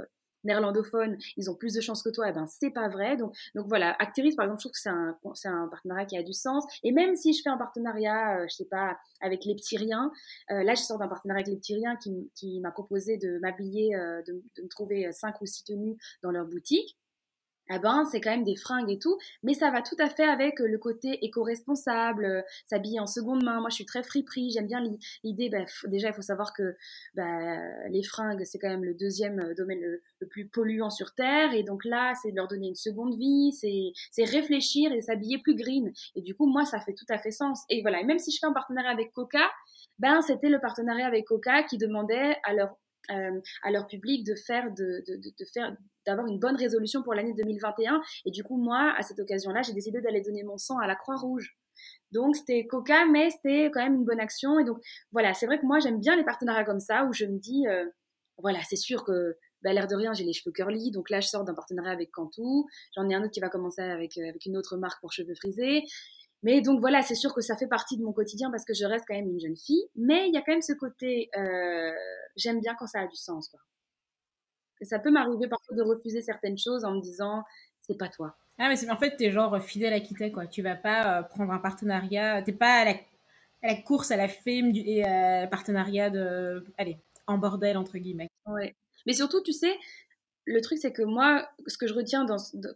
néerlandophones, 0.45 1.17
ils 1.37 1.51
ont 1.51 1.55
plus 1.55 1.75
de 1.75 1.81
chances 1.81 2.03
que 2.03 2.11
toi, 2.11 2.27
et 2.27 2.31
eh 2.31 2.33
ben 2.33 2.47
c'est 2.47 2.71
pas 2.71 2.89
vrai. 2.89 3.17
Donc, 3.17 3.35
donc 3.55 3.67
voilà, 3.69 3.95
Actiris 3.99 4.35
par 4.37 4.45
exemple, 4.45 4.61
je 4.61 4.65
trouve 4.65 4.73
que 4.73 4.81
c'est 4.81 4.89
un, 4.89 5.17
c'est 5.35 5.49
un 5.49 5.69
partenariat 5.69 6.07
qui 6.07 6.17
a 6.17 6.23
du 6.23 6.33
sens. 6.33 6.65
Et 6.83 6.93
même 6.93 7.17
si 7.17 7.33
je 7.33 7.43
fais 7.43 7.51
un 7.51 7.59
partenariat, 7.59 8.41
euh, 8.41 8.47
je 8.49 8.57
sais 8.57 8.69
pas, 8.69 8.97
avec 9.21 9.45
les 9.45 9.55
petits 9.55 9.77
riens, 9.77 10.11
euh, 10.51 10.63
là 10.63 10.75
je 10.75 10.83
sors 10.83 10.99
d'un 10.99 11.09
partenariat 11.09 11.43
avec 11.43 11.53
les 11.53 11.59
petits 11.59 11.75
riens 11.75 11.97
qui, 11.97 12.31
qui 12.35 12.61
m'a 12.61 12.71
proposé 12.71 13.17
de 13.17 13.39
m'habiller, 13.41 13.95
euh, 13.95 14.23
de, 14.23 14.43
de, 14.57 14.63
me 14.63 14.69
trouver 14.69 15.11
cinq 15.13 15.41
ou 15.41 15.47
six 15.47 15.65
tenues 15.65 15.97
dans 16.23 16.31
leur 16.31 16.47
boutique 16.47 16.97
eh 17.73 17.79
ben, 17.79 18.05
c'est 18.11 18.21
quand 18.21 18.31
même 18.31 18.45
des 18.45 18.57
fringues 18.57 18.91
et 18.91 18.99
tout, 18.99 19.19
mais 19.43 19.55
ça 19.55 19.71
va 19.71 19.83
tout 19.83 19.97
à 19.99 20.09
fait 20.09 20.25
avec 20.25 20.61
euh, 20.61 20.67
le 20.67 20.79
côté 20.79 21.25
éco-responsable, 21.25 22.25
euh, 22.25 22.43
s'habiller 22.67 23.01
en 23.01 23.07
seconde 23.07 23.45
main. 23.45 23.61
Moi, 23.61 23.69
je 23.71 23.77
suis 23.77 23.87
très 23.87 24.03
friperie, 24.03 24.51
j'aime 24.51 24.67
bien 24.67 24.83
l'idée. 25.23 25.49
Bah, 25.49 25.65
déjà, 25.85 26.09
il 26.09 26.15
faut 26.15 26.23
savoir 26.23 26.53
que 26.53 26.77
bah, 27.15 27.59
les 27.89 28.03
fringues, 28.03 28.43
c'est 28.45 28.59
quand 28.59 28.69
même 28.69 28.85
le 28.85 28.95
deuxième 28.95 29.41
euh, 29.41 29.55
domaine 29.55 29.81
le, 29.81 30.03
plus 30.29 30.47
polluant 30.49 30.91
sur 30.91 31.15
Terre, 31.15 31.55
et 31.55 31.63
donc 31.63 31.85
là, 31.85 32.13
c'est 32.23 32.31
de 32.31 32.37
leur 32.37 32.49
donner 32.49 32.69
une 32.69 32.75
seconde 32.75 33.17
vie, 33.17 33.53
c'est 33.53 34.25
réfléchir 34.25 34.93
et 34.93 35.01
s'habiller 35.01 35.39
plus 35.39 35.57
green. 35.57 35.93
Et 36.15 36.23
du 36.23 36.35
coup, 36.35 36.47
moi, 36.47 36.65
ça 36.65 36.81
fait 36.81 36.95
tout 36.95 37.07
à 37.09 37.19
fait 37.19 37.31
sens. 37.31 37.63
Et 37.69 37.83
voilà, 37.83 38.01
et 38.01 38.05
même 38.05 38.19
si 38.19 38.31
je 38.31 38.39
fais 38.39 38.47
un 38.47 38.53
partenariat 38.53 38.91
avec 38.91 39.13
Coca, 39.13 39.51
ben, 39.99 40.21
c'était 40.23 40.49
le 40.49 40.61
partenariat 40.61 41.07
avec 41.07 41.27
Coca 41.27 41.63
qui 41.63 41.79
demandait 41.79 42.37
à 42.45 42.55
leur 42.55 42.77
à 43.11 43.71
leur 43.71 43.87
public 43.87 44.25
de 44.25 44.35
faire, 44.35 44.71
d'avoir 46.07 46.27
une 46.27 46.39
bonne 46.39 46.57
résolution 46.57 47.03
pour 47.03 47.15
l'année 47.15 47.35
2021. 47.35 48.01
Et 48.25 48.31
du 48.31 48.43
coup, 48.43 48.57
moi, 48.57 48.95
à 48.97 49.03
cette 49.03 49.19
occasion-là, 49.19 49.63
j'ai 49.63 49.73
décidé 49.73 50.01
d'aller 50.01 50.21
donner 50.21 50.43
mon 50.43 50.59
sang 50.59 50.79
à 50.79 50.87
la 50.87 50.97
Croix-Rouge. 50.97 51.57
Donc 52.13 52.37
c'était 52.37 52.67
coca, 52.67 53.07
mais 53.07 53.31
c'était 53.31 53.71
quand 53.73 53.83
même 53.83 53.95
une 53.95 54.05
bonne 54.05 54.21
action. 54.21 54.59
Et 54.59 54.65
donc 54.65 54.79
voilà, 55.13 55.35
c'est 55.35 55.47
vrai 55.47 55.59
que 55.59 55.67
moi 55.67 55.79
j'aime 55.79 56.01
bien 56.01 56.17
les 56.17 56.25
partenariats 56.25 56.65
comme 56.65 56.81
ça 56.81 57.05
où 57.05 57.13
je 57.13 57.25
me 57.25 57.39
dis, 57.39 57.67
euh, 57.69 57.87
voilà, 58.39 58.59
c'est 58.69 58.77
sûr 58.77 59.05
que 59.05 59.37
bah, 59.63 59.73
l'air 59.73 59.87
de 59.87 59.95
rien, 59.95 60.13
j'ai 60.13 60.25
les 60.25 60.33
cheveux 60.33 60.53
curly. 60.53 60.91
Donc 60.91 61.11
là, 61.11 61.21
je 61.21 61.29
sors 61.29 61.45
d'un 61.45 61.55
partenariat 61.55 61.93
avec 61.93 62.11
Cantou. 62.11 62.67
J'en 62.97 63.09
ai 63.09 63.15
un 63.15 63.23
autre 63.23 63.33
qui 63.33 63.41
va 63.41 63.49
commencer 63.49 63.83
avec, 63.83 64.17
euh, 64.19 64.29
avec 64.29 64.47
une 64.47 64.57
autre 64.57 64.77
marque 64.77 65.01
pour 65.01 65.13
cheveux 65.13 65.35
frisés. 65.35 65.85
Mais 66.43 66.63
donc 66.63 66.81
voilà, 66.81 67.03
c'est 67.03 67.15
sûr 67.15 67.35
que 67.35 67.43
ça 67.43 67.57
fait 67.57 67.67
partie 67.67 67.99
de 67.99 68.03
mon 68.03 68.13
quotidien 68.13 68.51
parce 68.51 68.65
que 68.65 68.73
je 68.73 68.85
reste 68.85 69.05
quand 69.07 69.15
même 69.15 69.29
une 69.29 69.41
jeune 69.41 69.57
fille. 69.57 69.85
Mais 69.95 70.29
il 70.29 70.35
y 70.35 70.39
a 70.39 70.41
quand 70.41 70.53
même 70.53 70.63
ce 70.63 70.73
côté, 70.73 71.31
euh, 71.37 71.93
j'aime 72.37 72.61
bien 72.61 72.75
quand 72.79 72.87
ça 72.87 73.01
a 73.01 73.07
du 73.07 73.17
sens. 73.17 73.49
Quoi. 73.49 73.61
Et 74.81 74.85
ça 74.87 74.99
peut 74.99 75.11
m'arriver 75.11 75.49
parfois 75.49 75.77
de 75.77 75.83
refuser 75.83 76.23
certaines 76.23 76.57
choses 76.57 76.85
en 76.85 76.93
me 76.93 77.01
disant, 77.01 77.45
c'est 77.83 77.99
pas 77.99 78.09
toi. 78.09 78.37
Ah, 78.59 78.69
mais 78.69 78.77
c'est 78.77 78.91
en 78.91 78.97
fait, 78.97 79.17
t'es 79.17 79.31
genre 79.31 79.61
fidèle 79.63 79.93
à 79.93 80.01
qui 80.01 80.15
t'es, 80.15 80.33
quoi. 80.33 80.47
Tu 80.47 80.63
vas 80.63 80.77
pas 80.77 81.19
euh, 81.19 81.23
prendre 81.23 81.53
un 81.53 81.59
partenariat, 81.59 82.43
t'es 82.43 82.53
pas 82.53 82.81
à 82.81 82.85
la, 82.87 82.91
à 83.63 83.69
la, 83.69 83.75
course, 83.77 84.11
à 84.11 84.17
la 84.17 84.29
fame 84.29 84.73
du, 84.73 84.81
et 84.81 85.05
à 85.05 85.47
partenariat 85.47 86.11
de, 86.11 86.65
allez, 86.79 86.99
en 87.27 87.39
bordel, 87.39 87.77
entre 87.77 87.99
guillemets. 87.99 88.31
Ouais. 88.47 88.75
Mais 89.07 89.13
surtout, 89.13 89.43
tu 89.43 89.53
sais, 89.53 89.75
le 90.51 90.61
truc, 90.61 90.79
c'est 90.79 90.93
que 90.93 91.03
moi, 91.03 91.49
ce 91.67 91.79
que 91.79 91.87
je 91.87 91.95
retiens 91.95 92.27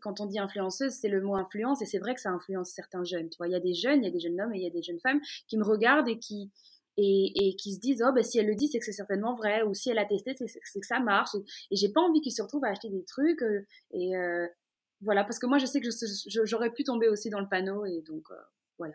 quand 0.01 0.21
on 0.21 0.27
dit 0.27 0.39
influenceuse, 0.39 0.93
c'est 0.93 1.09
le 1.09 1.21
mot 1.21 1.35
influence, 1.35 1.83
et 1.83 1.87
c'est 1.87 1.99
vrai 1.99 2.15
que 2.15 2.21
ça 2.21 2.31
influence 2.31 2.71
certains 2.71 3.03
jeunes. 3.03 3.29
Tu 3.29 3.37
vois, 3.37 3.49
il 3.49 3.53
y 3.53 3.57
a 3.57 3.61
des 3.61 3.75
jeunes, 3.75 4.03
il 4.03 4.05
y 4.05 4.09
a 4.09 4.13
des 4.13 4.21
jeunes 4.21 4.41
hommes 4.41 4.55
et 4.55 4.59
il 4.59 4.63
y 4.63 4.67
a 4.67 4.71
des 4.71 4.83
jeunes 4.83 5.01
femmes 5.01 5.21
qui 5.49 5.59
me 5.59 5.65
regardent 5.65 6.09
et 6.09 6.19
qui, 6.19 6.53
se 6.97 7.81
disent, 7.81 8.05
oh, 8.07 8.13
ben, 8.13 8.23
si 8.23 8.39
elle 8.39 8.47
le 8.47 8.55
dit, 8.55 8.69
c'est 8.69 8.79
que 8.79 8.85
c'est 8.85 8.93
certainement 8.93 9.35
vrai, 9.35 9.63
ou 9.63 9.75
si 9.75 9.91
elle 9.91 9.99
a 9.99 10.05
testé, 10.05 10.37
c'est 10.37 10.81
que 10.81 10.87
ça 10.87 11.01
marche. 11.01 11.35
Et, 11.71 11.77
j'ai 11.77 11.89
pas 11.89 12.01
envie 12.01 12.21
qu'ils 12.21 12.33
se 12.33 12.43
retrouvent 12.43 12.65
à 12.65 12.69
acheter 12.69 12.91
des 12.91 13.05
trucs, 13.05 13.43
euh, 13.43 13.67
et 13.91 14.17
euh, 14.17 14.47
voilà, 15.01 15.25
parce 15.25 15.41
que 15.41 15.47
moi, 15.47 15.59
je 15.59 15.67
sais 15.67 15.81
que 15.81 15.89
j'aurais 16.45 16.71
pu 16.71 16.85
tomber 16.85 17.09
aussi 17.09 17.29
dans 17.29 17.41
le 17.41 17.49
panneau, 17.49 17.85
et 17.87 18.03
donc, 18.03 18.31
euh, 18.31 18.37
voilà. 18.79 18.95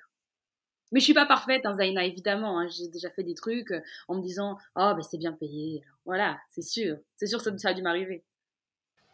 Mais 0.92 1.02
je 1.02 1.04
suis 1.04 1.14
pas 1.14 1.26
parfaite, 1.26 1.66
hein, 1.66 1.76
Zaina, 1.76 2.06
évidemment. 2.06 2.60
Hein. 2.60 2.68
J'ai 2.70 2.88
déjà 2.88 3.12
fait 3.12 3.24
des 3.24 3.36
trucs 3.36 3.74
en 4.08 4.16
me 4.16 4.22
disant, 4.22 4.58
oh, 4.76 4.94
ben, 4.96 5.02
c'est 5.02 5.20
bien 5.20 5.34
payé. 5.34 5.84
voilà, 6.06 6.40
c'est 6.50 6.64
sûr. 6.64 6.98
C'est 7.18 7.28
sûr, 7.28 7.42
ça, 7.42 7.56
ça 7.58 7.70
a 7.70 7.74
dû 7.74 7.84
m'arriver 7.84 8.24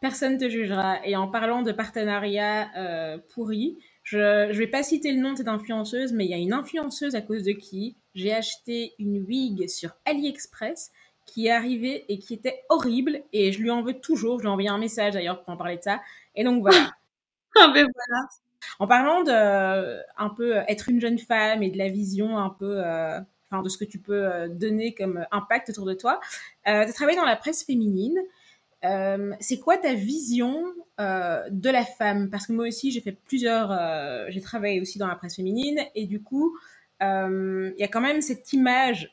personne 0.05 0.37
te 0.37 0.47
jugera. 0.47 0.99
Et 1.03 1.15
en 1.15 1.27
parlant 1.27 1.63
de 1.63 1.71
partenariat 1.71 2.69
euh, 2.77 3.17
pourri, 3.33 3.79
je 4.03 4.49
ne 4.49 4.53
vais 4.53 4.67
pas 4.67 4.83
citer 4.83 5.11
le 5.11 5.19
nom 5.19 5.31
de 5.31 5.37
cette 5.37 5.47
influenceuse, 5.47 6.13
mais 6.13 6.25
il 6.25 6.29
y 6.29 6.35
a 6.35 6.37
une 6.37 6.53
influenceuse 6.53 7.15
à 7.15 7.21
cause 7.21 7.41
de 7.41 7.53
qui 7.53 7.97
j'ai 8.13 8.31
acheté 8.31 8.93
une 8.99 9.25
wig 9.25 9.67
sur 9.67 9.95
AliExpress 10.05 10.91
qui 11.25 11.47
est 11.47 11.51
arrivée 11.51 12.05
et 12.07 12.19
qui 12.19 12.35
était 12.35 12.61
horrible 12.69 13.23
et 13.33 13.51
je 13.51 13.59
lui 13.59 13.71
en 13.71 13.81
veux 13.81 13.95
toujours. 13.95 14.37
Je 14.37 14.43
lui 14.43 14.49
ai 14.49 14.51
envoyé 14.51 14.69
un 14.69 14.77
message 14.77 15.13
d'ailleurs 15.13 15.43
pour 15.43 15.51
en 15.51 15.57
parler 15.57 15.77
de 15.77 15.81
ça. 15.81 15.99
Et 16.35 16.43
donc 16.43 16.61
voilà. 16.61 16.91
ah 17.59 17.71
ben 17.73 17.87
voilà. 17.91 18.27
En 18.77 18.85
parlant 18.85 19.23
de 19.23 19.31
euh, 19.31 19.99
un 20.19 20.29
peu 20.29 20.57
être 20.67 20.87
une 20.87 21.01
jeune 21.01 21.17
femme 21.17 21.63
et 21.63 21.71
de 21.71 21.79
la 21.79 21.89
vision 21.89 22.37
un 22.37 22.51
peu, 22.51 22.85
euh, 22.85 23.19
enfin 23.49 23.63
de 23.63 23.69
ce 23.69 23.79
que 23.79 23.85
tu 23.85 23.97
peux 23.97 24.23
euh, 24.23 24.49
donner 24.49 24.93
comme 24.93 25.25
impact 25.31 25.69
autour 25.69 25.85
de 25.85 25.95
toi, 25.95 26.19
tu 26.63 26.71
as 26.71 26.93
travaillé 26.93 27.17
dans 27.17 27.25
la 27.25 27.37
presse 27.37 27.65
féminine. 27.65 28.19
Euh, 28.85 29.33
c'est 29.39 29.59
quoi 29.59 29.77
ta 29.77 29.93
vision 29.93 30.63
euh, 30.99 31.43
de 31.49 31.69
la 31.69 31.83
femme? 31.83 32.29
Parce 32.29 32.47
que 32.47 32.53
moi 32.53 32.67
aussi, 32.67 32.91
j'ai 32.91 33.01
fait 33.01 33.17
plusieurs, 33.27 33.71
euh, 33.71 34.25
j'ai 34.29 34.41
travaillé 34.41 34.79
aussi 34.79 34.99
dans 34.99 35.07
la 35.07 35.15
presse 35.15 35.35
féminine 35.35 35.79
et 35.95 36.05
du 36.05 36.21
coup, 36.21 36.57
il 37.01 37.75
y 37.77 37.83
a 37.83 37.87
quand 37.87 38.01
même 38.01 38.21
cette 38.21 38.53
image 38.53 39.11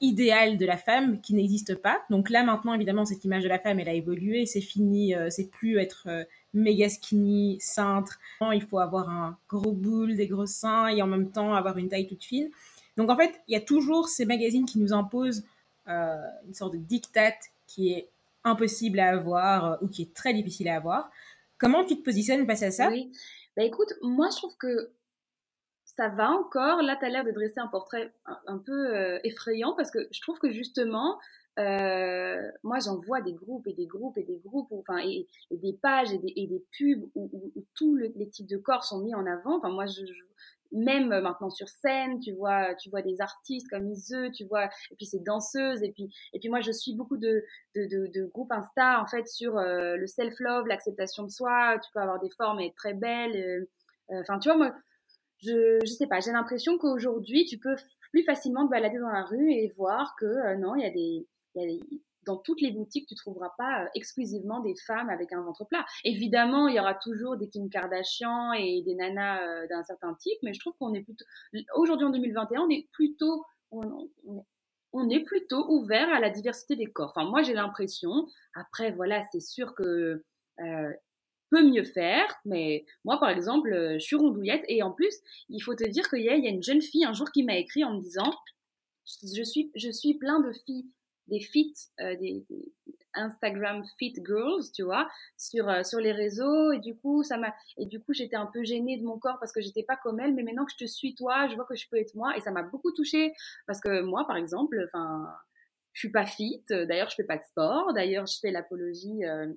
idéale 0.00 0.56
de 0.56 0.64
la 0.64 0.76
femme 0.76 1.20
qui 1.20 1.34
n'existe 1.34 1.74
pas. 1.74 2.00
Donc 2.10 2.30
là, 2.30 2.44
maintenant, 2.44 2.74
évidemment, 2.74 3.04
cette 3.04 3.24
image 3.24 3.42
de 3.42 3.48
la 3.48 3.58
femme, 3.58 3.80
elle 3.80 3.88
a 3.88 3.92
évolué, 3.92 4.46
c'est 4.46 4.60
fini, 4.60 5.14
c'est 5.30 5.50
plus 5.50 5.78
être 5.78 6.06
méga 6.54 6.88
skinny, 6.88 7.56
cintre. 7.60 8.20
Il 8.52 8.62
faut 8.62 8.78
avoir 8.78 9.08
un 9.08 9.36
gros 9.48 9.72
boule, 9.72 10.16
des 10.16 10.28
gros 10.28 10.46
seins 10.46 10.88
et 10.88 11.02
en 11.02 11.06
même 11.06 11.30
temps 11.30 11.54
avoir 11.54 11.76
une 11.76 11.88
taille 11.88 12.06
toute 12.06 12.22
fine. 12.22 12.50
Donc 12.96 13.10
en 13.10 13.16
fait, 13.16 13.40
il 13.48 13.54
y 13.54 13.56
a 13.56 13.60
toujours 13.60 14.08
ces 14.08 14.26
magazines 14.26 14.64
qui 14.64 14.78
nous 14.78 14.92
imposent 14.92 15.44
une 15.86 16.54
sorte 16.54 16.74
de 16.74 16.78
diktat 16.78 17.34
qui 17.66 17.92
est 17.92 18.08
impossible 18.48 19.00
à 19.00 19.10
avoir 19.10 19.64
euh, 19.64 19.76
ou 19.82 19.88
qui 19.88 20.02
est 20.02 20.14
très 20.14 20.32
difficile 20.32 20.68
à 20.68 20.76
avoir. 20.76 21.10
Comment 21.58 21.84
tu 21.84 21.96
te 21.96 22.02
positionnes 22.02 22.46
face 22.46 22.62
à 22.62 22.70
ça? 22.70 22.88
Oui, 22.88 23.12
bah 23.56 23.64
écoute, 23.64 23.92
moi 24.02 24.28
je 24.30 24.36
trouve 24.36 24.56
que 24.56 24.92
ça 25.84 26.08
va 26.08 26.30
encore. 26.30 26.82
Là, 26.82 26.96
tu 26.98 27.04
as 27.04 27.08
l'air 27.08 27.24
de 27.24 27.32
dresser 27.32 27.58
un 27.58 27.66
portrait 27.66 28.12
un, 28.46 28.58
peu 28.58 28.94
euh, 28.94 29.18
effrayant 29.24 29.74
parce 29.76 29.90
que 29.90 30.06
je 30.12 30.20
trouve 30.20 30.38
que 30.38 30.52
justement, 30.52 31.18
euh, 31.58 32.40
moi, 32.62 32.78
j'en 32.78 33.00
vois 33.00 33.20
des 33.20 33.32
groupes 33.32 33.66
et 33.66 33.72
des 33.72 33.86
groupes 33.86 34.16
et 34.16 34.22
des 34.22 34.38
groupes, 34.38 34.68
enfin, 34.70 34.98
et, 34.98 35.26
des 35.50 35.72
pages 35.72 36.12
et 36.12 36.18
des, 36.18 36.64
pubs 36.78 37.10
où, 37.16 37.28
où, 37.32 37.64
tous 37.74 37.96
les 37.96 38.28
types 38.28 38.46
de 38.46 38.58
corps 38.58 38.84
sont 38.84 39.00
mis 39.00 39.14
en 39.14 39.26
avant. 39.26 39.58
Enfin, 39.58 39.70
moi, 39.70 39.86
je, 39.86 40.02
même 40.72 41.08
maintenant 41.08 41.50
sur 41.50 41.68
scène, 41.68 42.20
tu 42.20 42.32
vois, 42.32 42.74
tu 42.74 42.90
vois 42.90 43.02
des 43.02 43.20
artistes 43.20 43.68
comme 43.70 43.88
Iseux, 43.90 44.30
tu 44.30 44.44
vois, 44.44 44.66
et 44.90 44.96
puis 44.96 45.06
ces 45.06 45.20
danseuses, 45.20 45.82
et 45.82 45.92
puis, 45.92 46.12
et 46.32 46.38
puis 46.38 46.48
moi, 46.48 46.60
je 46.60 46.72
suis 46.72 46.94
beaucoup 46.94 47.16
de, 47.16 47.44
de, 47.74 47.86
de, 47.86 48.06
de 48.12 48.26
groupes 48.26 48.52
Insta, 48.52 49.00
en 49.02 49.06
fait, 49.06 49.26
sur 49.28 49.56
euh, 49.58 49.96
le 49.96 50.06
self-love, 50.06 50.66
l'acceptation 50.66 51.24
de 51.24 51.30
soi. 51.30 51.78
Tu 51.82 51.90
peux 51.92 52.00
avoir 52.00 52.20
des 52.20 52.30
formes 52.36 52.60
et 52.60 52.66
être 52.66 52.76
très 52.76 52.94
belle. 52.94 53.36
Euh, 53.36 54.20
enfin, 54.20 54.38
tu 54.38 54.48
vois, 54.48 54.58
moi, 54.58 54.74
je, 55.42 55.78
je 55.82 55.92
sais 55.92 56.06
pas, 56.06 56.20
j'ai 56.20 56.32
l'impression 56.32 56.78
qu'aujourd'hui, 56.78 57.44
tu 57.46 57.58
peux 57.58 57.76
plus 58.10 58.24
facilement 58.24 58.66
te 58.66 58.70
balader 58.70 58.98
dans 58.98 59.10
la 59.10 59.24
rue 59.24 59.52
et 59.52 59.72
voir 59.76 60.14
que 60.18 60.56
non, 60.56 60.74
il 60.74 60.82
y 60.82 60.86
a 60.86 60.90
des 60.90 61.26
dans 62.28 62.36
toutes 62.36 62.60
les 62.60 62.70
boutiques, 62.70 63.08
tu 63.08 63.14
trouveras 63.14 63.52
pas 63.56 63.84
euh, 63.84 63.88
exclusivement 63.94 64.60
des 64.60 64.74
femmes 64.86 65.08
avec 65.08 65.32
un 65.32 65.42
ventre 65.42 65.64
plat. 65.64 65.84
Évidemment, 66.04 66.68
il 66.68 66.76
y 66.76 66.80
aura 66.80 66.94
toujours 66.94 67.36
des 67.36 67.48
Kim 67.48 67.70
Kardashian 67.70 68.52
et 68.52 68.82
des 68.82 68.94
nanas 68.94 69.42
euh, 69.42 69.66
d'un 69.66 69.82
certain 69.82 70.14
type, 70.14 70.38
mais 70.42 70.52
je 70.52 70.60
trouve 70.60 70.74
qu'on 70.78 70.92
est 70.92 71.00
plutôt, 71.00 71.24
aujourd'hui 71.74 72.06
en 72.06 72.10
2021, 72.10 72.60
on 72.60 72.70
est 72.70 72.86
plutôt, 72.92 73.44
on, 73.72 75.08
est 75.08 75.24
plutôt 75.24 75.66
ouvert 75.70 76.12
à 76.12 76.20
la 76.20 76.28
diversité 76.28 76.76
des 76.76 76.86
corps. 76.86 77.12
Enfin, 77.16 77.28
moi, 77.28 77.42
j'ai 77.42 77.54
l'impression. 77.54 78.28
Après, 78.54 78.92
voilà, 78.92 79.24
c'est 79.32 79.40
sûr 79.40 79.74
que 79.74 80.22
euh, 80.60 80.92
peut 81.50 81.64
mieux 81.64 81.84
faire, 81.84 82.28
mais 82.44 82.84
moi, 83.06 83.18
par 83.18 83.30
exemple, 83.30 83.70
je 83.94 84.04
suis 84.04 84.16
rondouillette 84.16 84.64
et 84.68 84.82
en 84.82 84.92
plus, 84.92 85.14
il 85.48 85.60
faut 85.60 85.74
te 85.74 85.88
dire 85.88 86.06
qu'il 86.10 86.20
y, 86.20 86.28
a 86.28 86.34
une 86.34 86.62
jeune 86.62 86.82
fille 86.82 87.06
un 87.06 87.14
jour 87.14 87.30
qui 87.32 87.42
m'a 87.42 87.56
écrit 87.56 87.84
en 87.84 87.94
me 87.94 88.02
disant, 88.02 88.34
je 89.22 89.42
suis, 89.42 89.70
je 89.74 89.90
suis 89.90 90.18
plein 90.18 90.40
de 90.40 90.52
filles 90.66 90.90
des 91.28 91.40
fit, 91.40 91.74
euh, 92.00 92.16
des, 92.16 92.44
Instagram 93.14 93.82
fit 93.98 94.14
girls, 94.24 94.64
tu 94.74 94.82
vois, 94.82 95.08
sur 95.36 95.68
euh, 95.68 95.82
sur 95.82 95.98
les 95.98 96.12
réseaux. 96.12 96.72
Et 96.72 96.78
du 96.78 96.96
coup 96.96 97.22
ça 97.22 97.36
m'a 97.38 97.54
et 97.76 97.86
du 97.86 98.00
coup 98.00 98.12
j'étais 98.12 98.36
un 98.36 98.46
peu 98.46 98.62
gênée 98.64 98.98
de 98.98 99.04
mon 99.04 99.18
corps 99.18 99.38
parce 99.40 99.52
que 99.52 99.60
j'étais 99.60 99.82
pas 99.82 99.96
comme 99.96 100.20
elle, 100.20 100.34
mais 100.34 100.42
maintenant 100.42 100.64
que 100.64 100.72
je 100.72 100.84
te 100.84 100.88
suis 100.88 101.14
toi, 101.14 101.48
je 101.48 101.54
vois 101.54 101.64
que 101.64 101.76
je 101.76 101.88
peux 101.90 101.96
être 101.96 102.14
moi. 102.14 102.36
Et 102.36 102.40
ça 102.40 102.50
m'a 102.50 102.62
beaucoup 102.62 102.92
touchée 102.92 103.32
parce 103.66 103.80
que 103.80 104.02
moi 104.02 104.26
par 104.26 104.36
exemple, 104.36 104.78
enfin 104.86 105.26
je 105.94 106.00
suis 106.00 106.12
pas 106.12 106.26
fit, 106.26 106.62
d'ailleurs 106.70 107.10
je 107.10 107.16
fais 107.16 107.24
pas 107.24 107.38
de 107.38 107.42
sport, 107.42 107.92
d'ailleurs 107.92 108.26
je 108.26 108.38
fais 108.40 108.50
l'apologie 108.52 109.24
euh, 109.24 109.52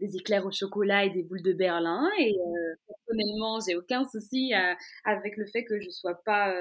des 0.00 0.16
éclairs 0.16 0.44
au 0.46 0.50
chocolat 0.50 1.04
et 1.04 1.10
des 1.10 1.22
boules 1.22 1.42
de 1.42 1.52
Berlin. 1.52 2.08
Et 2.18 2.34
personnellement 2.86 3.60
j'ai 3.60 3.76
aucun 3.76 4.04
souci 4.04 4.52
avec 5.04 5.36
le 5.36 5.46
fait 5.46 5.64
que 5.64 5.80
je 5.80 5.90
sois 5.90 6.20
pas 6.24 6.52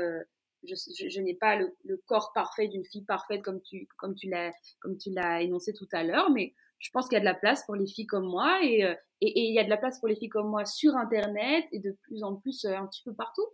je, 0.66 1.20
n'ai 1.22 1.34
pas 1.34 1.56
le, 1.56 1.98
corps 2.06 2.32
parfait 2.34 2.68
d'une 2.68 2.86
fille 2.86 3.06
parfaite 3.06 3.42
comme 3.42 3.62
tu, 3.62 3.88
comme 3.98 4.16
tu 4.16 4.30
l'as, 4.30 4.52
comme 4.80 4.98
tu 4.98 5.12
l'as 5.12 5.42
énoncé 5.42 5.74
tout 5.74 5.88
à 5.92 6.04
l'heure, 6.04 6.30
mais 6.32 6.54
je 6.80 6.90
pense 6.92 7.08
qu'il 7.08 7.16
y 7.16 7.18
a 7.18 7.22
de 7.22 7.26
la 7.26 7.34
place 7.34 7.66
pour 7.66 7.76
les 7.76 7.88
filles 7.88 8.08
comme 8.08 8.26
moi 8.26 8.64
et, 8.64 8.84
euh, 8.84 8.94
et, 9.22 9.48
il 9.48 9.54
y 9.54 9.60
a 9.60 9.64
de 9.64 9.70
la 9.70 9.78
place 9.78 10.00
pour 10.00 10.10
les 10.10 10.16
filles 10.16 10.30
comme 10.30 10.50
moi 10.50 10.66
sur 10.66 10.96
Internet 10.96 11.66
et 11.72 11.80
de 11.80 11.98
plus 12.04 12.24
en 12.24 12.36
plus 12.36 12.66
euh, 12.66 12.76
un 12.76 12.86
petit 12.88 13.02
peu 13.04 13.14
partout. 13.14 13.46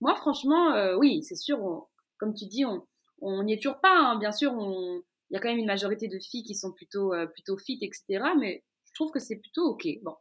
Moi, 0.00 0.14
franchement, 0.16 0.72
euh, 0.72 0.96
oui, 0.96 1.22
c'est 1.22 1.36
sûr, 1.36 1.88
comme 2.16 2.34
tu 2.34 2.46
dis, 2.46 2.64
on 2.64 3.42
n'y 3.42 3.52
est 3.52 3.62
toujours 3.62 3.80
pas. 3.80 3.94
Hein. 3.94 4.18
Bien 4.18 4.32
sûr, 4.32 4.54
il 4.58 5.34
y 5.34 5.36
a 5.36 5.40
quand 5.40 5.48
même 5.48 5.58
une 5.58 5.66
majorité 5.66 6.08
de 6.08 6.18
filles 6.18 6.42
qui 6.42 6.54
sont 6.54 6.72
plutôt, 6.72 7.12
plutôt 7.34 7.58
fit, 7.58 7.78
etc. 7.82 8.24
Mais 8.38 8.64
je 8.86 8.94
trouve 8.94 9.10
que 9.10 9.18
c'est 9.18 9.36
plutôt 9.36 9.68
OK. 9.68 9.86
Bon. 10.02 10.14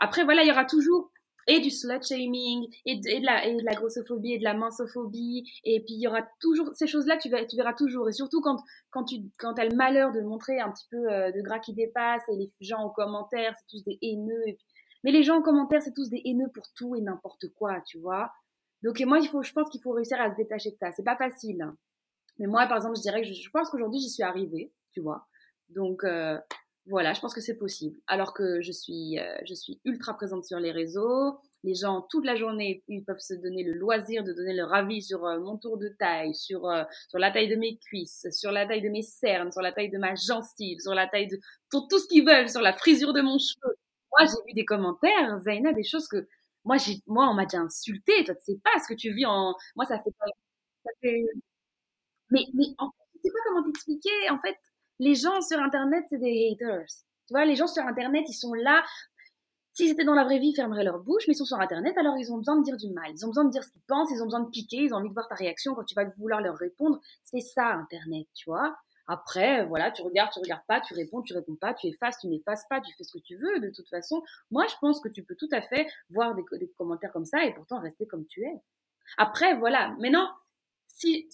Après, 0.00 0.24
voilà, 0.24 0.44
il 0.44 0.48
y 0.48 0.50
aura 0.50 0.64
toujours 0.64 1.12
et 1.48 1.60
du 1.60 1.70
slut 1.70 2.02
shaming 2.02 2.68
et 2.84 2.96
de, 2.96 3.64
la, 3.64 3.74
grossophobie 3.74 4.34
et 4.34 4.38
de 4.38 4.44
la 4.44 4.54
minsophobie 4.54 5.50
et 5.64 5.80
puis 5.80 5.94
il 5.94 6.00
y 6.00 6.06
aura 6.06 6.22
toujours 6.40 6.70
ces 6.74 6.86
choses 6.86 7.06
là 7.06 7.16
tu, 7.16 7.28
verras 7.28 7.72
toujours. 7.72 8.08
Et 8.08 8.12
surtout 8.12 8.40
quand 8.40 8.62
quand 8.90 9.04
tu 9.04 9.16
quand 9.38 9.58
as 9.58 9.64
le 9.64 9.74
malheur 9.74 10.12
de 10.12 10.20
montrer 10.20 10.60
un 10.60 10.70
petit 10.70 10.86
peu 10.90 11.10
euh, 11.10 11.32
de 11.32 11.40
gras 11.40 11.58
qui 11.58 11.72
dépasse 11.72 12.22
et 12.28 12.36
les 12.36 12.52
gens 12.60 12.78
en 12.78 12.90
commentaire 12.90 13.54
c'est 13.58 13.66
tous 13.68 13.82
des 13.84 13.98
haineux 14.02 14.56
mais 15.02 15.10
les 15.10 15.22
gens 15.22 15.38
en 15.38 15.42
commentaire 15.42 15.82
c'est 15.82 15.94
tous 15.94 16.10
des 16.10 16.20
haineux 16.24 16.50
pour 16.54 16.64
tout 16.76 16.94
et 16.94 17.00
n'importe 17.00 17.48
quoi 17.56 17.80
tu 17.86 17.98
vois. 17.98 18.30
Donc 18.82 19.00
moi 19.00 19.18
il 19.18 19.28
faut 19.28 19.42
je 19.42 19.52
pense 19.52 19.70
qu'il 19.70 19.82
faut 19.82 19.92
réussir 19.92 20.20
à 20.20 20.30
se 20.30 20.36
détacher 20.36 20.70
de 20.70 20.76
ça. 20.76 20.92
C'est 20.92 21.02
pas 21.02 21.16
facile 21.16 21.62
hein. 21.62 21.76
mais 22.38 22.46
moi 22.46 22.66
par 22.66 22.76
exemple 22.76 22.96
je 22.96 23.02
dirais 23.02 23.22
que 23.22 23.32
je, 23.32 23.50
pense 23.50 23.70
qu'aujourd'hui 23.70 24.00
j'y 24.00 24.10
suis 24.10 24.22
arrivée 24.22 24.70
tu 24.92 25.00
vois. 25.00 25.26
Donc 25.70 26.04
euh, 26.04 26.38
voilà, 26.88 27.12
je 27.12 27.20
pense 27.20 27.34
que 27.34 27.40
c'est 27.40 27.56
possible. 27.56 27.98
Alors 28.06 28.32
que 28.32 28.60
je 28.62 28.72
suis, 28.72 29.18
euh, 29.18 29.36
je 29.44 29.54
suis 29.54 29.80
ultra 29.84 30.14
présente 30.14 30.44
sur 30.44 30.58
les 30.58 30.72
réseaux. 30.72 31.38
Les 31.64 31.74
gens, 31.74 32.02
toute 32.10 32.24
la 32.24 32.36
journée, 32.36 32.82
ils 32.88 33.04
peuvent 33.04 33.20
se 33.20 33.34
donner 33.34 33.62
le 33.62 33.72
loisir 33.72 34.24
de 34.24 34.32
donner 34.32 34.54
leur 34.54 34.72
avis 34.72 35.02
sur 35.02 35.26
euh, 35.26 35.38
mon 35.40 35.58
tour 35.58 35.76
de 35.76 35.88
taille, 35.88 36.34
sur, 36.34 36.66
euh, 36.66 36.84
sur 37.08 37.18
la 37.18 37.30
taille 37.30 37.48
de 37.48 37.56
mes 37.56 37.78
cuisses, 37.78 38.26
sur 38.32 38.52
la 38.52 38.66
taille 38.66 38.80
de 38.82 38.88
mes 38.88 39.02
cernes, 39.02 39.52
sur 39.52 39.60
la 39.60 39.72
taille 39.72 39.90
de 39.90 39.98
ma 39.98 40.14
gencive, 40.14 40.78
sur 40.80 40.94
la 40.94 41.06
taille 41.06 41.28
de... 41.28 41.38
Pour 41.70 41.88
tout 41.88 41.98
ce 41.98 42.08
qu'ils 42.08 42.24
veulent, 42.24 42.48
sur 42.48 42.62
la 42.62 42.72
frisure 42.72 43.12
de 43.12 43.20
mon 43.20 43.38
cheveu. 43.38 43.74
Moi, 44.16 44.26
j'ai 44.26 44.42
vu 44.46 44.54
des 44.54 44.64
commentaires, 44.64 45.40
Zaina, 45.40 45.72
des 45.72 45.84
choses 45.84 46.08
que... 46.08 46.26
Moi, 46.64 46.76
moi 47.06 47.28
on 47.28 47.34
m'a 47.34 47.44
déjà 47.44 47.58
insulté. 47.60 48.24
Toi, 48.24 48.34
tu 48.36 48.52
sais 48.52 48.60
pas 48.64 48.78
ce 48.82 48.88
que 48.88 48.98
tu 48.98 49.12
vis 49.12 49.26
en... 49.26 49.54
Moi, 49.76 49.84
ça 49.84 49.98
fait... 49.98 50.10
Ça 50.84 50.90
fait... 51.02 51.22
Mais, 52.30 52.44
mais 52.54 52.66
en 52.78 52.90
fait, 52.90 53.04
je 53.14 53.20
sais 53.22 53.30
pas 53.32 53.38
comment 53.46 53.64
t'expliquer. 53.64 54.30
En 54.30 54.38
fait, 54.40 54.56
les 54.98 55.14
gens 55.14 55.40
sur 55.40 55.58
Internet, 55.60 56.04
c'est 56.08 56.18
des 56.18 56.50
haters. 56.52 56.86
Tu 57.26 57.34
vois, 57.34 57.44
les 57.44 57.56
gens 57.56 57.66
sur 57.66 57.84
Internet, 57.84 58.24
ils 58.28 58.34
sont 58.34 58.54
là. 58.54 58.82
S'ils 59.72 59.90
étaient 59.90 60.04
dans 60.04 60.14
la 60.14 60.24
vraie 60.24 60.38
vie, 60.38 60.48
ils 60.48 60.56
fermeraient 60.56 60.84
leur 60.84 60.98
bouche, 60.98 61.24
mais 61.28 61.34
ils 61.34 61.36
sont 61.36 61.44
sur 61.44 61.60
Internet, 61.60 61.96
alors 61.98 62.16
ils 62.18 62.32
ont 62.32 62.38
besoin 62.38 62.56
de 62.56 62.64
dire 62.64 62.76
du 62.76 62.90
mal. 62.90 63.10
Ils 63.12 63.24
ont 63.24 63.28
besoin 63.28 63.44
de 63.44 63.50
dire 63.50 63.62
ce 63.62 63.70
qu'ils 63.70 63.82
pensent, 63.86 64.10
ils 64.10 64.20
ont 64.22 64.24
besoin 64.24 64.40
de 64.40 64.50
piquer, 64.50 64.78
ils 64.78 64.92
ont 64.92 64.96
envie 64.96 65.08
de 65.08 65.14
voir 65.14 65.28
ta 65.28 65.36
réaction 65.36 65.74
quand 65.74 65.84
tu 65.84 65.94
vas 65.94 66.04
vouloir 66.18 66.40
leur 66.40 66.56
répondre. 66.56 67.00
C'est 67.22 67.40
ça, 67.40 67.74
Internet, 67.74 68.26
tu 68.34 68.50
vois. 68.50 68.76
Après, 69.06 69.64
voilà, 69.66 69.90
tu 69.90 70.02
regardes, 70.02 70.32
tu 70.32 70.40
regardes 70.40 70.66
pas, 70.66 70.80
tu 70.80 70.94
réponds, 70.94 71.22
tu 71.22 71.32
réponds 71.32 71.56
pas, 71.56 71.74
tu 71.74 71.86
effaces, 71.86 72.18
tu 72.18 72.26
n'effaces 72.26 72.64
pas, 72.68 72.80
tu 72.80 72.92
fais 72.94 73.04
ce 73.04 73.12
que 73.12 73.22
tu 73.22 73.36
veux. 73.36 73.60
De 73.60 73.70
toute 73.70 73.88
façon, 73.88 74.22
moi, 74.50 74.66
je 74.68 74.74
pense 74.80 75.00
que 75.00 75.08
tu 75.08 75.22
peux 75.22 75.36
tout 75.36 75.48
à 75.52 75.62
fait 75.62 75.86
voir 76.10 76.34
des, 76.34 76.42
des 76.58 76.68
commentaires 76.76 77.12
comme 77.12 77.24
ça 77.24 77.44
et 77.44 77.54
pourtant 77.54 77.80
rester 77.80 78.06
comme 78.06 78.26
tu 78.26 78.42
es. 78.42 78.60
Après, 79.16 79.56
voilà. 79.56 79.94
Maintenant, 79.98 80.28
si, 80.88 81.28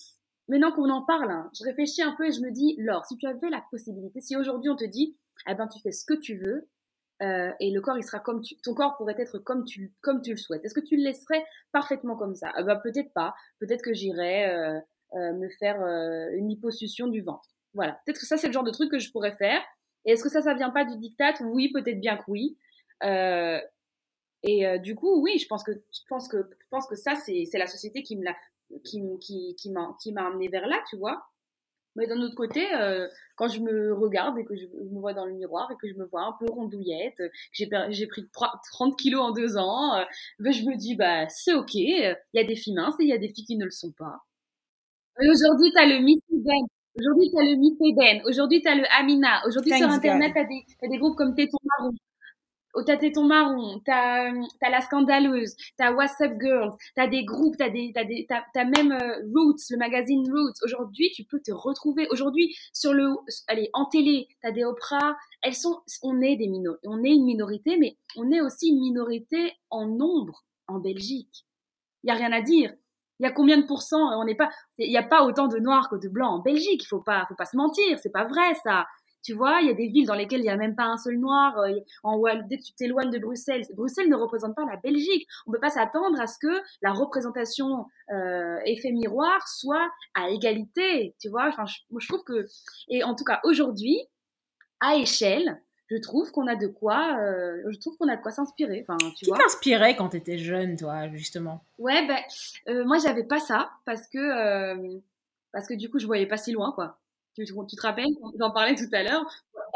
maintenant 0.48 0.72
qu'on 0.72 0.90
en 0.90 1.02
parle, 1.02 1.30
hein, 1.30 1.50
je 1.58 1.64
réfléchis 1.64 2.02
un 2.02 2.14
peu 2.16 2.26
et 2.26 2.32
je 2.32 2.40
me 2.40 2.50
dis, 2.50 2.76
Laure, 2.78 3.04
si 3.06 3.16
tu 3.16 3.26
avais 3.26 3.50
la 3.50 3.62
possibilité, 3.70 4.20
si 4.20 4.36
aujourd'hui 4.36 4.70
on 4.70 4.76
te 4.76 4.84
dit, 4.84 5.16
eh 5.48 5.54
ben 5.54 5.66
tu 5.68 5.80
fais 5.80 5.92
ce 5.92 6.04
que 6.04 6.14
tu 6.14 6.38
veux 6.38 6.68
euh, 7.22 7.52
et 7.60 7.70
le 7.70 7.80
corps 7.80 7.96
il 7.96 8.02
sera 8.02 8.18
comme 8.18 8.42
tu, 8.42 8.56
ton 8.56 8.74
corps 8.74 8.96
pourrait 8.96 9.14
être 9.18 9.38
comme 9.38 9.64
tu 9.64 9.92
comme 10.00 10.20
tu 10.20 10.32
le 10.32 10.36
souhaites. 10.36 10.64
Est-ce 10.64 10.74
que 10.74 10.84
tu 10.84 10.96
le 10.96 11.04
laisserais 11.04 11.44
parfaitement 11.72 12.16
comme 12.16 12.34
ça? 12.34 12.52
Eh 12.58 12.64
ben, 12.64 12.76
peut-être 12.76 13.12
pas. 13.12 13.34
Peut-être 13.60 13.82
que 13.82 13.94
j'irais 13.94 14.52
euh, 14.52 14.80
euh, 15.14 15.32
me 15.34 15.48
faire 15.60 15.80
une 16.32 16.50
hyposuction 16.50 17.06
du 17.06 17.22
ventre. 17.22 17.48
Voilà. 17.72 18.00
Peut-être 18.04 18.20
que 18.20 18.26
ça 18.26 18.36
c'est 18.36 18.48
le 18.48 18.52
genre 18.52 18.64
de 18.64 18.70
truc 18.72 18.90
que 18.90 18.98
je 18.98 19.10
pourrais 19.12 19.36
faire. 19.36 19.60
Et 20.04 20.12
est-ce 20.12 20.22
que 20.24 20.28
ça 20.28 20.42
ça 20.42 20.54
vient 20.54 20.70
pas 20.70 20.84
du 20.84 20.96
diktat? 20.98 21.34
Oui, 21.44 21.70
peut-être 21.72 22.00
bien 22.00 22.16
que 22.16 22.24
oui. 22.28 22.58
et 24.42 24.78
du 24.80 24.94
coup, 24.96 25.22
oui, 25.22 25.38
je 25.38 25.46
pense 25.46 25.62
que 25.62 25.72
je 25.72 26.00
pense 26.08 26.28
que 26.28 26.38
je 26.38 26.66
pense 26.70 26.86
que 26.88 26.96
ça 26.96 27.14
c'est 27.14 27.44
c'est 27.50 27.58
la 27.58 27.66
société 27.66 28.02
qui 28.02 28.16
me 28.16 28.24
l'a 28.24 28.34
qui, 28.82 29.02
qui, 29.20 29.54
qui 29.56 29.70
m'a 30.12 30.26
amené 30.26 30.48
vers 30.48 30.66
là, 30.66 30.82
tu 30.88 30.96
vois. 30.96 31.24
Mais 31.96 32.06
d'un 32.06 32.20
autre 32.20 32.34
côté, 32.34 32.66
euh, 32.74 33.06
quand 33.36 33.48
je 33.48 33.60
me 33.60 33.94
regarde 33.94 34.36
et 34.38 34.44
que 34.44 34.56
je 34.56 34.66
me 34.66 34.98
vois 34.98 35.14
dans 35.14 35.26
le 35.26 35.32
miroir 35.32 35.70
et 35.70 35.76
que 35.80 35.88
je 35.88 35.94
me 35.94 36.06
vois 36.06 36.22
un 36.22 36.34
peu 36.40 36.50
rondouillette, 36.50 37.16
que 37.16 37.64
j'ai 37.90 38.06
pris 38.08 38.28
30 38.32 38.98
kilos 38.98 39.22
en 39.22 39.30
deux 39.30 39.56
ans, 39.56 39.94
euh, 39.96 40.04
ben 40.40 40.52
je 40.52 40.64
me 40.64 40.76
dis, 40.76 40.96
bah, 40.96 41.28
c'est 41.28 41.54
ok, 41.54 41.74
il 41.74 42.16
y 42.34 42.40
a 42.40 42.44
des 42.44 42.56
filles 42.56 42.74
minces 42.74 42.94
et 42.98 43.04
il 43.04 43.10
y 43.10 43.12
a 43.12 43.18
des 43.18 43.28
filles 43.28 43.44
qui 43.44 43.56
ne 43.56 43.64
le 43.64 43.70
sont 43.70 43.92
pas. 43.92 44.24
Aujourd'hui, 45.20 45.70
tu 45.72 45.80
as 45.80 45.86
le 45.86 46.00
Miss 46.00 46.20
Eden. 46.32 46.66
Aujourd'hui, 46.98 47.30
tu 47.30 47.38
as 47.38 47.44
le 47.44 47.56
Miss 47.56 47.76
Eden. 47.80 48.22
Aujourd'hui, 48.26 48.60
tu 48.60 48.68
as 48.68 48.74
le 48.74 48.84
Amina. 48.98 49.46
Aujourd'hui, 49.46 49.76
sur 49.76 49.88
Internet, 49.88 50.32
tu 50.34 50.40
as, 50.40 50.86
as, 50.86 50.88
des 50.88 50.98
groupes 50.98 51.16
comme 51.16 51.36
Téton 51.36 51.58
Marron 51.62 51.92
t'as 52.82 52.96
Téton 52.96 53.24
Marron, 53.24 53.80
t'as 53.84 54.30
as 54.30 54.70
La 54.70 54.80
Scandaleuse, 54.80 55.54
t'as 55.76 55.92
WhatsApp 55.92 56.32
Girls, 56.40 56.72
t'as 56.96 57.06
des 57.06 57.24
groupes, 57.24 57.56
t'as 57.56 57.70
des, 57.70 57.92
t'as 57.94 58.04
des, 58.04 58.26
t'as 58.28 58.64
même 58.64 58.92
euh, 58.92 59.20
Roots, 59.34 59.70
le 59.70 59.76
magazine 59.76 60.24
Roots. 60.30 60.56
Aujourd'hui, 60.64 61.10
tu 61.14 61.24
peux 61.24 61.40
te 61.40 61.52
retrouver. 61.52 62.06
Aujourd'hui, 62.10 62.56
sur 62.72 62.92
le, 62.92 63.14
allez, 63.48 63.70
en 63.72 63.86
télé, 63.86 64.28
t'as 64.42 64.50
des 64.50 64.64
Oprah. 64.64 65.16
Elles 65.42 65.54
sont, 65.54 65.82
on 66.02 66.20
est 66.20 66.36
des 66.36 66.48
minorités, 66.48 66.88
on 66.88 67.04
est 67.04 67.14
une 67.14 67.24
minorité, 67.24 67.76
mais 67.76 67.96
on 68.16 68.30
est 68.32 68.40
aussi 68.40 68.68
une 68.68 68.80
minorité 68.80 69.52
en 69.70 69.86
nombre 69.86 70.44
en 70.66 70.78
Belgique. 70.78 71.46
Il 72.02 72.08
y 72.08 72.10
a 72.10 72.14
rien 72.14 72.32
à 72.32 72.42
dire. 72.42 72.72
Il 73.20 73.22
y 73.22 73.26
a 73.26 73.32
combien 73.32 73.56
de 73.58 73.66
pourcents 73.66 74.20
On 74.20 74.24
n'est 74.24 74.34
pas, 74.34 74.50
il 74.78 74.90
n'y 74.90 74.96
a 74.96 75.02
pas 75.02 75.24
autant 75.24 75.46
de 75.46 75.58
noirs 75.58 75.88
que 75.88 75.96
de 75.96 76.08
blancs 76.08 76.32
en 76.32 76.38
Belgique. 76.40 76.82
Il 76.82 76.88
faut 76.88 77.00
pas, 77.00 77.24
faut 77.28 77.36
pas 77.36 77.46
se 77.46 77.56
mentir. 77.56 77.98
C'est 78.00 78.12
pas 78.12 78.24
vrai 78.24 78.54
ça. 78.64 78.86
Tu 79.24 79.32
vois, 79.32 79.60
il 79.60 79.68
y 79.68 79.70
a 79.70 79.74
des 79.74 79.88
villes 79.88 80.06
dans 80.06 80.14
lesquelles 80.14 80.40
il 80.40 80.44
n'y 80.44 80.50
a 80.50 80.56
même 80.56 80.76
pas 80.76 80.84
un 80.84 80.98
seul 80.98 81.18
noir. 81.18 81.58
Euh, 81.58 81.80
en, 82.02 82.22
dès 82.48 82.58
que 82.58 82.62
tu 82.62 82.72
t'éloignes 82.74 83.10
de 83.10 83.18
Bruxelles, 83.18 83.62
Bruxelles 83.74 84.08
ne 84.08 84.16
représente 84.16 84.54
pas 84.54 84.64
la 84.70 84.76
Belgique. 84.76 85.26
On 85.46 85.50
ne 85.50 85.56
peut 85.56 85.60
pas 85.60 85.70
s'attendre 85.70 86.20
à 86.20 86.26
ce 86.26 86.38
que 86.38 86.62
la 86.82 86.92
représentation 86.92 87.86
euh, 88.12 88.58
effet 88.66 88.92
miroir 88.92 89.48
soit 89.48 89.90
à 90.14 90.28
égalité. 90.28 91.14
Tu 91.20 91.28
vois, 91.28 91.48
enfin, 91.48 91.64
je, 91.66 91.78
je 91.98 92.08
trouve 92.08 92.22
que... 92.24 92.46
Et 92.88 93.02
en 93.02 93.14
tout 93.14 93.24
cas, 93.24 93.40
aujourd'hui, 93.44 93.98
à 94.80 94.96
échelle, 94.96 95.60
je 95.90 95.96
trouve 95.96 96.30
qu'on 96.32 96.46
a 96.46 96.56
de 96.56 96.66
quoi, 96.66 97.18
euh, 97.20 97.62
je 97.68 97.78
trouve 97.78 97.96
qu'on 97.96 98.08
a 98.08 98.16
de 98.16 98.22
quoi 98.22 98.30
s'inspirer. 98.30 98.84
Enfin, 98.86 98.96
tu 99.16 99.24
Qui 99.24 99.30
t'inspirait 99.32 99.96
quand 99.96 100.10
t'étais 100.10 100.38
jeune, 100.38 100.76
toi, 100.76 101.08
justement? 101.08 101.64
Ouais, 101.78 102.06
ben, 102.06 102.18
euh, 102.68 102.84
moi 102.84 102.98
j'avais 102.98 103.24
pas 103.24 103.38
ça 103.38 103.70
parce 103.84 104.06
que 104.08 104.18
euh, 104.18 104.98
parce 105.52 105.68
que 105.68 105.74
du 105.74 105.90
coup 105.90 105.98
je 105.98 106.06
voyais 106.06 106.26
pas 106.26 106.36
si 106.36 106.52
loin, 106.52 106.72
quoi. 106.72 106.98
Tu, 107.34 107.44
tu 107.44 107.76
te 107.76 107.80
rappelles, 107.82 108.06
j'en 108.38 108.50
parlais 108.52 108.76
tout 108.76 108.88
à 108.92 109.02
l'heure. 109.02 109.24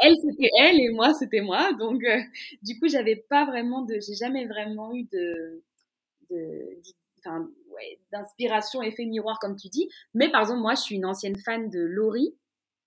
Elle 0.01 0.15
c'était 0.17 0.49
elle 0.59 0.79
et 0.79 0.89
moi 0.89 1.13
c'était 1.13 1.41
moi, 1.41 1.73
donc 1.73 2.01
euh, 2.05 2.21
du 2.61 2.79
coup 2.79 2.87
j'avais 2.87 3.17
pas 3.17 3.45
vraiment 3.45 3.81
de, 3.81 3.95
j'ai 3.99 4.13
jamais 4.15 4.45
vraiment 4.45 4.93
eu 4.95 5.03
de, 5.11 5.61
de, 6.31 6.81
d'i- 6.83 6.95
enfin, 7.19 7.49
ouais, 7.71 7.99
d'inspiration 8.11 8.81
effet 8.83 9.05
miroir 9.05 9.39
comme 9.39 9.55
tu 9.57 9.69
dis. 9.69 9.89
Mais 10.13 10.29
par 10.31 10.41
exemple 10.41 10.61
moi 10.61 10.75
je 10.75 10.81
suis 10.81 10.95
une 10.95 11.05
ancienne 11.05 11.37
fan 11.37 11.69
de 11.69 11.81
Laurie, 11.81 12.35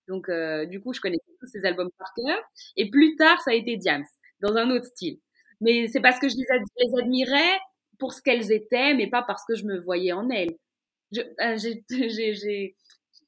donc 0.08 0.28
euh, 0.30 0.66
du 0.66 0.80
coup 0.82 0.92
je 0.94 1.00
connais 1.00 1.18
tous 1.40 1.46
ses 1.48 1.64
albums 1.66 1.90
par 1.98 2.12
cœur. 2.14 2.38
Et 2.76 2.90
plus 2.90 3.16
tard 3.16 3.40
ça 3.42 3.52
a 3.52 3.54
été 3.54 3.76
Diams 3.78 4.04
dans 4.42 4.56
un 4.56 4.70
autre 4.70 4.86
style. 4.86 5.20
Mais 5.60 5.88
c'est 5.88 6.00
parce 6.00 6.18
que 6.20 6.28
je 6.28 6.36
les, 6.36 7.00
admirais 7.00 7.58
pour 7.98 8.14
ce 8.14 8.22
qu'elles 8.22 8.52
étaient, 8.52 8.94
mais 8.94 9.08
pas 9.08 9.22
parce 9.22 9.44
que 9.46 9.54
je 9.56 9.64
me 9.64 9.80
voyais 9.80 10.12
en 10.12 10.30
elles. 10.30 10.56
Euh, 11.16 11.56
j'ai- 11.58 11.84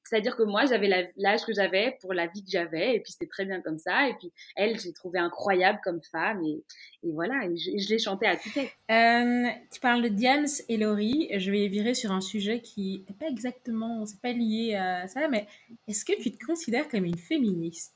C'est-à-dire 0.04 0.36
que 0.36 0.42
moi, 0.42 0.66
j'avais 0.66 1.12
l'âge 1.16 1.44
que 1.44 1.52
j'avais 1.54 1.96
pour 2.00 2.12
la 2.12 2.26
vie 2.26 2.44
que 2.44 2.50
j'avais, 2.50 2.96
et 2.96 3.00
puis 3.00 3.12
c'était 3.12 3.26
très 3.26 3.44
bien 3.44 3.60
comme 3.62 3.78
ça. 3.78 4.08
Et 4.08 4.14
puis 4.14 4.32
elle, 4.54 4.78
j'ai 4.78 4.92
trouvé 4.92 5.18
incroyable 5.18 5.80
comme 5.82 6.00
femme, 6.02 6.44
et, 6.44 6.62
et 7.02 7.12
voilà, 7.12 7.46
et 7.46 7.56
je, 7.56 7.88
l'ai 7.88 7.98
chantée 7.98 8.26
à 8.26 8.36
tue-tête. 8.36 8.70
Euh, 8.90 9.48
tu 9.72 9.80
parles 9.80 10.02
de 10.02 10.08
Diams 10.08 10.46
et 10.68 10.76
Laurie. 10.76 11.28
Je 11.34 11.50
vais 11.50 11.68
virer 11.68 11.94
sur 11.94 12.12
un 12.12 12.20
sujet 12.20 12.60
qui 12.60 13.04
n'est 13.08 13.16
pas 13.16 13.28
exactement, 13.28 14.04
c'est 14.04 14.20
pas 14.20 14.32
lié 14.32 14.74
à 14.74 15.08
ça, 15.08 15.26
mais 15.28 15.46
est-ce 15.88 16.04
que 16.04 16.20
tu 16.20 16.30
te 16.30 16.44
considères 16.44 16.88
comme 16.88 17.04
une 17.04 17.18
féministe? 17.18 17.94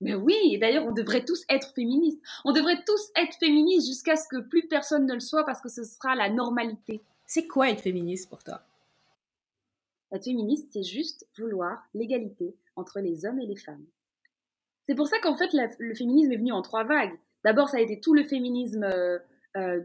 Mais 0.00 0.14
oui, 0.14 0.36
et 0.52 0.58
d'ailleurs, 0.58 0.86
on 0.86 0.92
devrait 0.92 1.24
tous 1.24 1.44
être 1.48 1.72
féministes. 1.74 2.20
On 2.44 2.52
devrait 2.52 2.82
tous 2.86 3.10
être 3.16 3.36
féministes 3.38 3.88
jusqu'à 3.88 4.16
ce 4.16 4.28
que 4.28 4.40
plus 4.40 4.68
personne 4.68 5.06
ne 5.06 5.14
le 5.14 5.20
soit, 5.20 5.44
parce 5.44 5.60
que 5.60 5.68
ce 5.68 5.82
sera 5.82 6.14
la 6.14 6.30
normalité. 6.30 7.00
C'est 7.26 7.46
quoi 7.46 7.70
être 7.70 7.82
féministe 7.82 8.30
pour 8.30 8.42
toi? 8.42 8.62
Être 10.12 10.24
féministe, 10.24 10.70
c'est 10.72 10.82
juste 10.82 11.26
vouloir 11.38 11.82
l'égalité 11.94 12.56
entre 12.76 13.00
les 13.00 13.26
hommes 13.26 13.40
et 13.40 13.46
les 13.46 13.56
femmes. 13.56 13.84
C'est 14.88 14.94
pour 14.94 15.06
ça 15.06 15.18
qu'en 15.18 15.36
fait, 15.36 15.50
le 15.78 15.94
féminisme 15.94 16.32
est 16.32 16.36
venu 16.36 16.52
en 16.52 16.62
trois 16.62 16.84
vagues. 16.84 17.18
D'abord, 17.44 17.68
ça 17.68 17.76
a 17.76 17.80
été 17.80 18.00
tout 18.00 18.14
le 18.14 18.24
féminisme. 18.24 18.84
euh, 18.84 19.18
euh, 19.56 19.80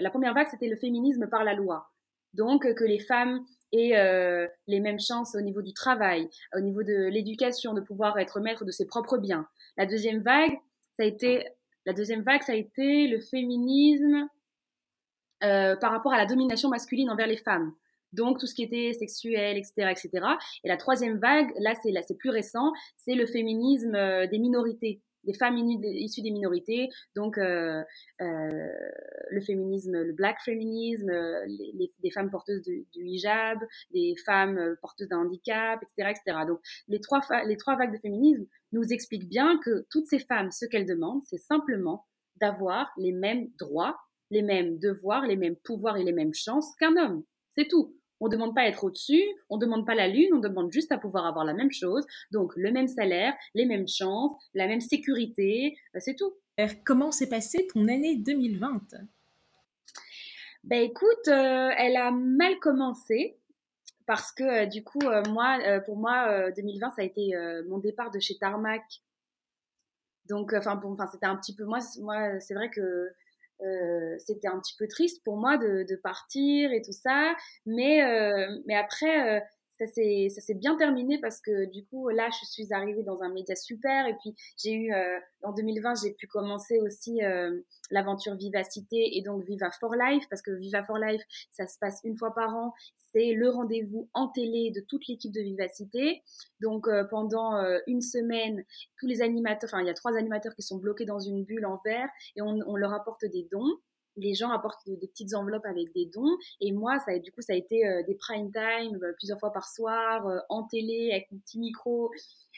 la 0.00 0.10
première 0.10 0.34
vague, 0.34 0.48
c'était 0.50 0.68
le 0.68 0.76
féminisme 0.76 1.28
par 1.28 1.44
la 1.44 1.54
loi. 1.54 1.90
Donc, 2.34 2.66
euh, 2.66 2.74
que 2.74 2.84
les 2.84 2.98
femmes 2.98 3.44
aient 3.72 3.96
euh, 3.96 4.46
les 4.66 4.80
mêmes 4.80 5.00
chances 5.00 5.34
au 5.34 5.40
niveau 5.40 5.62
du 5.62 5.72
travail, 5.72 6.28
au 6.54 6.60
niveau 6.60 6.82
de 6.82 7.08
l'éducation, 7.08 7.74
de 7.74 7.80
pouvoir 7.80 8.18
être 8.18 8.40
maître 8.40 8.64
de 8.64 8.70
ses 8.70 8.86
propres 8.86 9.18
biens. 9.18 9.48
La 9.76 9.86
deuxième 9.86 10.20
vague, 10.20 10.58
ça 10.96 11.04
a 11.04 11.06
été, 11.06 11.46
la 11.86 11.92
deuxième 11.92 12.22
vague, 12.22 12.42
ça 12.42 12.52
a 12.52 12.56
été 12.56 13.08
le 13.08 13.20
féminisme 13.20 14.28
euh, 15.42 15.76
par 15.76 15.90
rapport 15.92 16.12
à 16.12 16.18
la 16.18 16.26
domination 16.26 16.68
masculine 16.68 17.10
envers 17.10 17.26
les 17.26 17.36
femmes. 17.36 17.72
Donc 18.14 18.38
tout 18.38 18.46
ce 18.46 18.54
qui 18.54 18.62
était 18.62 18.92
sexuel, 18.94 19.56
etc., 19.56 19.90
etc. 19.90 20.10
Et 20.64 20.68
la 20.68 20.76
troisième 20.76 21.18
vague, 21.18 21.50
là 21.60 21.74
c'est 21.82 21.90
là 21.90 22.00
c'est 22.06 22.16
plus 22.16 22.30
récent, 22.30 22.72
c'est 22.96 23.14
le 23.14 23.26
féminisme 23.26 23.94
euh, 23.94 24.26
des 24.26 24.38
minorités, 24.38 25.00
des 25.24 25.34
femmes 25.34 25.56
issues 25.58 26.22
des 26.22 26.30
minorités. 26.30 26.88
Donc 27.16 27.38
euh, 27.38 27.82
euh, 28.20 28.68
le 29.30 29.40
féminisme, 29.40 29.92
le 30.02 30.12
black 30.12 30.36
féminisme, 30.44 31.10
euh, 31.10 31.44
les, 31.46 31.72
les- 31.74 31.92
des 32.02 32.10
femmes 32.10 32.30
porteuses 32.30 32.62
de- 32.62 32.84
du 32.92 33.04
hijab, 33.06 33.58
des 33.92 34.14
femmes 34.24 34.58
euh, 34.58 34.74
porteuses 34.80 35.08
d'un 35.08 35.18
handicap, 35.20 35.80
etc., 35.82 36.10
etc. 36.10 36.38
Donc 36.46 36.60
les 36.88 37.00
trois 37.00 37.20
les 37.46 37.56
trois 37.56 37.76
vagues 37.76 37.92
de 37.92 37.98
féminisme 37.98 38.44
nous 38.72 38.84
expliquent 38.92 39.28
bien 39.28 39.58
que 39.64 39.86
toutes 39.90 40.06
ces 40.06 40.18
femmes, 40.18 40.50
ce 40.50 40.66
qu'elles 40.66 40.86
demandent, 40.86 41.22
c'est 41.24 41.38
simplement 41.38 42.06
d'avoir 42.40 42.90
les 42.98 43.12
mêmes 43.12 43.48
droits, 43.58 43.96
les 44.30 44.42
mêmes 44.42 44.78
devoirs, 44.78 45.26
les 45.26 45.36
mêmes 45.36 45.56
pouvoirs 45.56 45.96
et 45.96 46.04
les 46.04 46.12
mêmes 46.12 46.34
chances 46.34 46.74
qu'un 46.80 46.96
homme. 46.96 47.22
C'est 47.56 47.68
tout. 47.68 47.96
On 48.24 48.28
ne 48.28 48.32
demande 48.32 48.54
pas 48.54 48.62
à 48.62 48.68
être 48.68 48.84
au-dessus, 48.84 49.22
on 49.50 49.56
ne 49.56 49.60
demande 49.60 49.84
pas 49.84 49.94
la 49.94 50.08
lune, 50.08 50.30
on 50.32 50.38
demande 50.38 50.72
juste 50.72 50.90
à 50.92 50.96
pouvoir 50.96 51.26
avoir 51.26 51.44
la 51.44 51.52
même 51.52 51.70
chose. 51.70 52.06
Donc 52.30 52.54
le 52.56 52.72
même 52.72 52.88
salaire, 52.88 53.34
les 53.52 53.66
mêmes 53.66 53.86
chances, 53.86 54.32
la 54.54 54.66
même 54.66 54.80
sécurité, 54.80 55.76
euh, 55.94 55.98
c'est 56.00 56.14
tout. 56.14 56.32
Euh, 56.58 56.66
Comment 56.86 57.12
s'est 57.12 57.28
passée 57.28 57.66
ton 57.74 57.86
année 57.86 58.16
2020 58.16 58.80
Ben 60.64 60.80
écoute, 60.80 61.28
euh, 61.28 61.68
elle 61.76 61.96
a 61.96 62.10
mal 62.12 62.58
commencé 62.60 63.36
parce 64.06 64.32
que 64.32 64.64
euh, 64.64 64.64
du 64.64 64.82
coup, 64.82 65.02
euh, 65.04 65.22
moi, 65.28 65.58
pour 65.84 65.98
moi, 65.98 66.28
euh, 66.30 66.52
2020, 66.56 66.92
ça 66.92 67.02
a 67.02 67.04
été 67.04 67.32
mon 67.68 67.76
départ 67.76 68.10
de 68.10 68.20
chez 68.20 68.38
Tarmac. 68.38 68.82
Donc, 70.30 70.54
enfin, 70.54 70.76
bon, 70.76 70.94
enfin, 70.94 71.08
c'était 71.12 71.26
un 71.26 71.36
petit 71.36 71.54
peu 71.54 71.64
moi, 71.64 71.80
moi, 72.00 72.40
c'est 72.40 72.54
vrai 72.54 72.70
que 72.70 73.10
euh, 73.62 74.16
c'était 74.18 74.48
un 74.48 74.58
petit 74.58 74.74
peu 74.78 74.86
triste 74.88 75.22
pour 75.24 75.36
moi 75.36 75.56
de, 75.56 75.96
partir 76.02 76.72
et 76.72 76.82
tout 76.82 76.92
ça, 76.92 77.34
mais 77.66 78.02
euh, 78.04 78.58
mais 78.66 78.76
après. 78.76 79.42
Ça 79.78 79.86
s'est 79.86 80.28
ça 80.30 80.40
s'est 80.40 80.54
bien 80.54 80.76
terminé 80.76 81.18
parce 81.20 81.40
que 81.40 81.66
du 81.66 81.84
coup 81.84 82.08
là 82.08 82.28
je 82.30 82.46
suis 82.46 82.72
arrivée 82.72 83.02
dans 83.02 83.22
un 83.22 83.32
média 83.32 83.56
super 83.56 84.06
et 84.06 84.14
puis 84.20 84.34
j'ai 84.56 84.72
eu 84.72 84.92
euh, 84.92 85.18
en 85.42 85.52
2020 85.52 86.02
j'ai 86.02 86.12
pu 86.12 86.26
commencer 86.26 86.78
aussi 86.80 87.22
euh, 87.22 87.60
l'aventure 87.90 88.34
Vivacité 88.36 89.16
et 89.16 89.22
donc 89.22 89.44
Viva 89.44 89.70
for 89.80 89.94
Life 89.94 90.24
parce 90.30 90.42
que 90.42 90.52
Viva 90.52 90.84
for 90.84 90.98
Life 90.98 91.22
ça 91.50 91.66
se 91.66 91.78
passe 91.78 92.00
une 92.04 92.16
fois 92.16 92.34
par 92.34 92.54
an. 92.54 92.72
C'est 93.12 93.32
le 93.32 93.48
rendez-vous 93.48 94.08
en 94.12 94.28
télé 94.28 94.72
de 94.74 94.80
toute 94.80 95.06
l'équipe 95.06 95.32
de 95.32 95.40
Vivacité. 95.40 96.22
Donc 96.60 96.88
euh, 96.88 97.04
pendant 97.04 97.56
euh, 97.56 97.78
une 97.86 98.00
semaine 98.00 98.64
tous 98.98 99.06
les 99.06 99.22
animateurs 99.22 99.70
enfin 99.72 99.80
il 99.80 99.86
y 99.86 99.90
a 99.90 99.94
trois 99.94 100.16
animateurs 100.16 100.54
qui 100.54 100.62
sont 100.62 100.78
bloqués 100.78 101.04
dans 101.04 101.20
une 101.20 101.44
bulle 101.44 101.66
en 101.66 101.80
verre 101.84 102.08
et 102.36 102.42
on, 102.42 102.58
on 102.66 102.76
leur 102.76 102.92
apporte 102.92 103.24
des 103.24 103.48
dons 103.50 103.78
les 104.16 104.34
gens 104.34 104.50
apportent 104.50 104.86
des 104.86 105.08
petites 105.08 105.34
enveloppes 105.34 105.66
avec 105.66 105.92
des 105.94 106.06
dons 106.06 106.36
et 106.60 106.72
moi 106.72 106.98
ça 107.00 107.18
du 107.18 107.32
coup 107.32 107.40
ça 107.40 107.52
a 107.52 107.56
été 107.56 107.86
euh, 107.86 108.02
des 108.06 108.14
prime 108.14 108.50
time 108.52 108.98
euh, 109.02 109.12
plusieurs 109.18 109.38
fois 109.40 109.52
par 109.52 109.68
soir 109.68 110.26
euh, 110.26 110.38
en 110.48 110.64
télé 110.64 111.10
avec 111.12 111.30
mon 111.32 111.38
petit 111.38 111.58
micro 111.58 112.10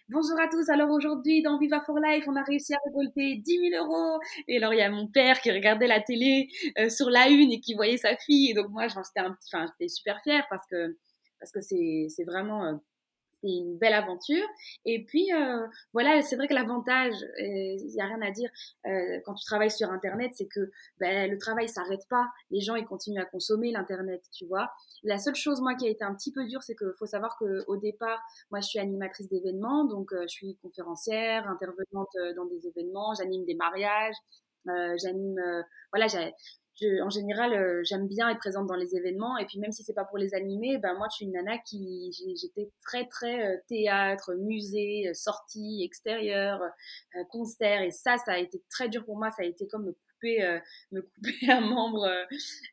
Bonjour 0.09 0.39
à 0.39 0.47
tous, 0.47 0.69
alors 0.69 0.91
aujourd'hui 0.91 1.43
dans 1.43 1.59
Viva 1.59 1.81
for 1.81 1.99
Life, 1.99 2.27
on 2.29 2.37
a 2.37 2.45
réussi 2.45 2.73
à 2.73 2.79
récolter 2.87 3.43
10 3.45 3.71
000 3.73 3.85
euros. 3.85 4.21
Et 4.47 4.59
alors 4.59 4.73
il 4.73 4.77
y 4.77 4.83
a 4.83 4.89
mon 4.89 5.09
père 5.09 5.41
qui 5.41 5.51
regardait 5.51 5.89
la 5.89 6.01
télé 6.01 6.49
euh, 6.79 6.89
sur 6.89 7.11
la 7.11 7.29
une 7.29 7.51
et 7.51 7.59
qui 7.59 7.75
voyait 7.75 7.97
sa 7.97 8.17
fille. 8.17 8.53
Et 8.53 8.55
donc 8.55 8.69
moi, 8.69 8.87
j'étais 8.87 9.89
super 9.89 10.21
fière 10.23 10.47
parce 10.49 10.65
que 10.71 10.97
parce 11.41 11.51
que 11.51 11.61
c'est 11.61 12.25
vraiment 12.25 12.79
euh, 13.37 13.47
c'est 13.47 13.49
une 13.49 13.79
belle 13.79 13.95
aventure. 13.95 14.47
Et 14.85 15.05
puis 15.05 15.33
euh, 15.33 15.67
voilà, 15.93 16.23
c'est 16.23 16.37
vrai 16.37 16.49
que 16.49 16.55
l'avantage, 16.55 17.15
il 17.39 17.95
y 17.95 18.01
a 18.01 18.07
rien 18.07 18.21
à 18.23 18.31
dire 18.31 18.51
euh, 18.87 19.21
quand 19.25 19.35
tu 19.35 19.45
travailles 19.45 19.71
sur 19.71 19.91
Internet, 19.91 20.33
c'est 20.35 20.47
que 20.47 20.71
ben, 20.99 21.31
le 21.31 21.39
travail 21.39 21.69
s'arrête 21.69 22.07
pas. 22.09 22.27
Les 22.51 22.61
gens 22.61 22.77
ils 22.77 22.87
continuent 22.87 23.21
à 23.21 23.25
consommer 23.25 23.73
l'internet, 23.73 24.23
tu 24.33 24.47
vois. 24.47 24.71
La 25.03 25.19
seule 25.19 25.35
chose 25.35 25.61
moi 25.61 25.75
qui 25.75 25.87
a 25.87 25.91
été 25.91 26.05
un 26.05 26.15
petit 26.15 26.33
peu 26.33 26.45
dure, 26.47 26.63
c'est 26.63 26.77
qu'il 26.77 26.93
faut 26.99 27.07
savoir 27.07 27.37
que 27.39 27.65
au 27.67 27.77
départ, 27.77 28.23
moi 28.51 28.61
je 28.61 28.69
suis 28.69 28.79
animatrice 28.79 29.29
d'événements, 29.29 29.85
donc 29.85 30.13
euh, 30.13 30.23
je 30.23 30.29
suis 30.29 30.57
conférencière, 30.63 31.49
intervenante 31.49 32.09
euh, 32.17 32.35
dans 32.35 32.47
des 32.47 32.67
événements, 32.67 33.15
j'anime 33.15 33.45
des 33.45 33.55
mariages, 33.55 34.17
euh, 34.69 34.97
j'anime, 35.03 35.39
euh, 35.39 35.63
voilà, 35.93 36.07
en 37.03 37.11
général, 37.11 37.53
euh, 37.55 37.83
j'aime 37.85 38.07
bien 38.07 38.29
être 38.29 38.39
présente 38.39 38.67
dans 38.67 38.75
les 38.75 38.97
événements. 38.97 39.37
Et 39.39 39.47
puis 39.47 39.59
même 39.59 39.73
si 39.73 39.83
c'est 39.83 39.95
pas 39.95 40.05
pour 40.05 40.19
les 40.19 40.35
animer, 40.35 40.79
ben 40.79 40.95
moi 40.95 41.07
je 41.11 41.17
suis 41.17 41.25
une 41.25 41.33
nana 41.33 41.59
qui 41.59 42.13
j'étais 42.41 42.71
très 42.83 43.07
très 43.07 43.47
euh, 43.47 43.57
théâtre, 43.69 44.35
musée, 44.35 45.09
euh, 45.09 45.15
sortie 45.15 45.83
extérieure, 45.85 46.61
euh, 47.17 47.25
concert. 47.31 47.83
Et 47.83 47.91
ça, 47.91 48.17
ça 48.19 48.33
a 48.33 48.39
été 48.39 48.63
très 48.71 48.89
dur 48.89 49.05
pour 49.05 49.17
moi. 49.17 49.31
Ça 49.31 49.43
a 49.43 49.45
été 49.45 49.67
comme 49.67 49.87
me 49.87 49.93
couper, 49.93 50.61
me 50.93 51.03
couper 51.03 51.33
un 51.51 51.61
membre, 51.61 52.09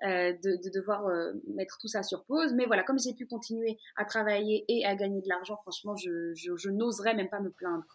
de, 0.01 0.63
de, 0.63 0.69
devoir 0.73 1.03
mettre 1.47 1.77
tout 1.79 1.87
ça 1.87 2.03
sur 2.03 2.23
pause. 2.23 2.53
Mais 2.53 2.65
voilà, 2.65 2.83
comme 2.83 2.99
j'ai 2.99 3.13
pu 3.13 3.25
continuer 3.25 3.77
à 3.95 4.05
travailler 4.05 4.65
et 4.67 4.85
à 4.85 4.95
gagner 4.95 5.21
de 5.21 5.27
l'argent, 5.27 5.57
franchement, 5.61 5.95
je, 5.95 6.33
je, 6.35 6.69
n'oserais 6.69 7.15
même 7.15 7.29
pas 7.29 7.41
me 7.41 7.49
plaindre. 7.49 7.85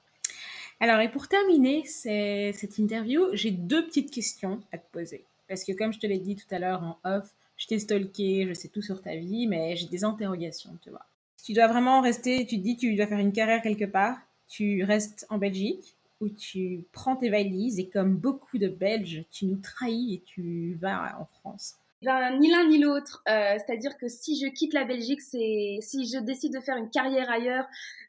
Alors, 0.81 1.01
et 1.01 1.11
pour 1.11 1.29
terminer 1.29 1.85
cette 1.87 2.79
interview, 2.79 3.29
j'ai 3.33 3.51
deux 3.51 3.87
petites 3.87 4.11
questions 4.11 4.61
à 4.71 4.79
te 4.79 4.91
poser. 4.93 5.25
Parce 5.49 5.65
que 5.65 5.73
comme 5.73 5.93
je 5.93 5.99
te 5.99 6.07
l'ai 6.07 6.19
dit 6.19 6.37
tout 6.37 6.53
à 6.55 6.59
l'heure 6.59 6.83
en 6.83 6.99
off, 7.05 7.35
je 7.57 7.67
t'ai 7.67 7.79
stalké, 7.79 8.47
je 8.47 8.55
sais 8.55 8.69
tout 8.69 8.83
sur 8.83 9.03
ta 9.03 9.17
vie, 9.17 9.47
mais 9.47 9.77
j'ai 9.77 9.87
des 9.87 10.05
interrogations, 10.05 10.79
tu 10.83 10.91
vois. 10.91 11.07
Tu 11.45 11.53
dois 11.53 11.67
vraiment 11.67 12.01
rester, 12.01 12.47
tu 12.47 12.57
te 12.57 12.63
dis 12.63 12.77
tu 12.77 12.95
dois 12.95 13.07
faire 13.07 13.19
une 13.19 13.33
carrière 13.33 13.63
quelque 13.63 13.85
part, 13.85 14.19
tu 14.49 14.85
restes 14.85 15.27
en 15.29 15.39
Belgique 15.39 15.97
ou 16.21 16.29
tu 16.29 16.85
prends 16.93 17.17
tes 17.17 17.31
valises 17.31 17.79
et 17.79 17.89
comme 17.89 18.17
beaucoup 18.17 18.59
de 18.59 18.69
Belges, 18.69 19.25
tu 19.31 19.47
nous 19.47 19.57
trahis 19.57 20.15
et 20.15 20.23
tu 20.25 20.77
vas 20.81 21.19
en 21.19 21.27
France. 21.27 21.77
Ben, 22.03 22.39
ni 22.39 22.51
l'un 22.51 22.69
ni 22.69 22.79
l'autre. 22.79 23.23
Euh, 23.29 23.57
C'est-à-dire 23.59 23.97
que 23.99 24.09
si 24.09 24.39
je 24.39 24.47
quitte 24.47 24.73
la 24.73 24.85
Belgique, 24.85 25.21
c'est 25.21 25.79
si 25.81 26.09
je 26.09 26.19
décide 26.19 26.55
de 26.55 26.61
faire 26.61 26.77
une 26.77 26.91
carrière 26.91 27.31
ailleurs, 27.31 27.67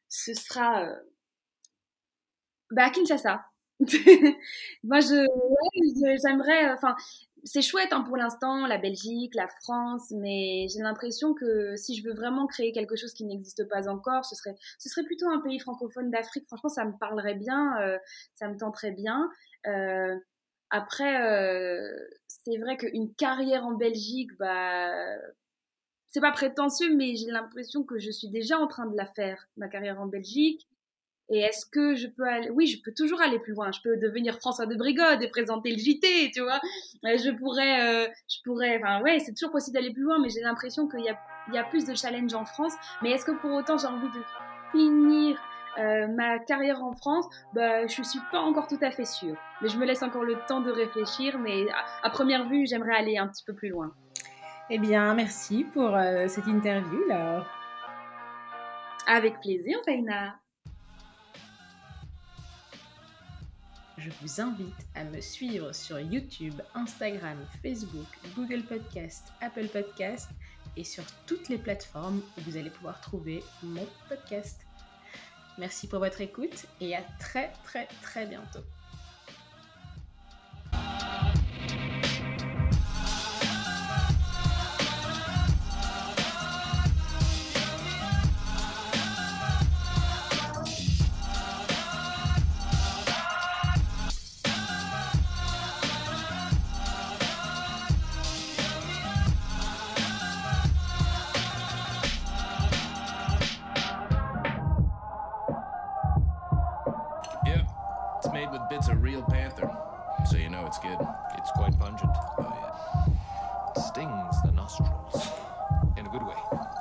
ce 0.09 0.33
sera 0.33 0.85
euh... 0.85 0.95
bah, 2.71 2.85
à 2.85 2.89
Kinshasa. 2.91 3.45
Moi, 4.83 4.99
je, 4.99 5.25
j'aimerais, 6.21 6.71
enfin, 6.73 6.95
c'est 7.43 7.61
chouette 7.61 7.91
hein, 7.91 8.01
pour 8.01 8.17
l'instant, 8.17 8.67
la 8.67 8.77
Belgique, 8.77 9.35
la 9.35 9.47
France, 9.47 10.11
mais 10.11 10.67
j'ai 10.69 10.79
l'impression 10.79 11.33
que 11.33 11.75
si 11.75 11.95
je 11.95 12.07
veux 12.07 12.13
vraiment 12.13 12.47
créer 12.47 12.71
quelque 12.71 12.95
chose 12.95 13.13
qui 13.13 13.25
n'existe 13.25 13.67
pas 13.67 13.89
encore, 13.89 14.25
ce 14.25 14.35
serait, 14.35 15.03
plutôt 15.03 15.27
un 15.29 15.39
pays 15.41 15.59
francophone 15.59 16.11
d'Afrique. 16.11 16.45
Franchement, 16.47 16.69
ça 16.69 16.85
me 16.85 16.97
parlerait 16.99 17.35
bien, 17.35 17.79
euh, 17.81 17.97
ça 18.35 18.47
me 18.47 18.57
tenterait 18.57 18.91
bien. 18.91 19.29
Euh, 19.67 20.15
après, 20.69 21.21
euh, 21.23 21.89
c'est 22.27 22.57
vrai 22.57 22.77
qu'une 22.77 23.13
carrière 23.15 23.65
en 23.65 23.73
Belgique, 23.73 24.31
bah, 24.37 24.91
c'est 26.09 26.21
pas 26.21 26.31
prétentieux, 26.31 26.95
mais 26.95 27.15
j'ai 27.15 27.31
l'impression 27.31 27.83
que 27.83 27.99
je 27.99 28.11
suis 28.11 28.29
déjà 28.29 28.57
en 28.59 28.67
train 28.67 28.85
de 28.85 28.95
la 28.95 29.05
faire, 29.05 29.47
ma 29.57 29.67
carrière 29.67 29.99
en 29.99 30.07
Belgique. 30.07 30.68
Et 31.31 31.39
est-ce 31.39 31.65
que 31.65 31.95
je 31.95 32.07
peux 32.07 32.23
aller 32.27 32.49
Oui, 32.49 32.65
je 32.67 32.81
peux 32.81 32.91
toujours 32.91 33.21
aller 33.21 33.39
plus 33.39 33.53
loin. 33.53 33.71
Je 33.71 33.81
peux 33.81 33.97
devenir 33.97 34.37
François 34.39 34.65
de 34.65 34.75
Brigode 34.75 35.21
et 35.21 35.27
présenter 35.29 35.71
le 35.71 35.77
JT, 35.77 36.31
tu 36.33 36.41
vois. 36.41 36.59
Euh, 37.05 37.17
je 37.17 37.29
pourrais, 37.31 37.81
euh, 37.81 38.07
je 38.27 38.37
pourrais. 38.43 38.77
Enfin, 38.77 39.01
ouais, 39.01 39.19
c'est 39.19 39.33
toujours 39.33 39.51
possible 39.51 39.75
d'aller 39.75 39.93
plus 39.93 40.03
loin, 40.03 40.19
mais 40.19 40.29
j'ai 40.29 40.41
l'impression 40.41 40.87
qu'il 40.87 41.01
y 41.01 41.09
a, 41.09 41.19
il 41.49 41.53
y 41.53 41.57
a 41.57 41.63
plus 41.63 41.85
de 41.85 41.93
challenges 41.93 42.33
en 42.33 42.45
France. 42.45 42.73
Mais 43.03 43.11
est-ce 43.11 43.25
que 43.25 43.31
pour 43.31 43.51
autant 43.51 43.77
j'ai 43.77 43.87
envie 43.87 44.07
de 44.07 44.23
finir 44.71 45.39
euh, 45.77 46.07
ma 46.07 46.39
carrière 46.39 46.83
en 46.83 46.93
France? 46.93 47.27
Bah, 47.53 47.85
Je 47.85 48.01
suis 48.01 48.19
pas 48.31 48.39
encore 48.39 48.67
tout 48.67 48.79
à 48.81 48.89
fait 48.89 49.05
sûre. 49.05 49.37
Mais 49.61 49.69
je 49.69 49.77
me 49.77 49.85
laisse 49.85 50.01
encore 50.01 50.23
le 50.23 50.35
temps 50.47 50.61
de 50.61 50.71
réfléchir. 50.71 51.37
Mais 51.37 51.69
à, 51.69 52.07
à 52.07 52.09
première 52.09 52.49
vue, 52.49 52.65
j'aimerais 52.65 52.95
aller 52.95 53.17
un 53.17 53.27
petit 53.27 53.43
peu 53.45 53.53
plus 53.53 53.69
loin. 53.69 53.93
Eh 54.71 54.79
bien, 54.79 55.13
merci 55.15 55.63
pour 55.63 55.95
euh, 55.95 56.27
cette 56.27 56.45
interview, 56.47 57.07
là. 57.07 57.45
Avec 59.07 59.39
plaisir, 59.41 59.79
Faina. 59.85 60.35
Je 63.99 64.09
vous 64.21 64.39
invite 64.39 64.87
à 64.95 65.03
me 65.03 65.19
suivre 65.19 65.73
sur 65.73 65.99
YouTube, 65.99 66.53
Instagram, 66.73 67.37
Facebook, 67.61 68.07
Google 68.33 68.63
Podcast, 68.63 69.27
Apple 69.41 69.67
Podcast 69.67 70.29
et 70.77 70.85
sur 70.85 71.03
toutes 71.25 71.49
les 71.49 71.57
plateformes 71.57 72.21
où 72.37 72.41
vous 72.41 72.55
allez 72.55 72.69
pouvoir 72.69 73.01
trouver 73.01 73.43
mon 73.61 73.85
podcast. 74.07 74.65
Merci 75.57 75.89
pour 75.89 75.99
votre 75.99 76.21
écoute 76.21 76.65
et 76.79 76.95
à 76.95 77.01
très 77.19 77.51
très 77.65 77.87
très 78.01 78.25
bientôt. 78.25 78.63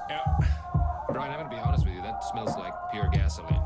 Yeah. 0.09 0.25
Brian, 1.13 1.33
I'm 1.33 1.39
gonna 1.39 1.49
be 1.49 1.57
honest 1.57 1.85
with 1.85 1.95
you, 1.95 2.03
that 2.03 2.23
smells 2.25 2.57
like 2.57 2.73
pure 2.93 3.09
gasoline. 3.09 3.63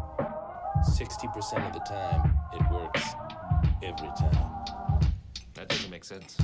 60% 0.85 1.67
of 1.67 1.73
the 1.73 1.81
time, 1.81 2.39
it 2.53 2.71
works 2.71 3.15
every 3.83 4.11
time. 4.19 4.65
That 5.55 5.69
doesn't 5.69 5.91
make 5.91 6.05
sense. 6.05 6.37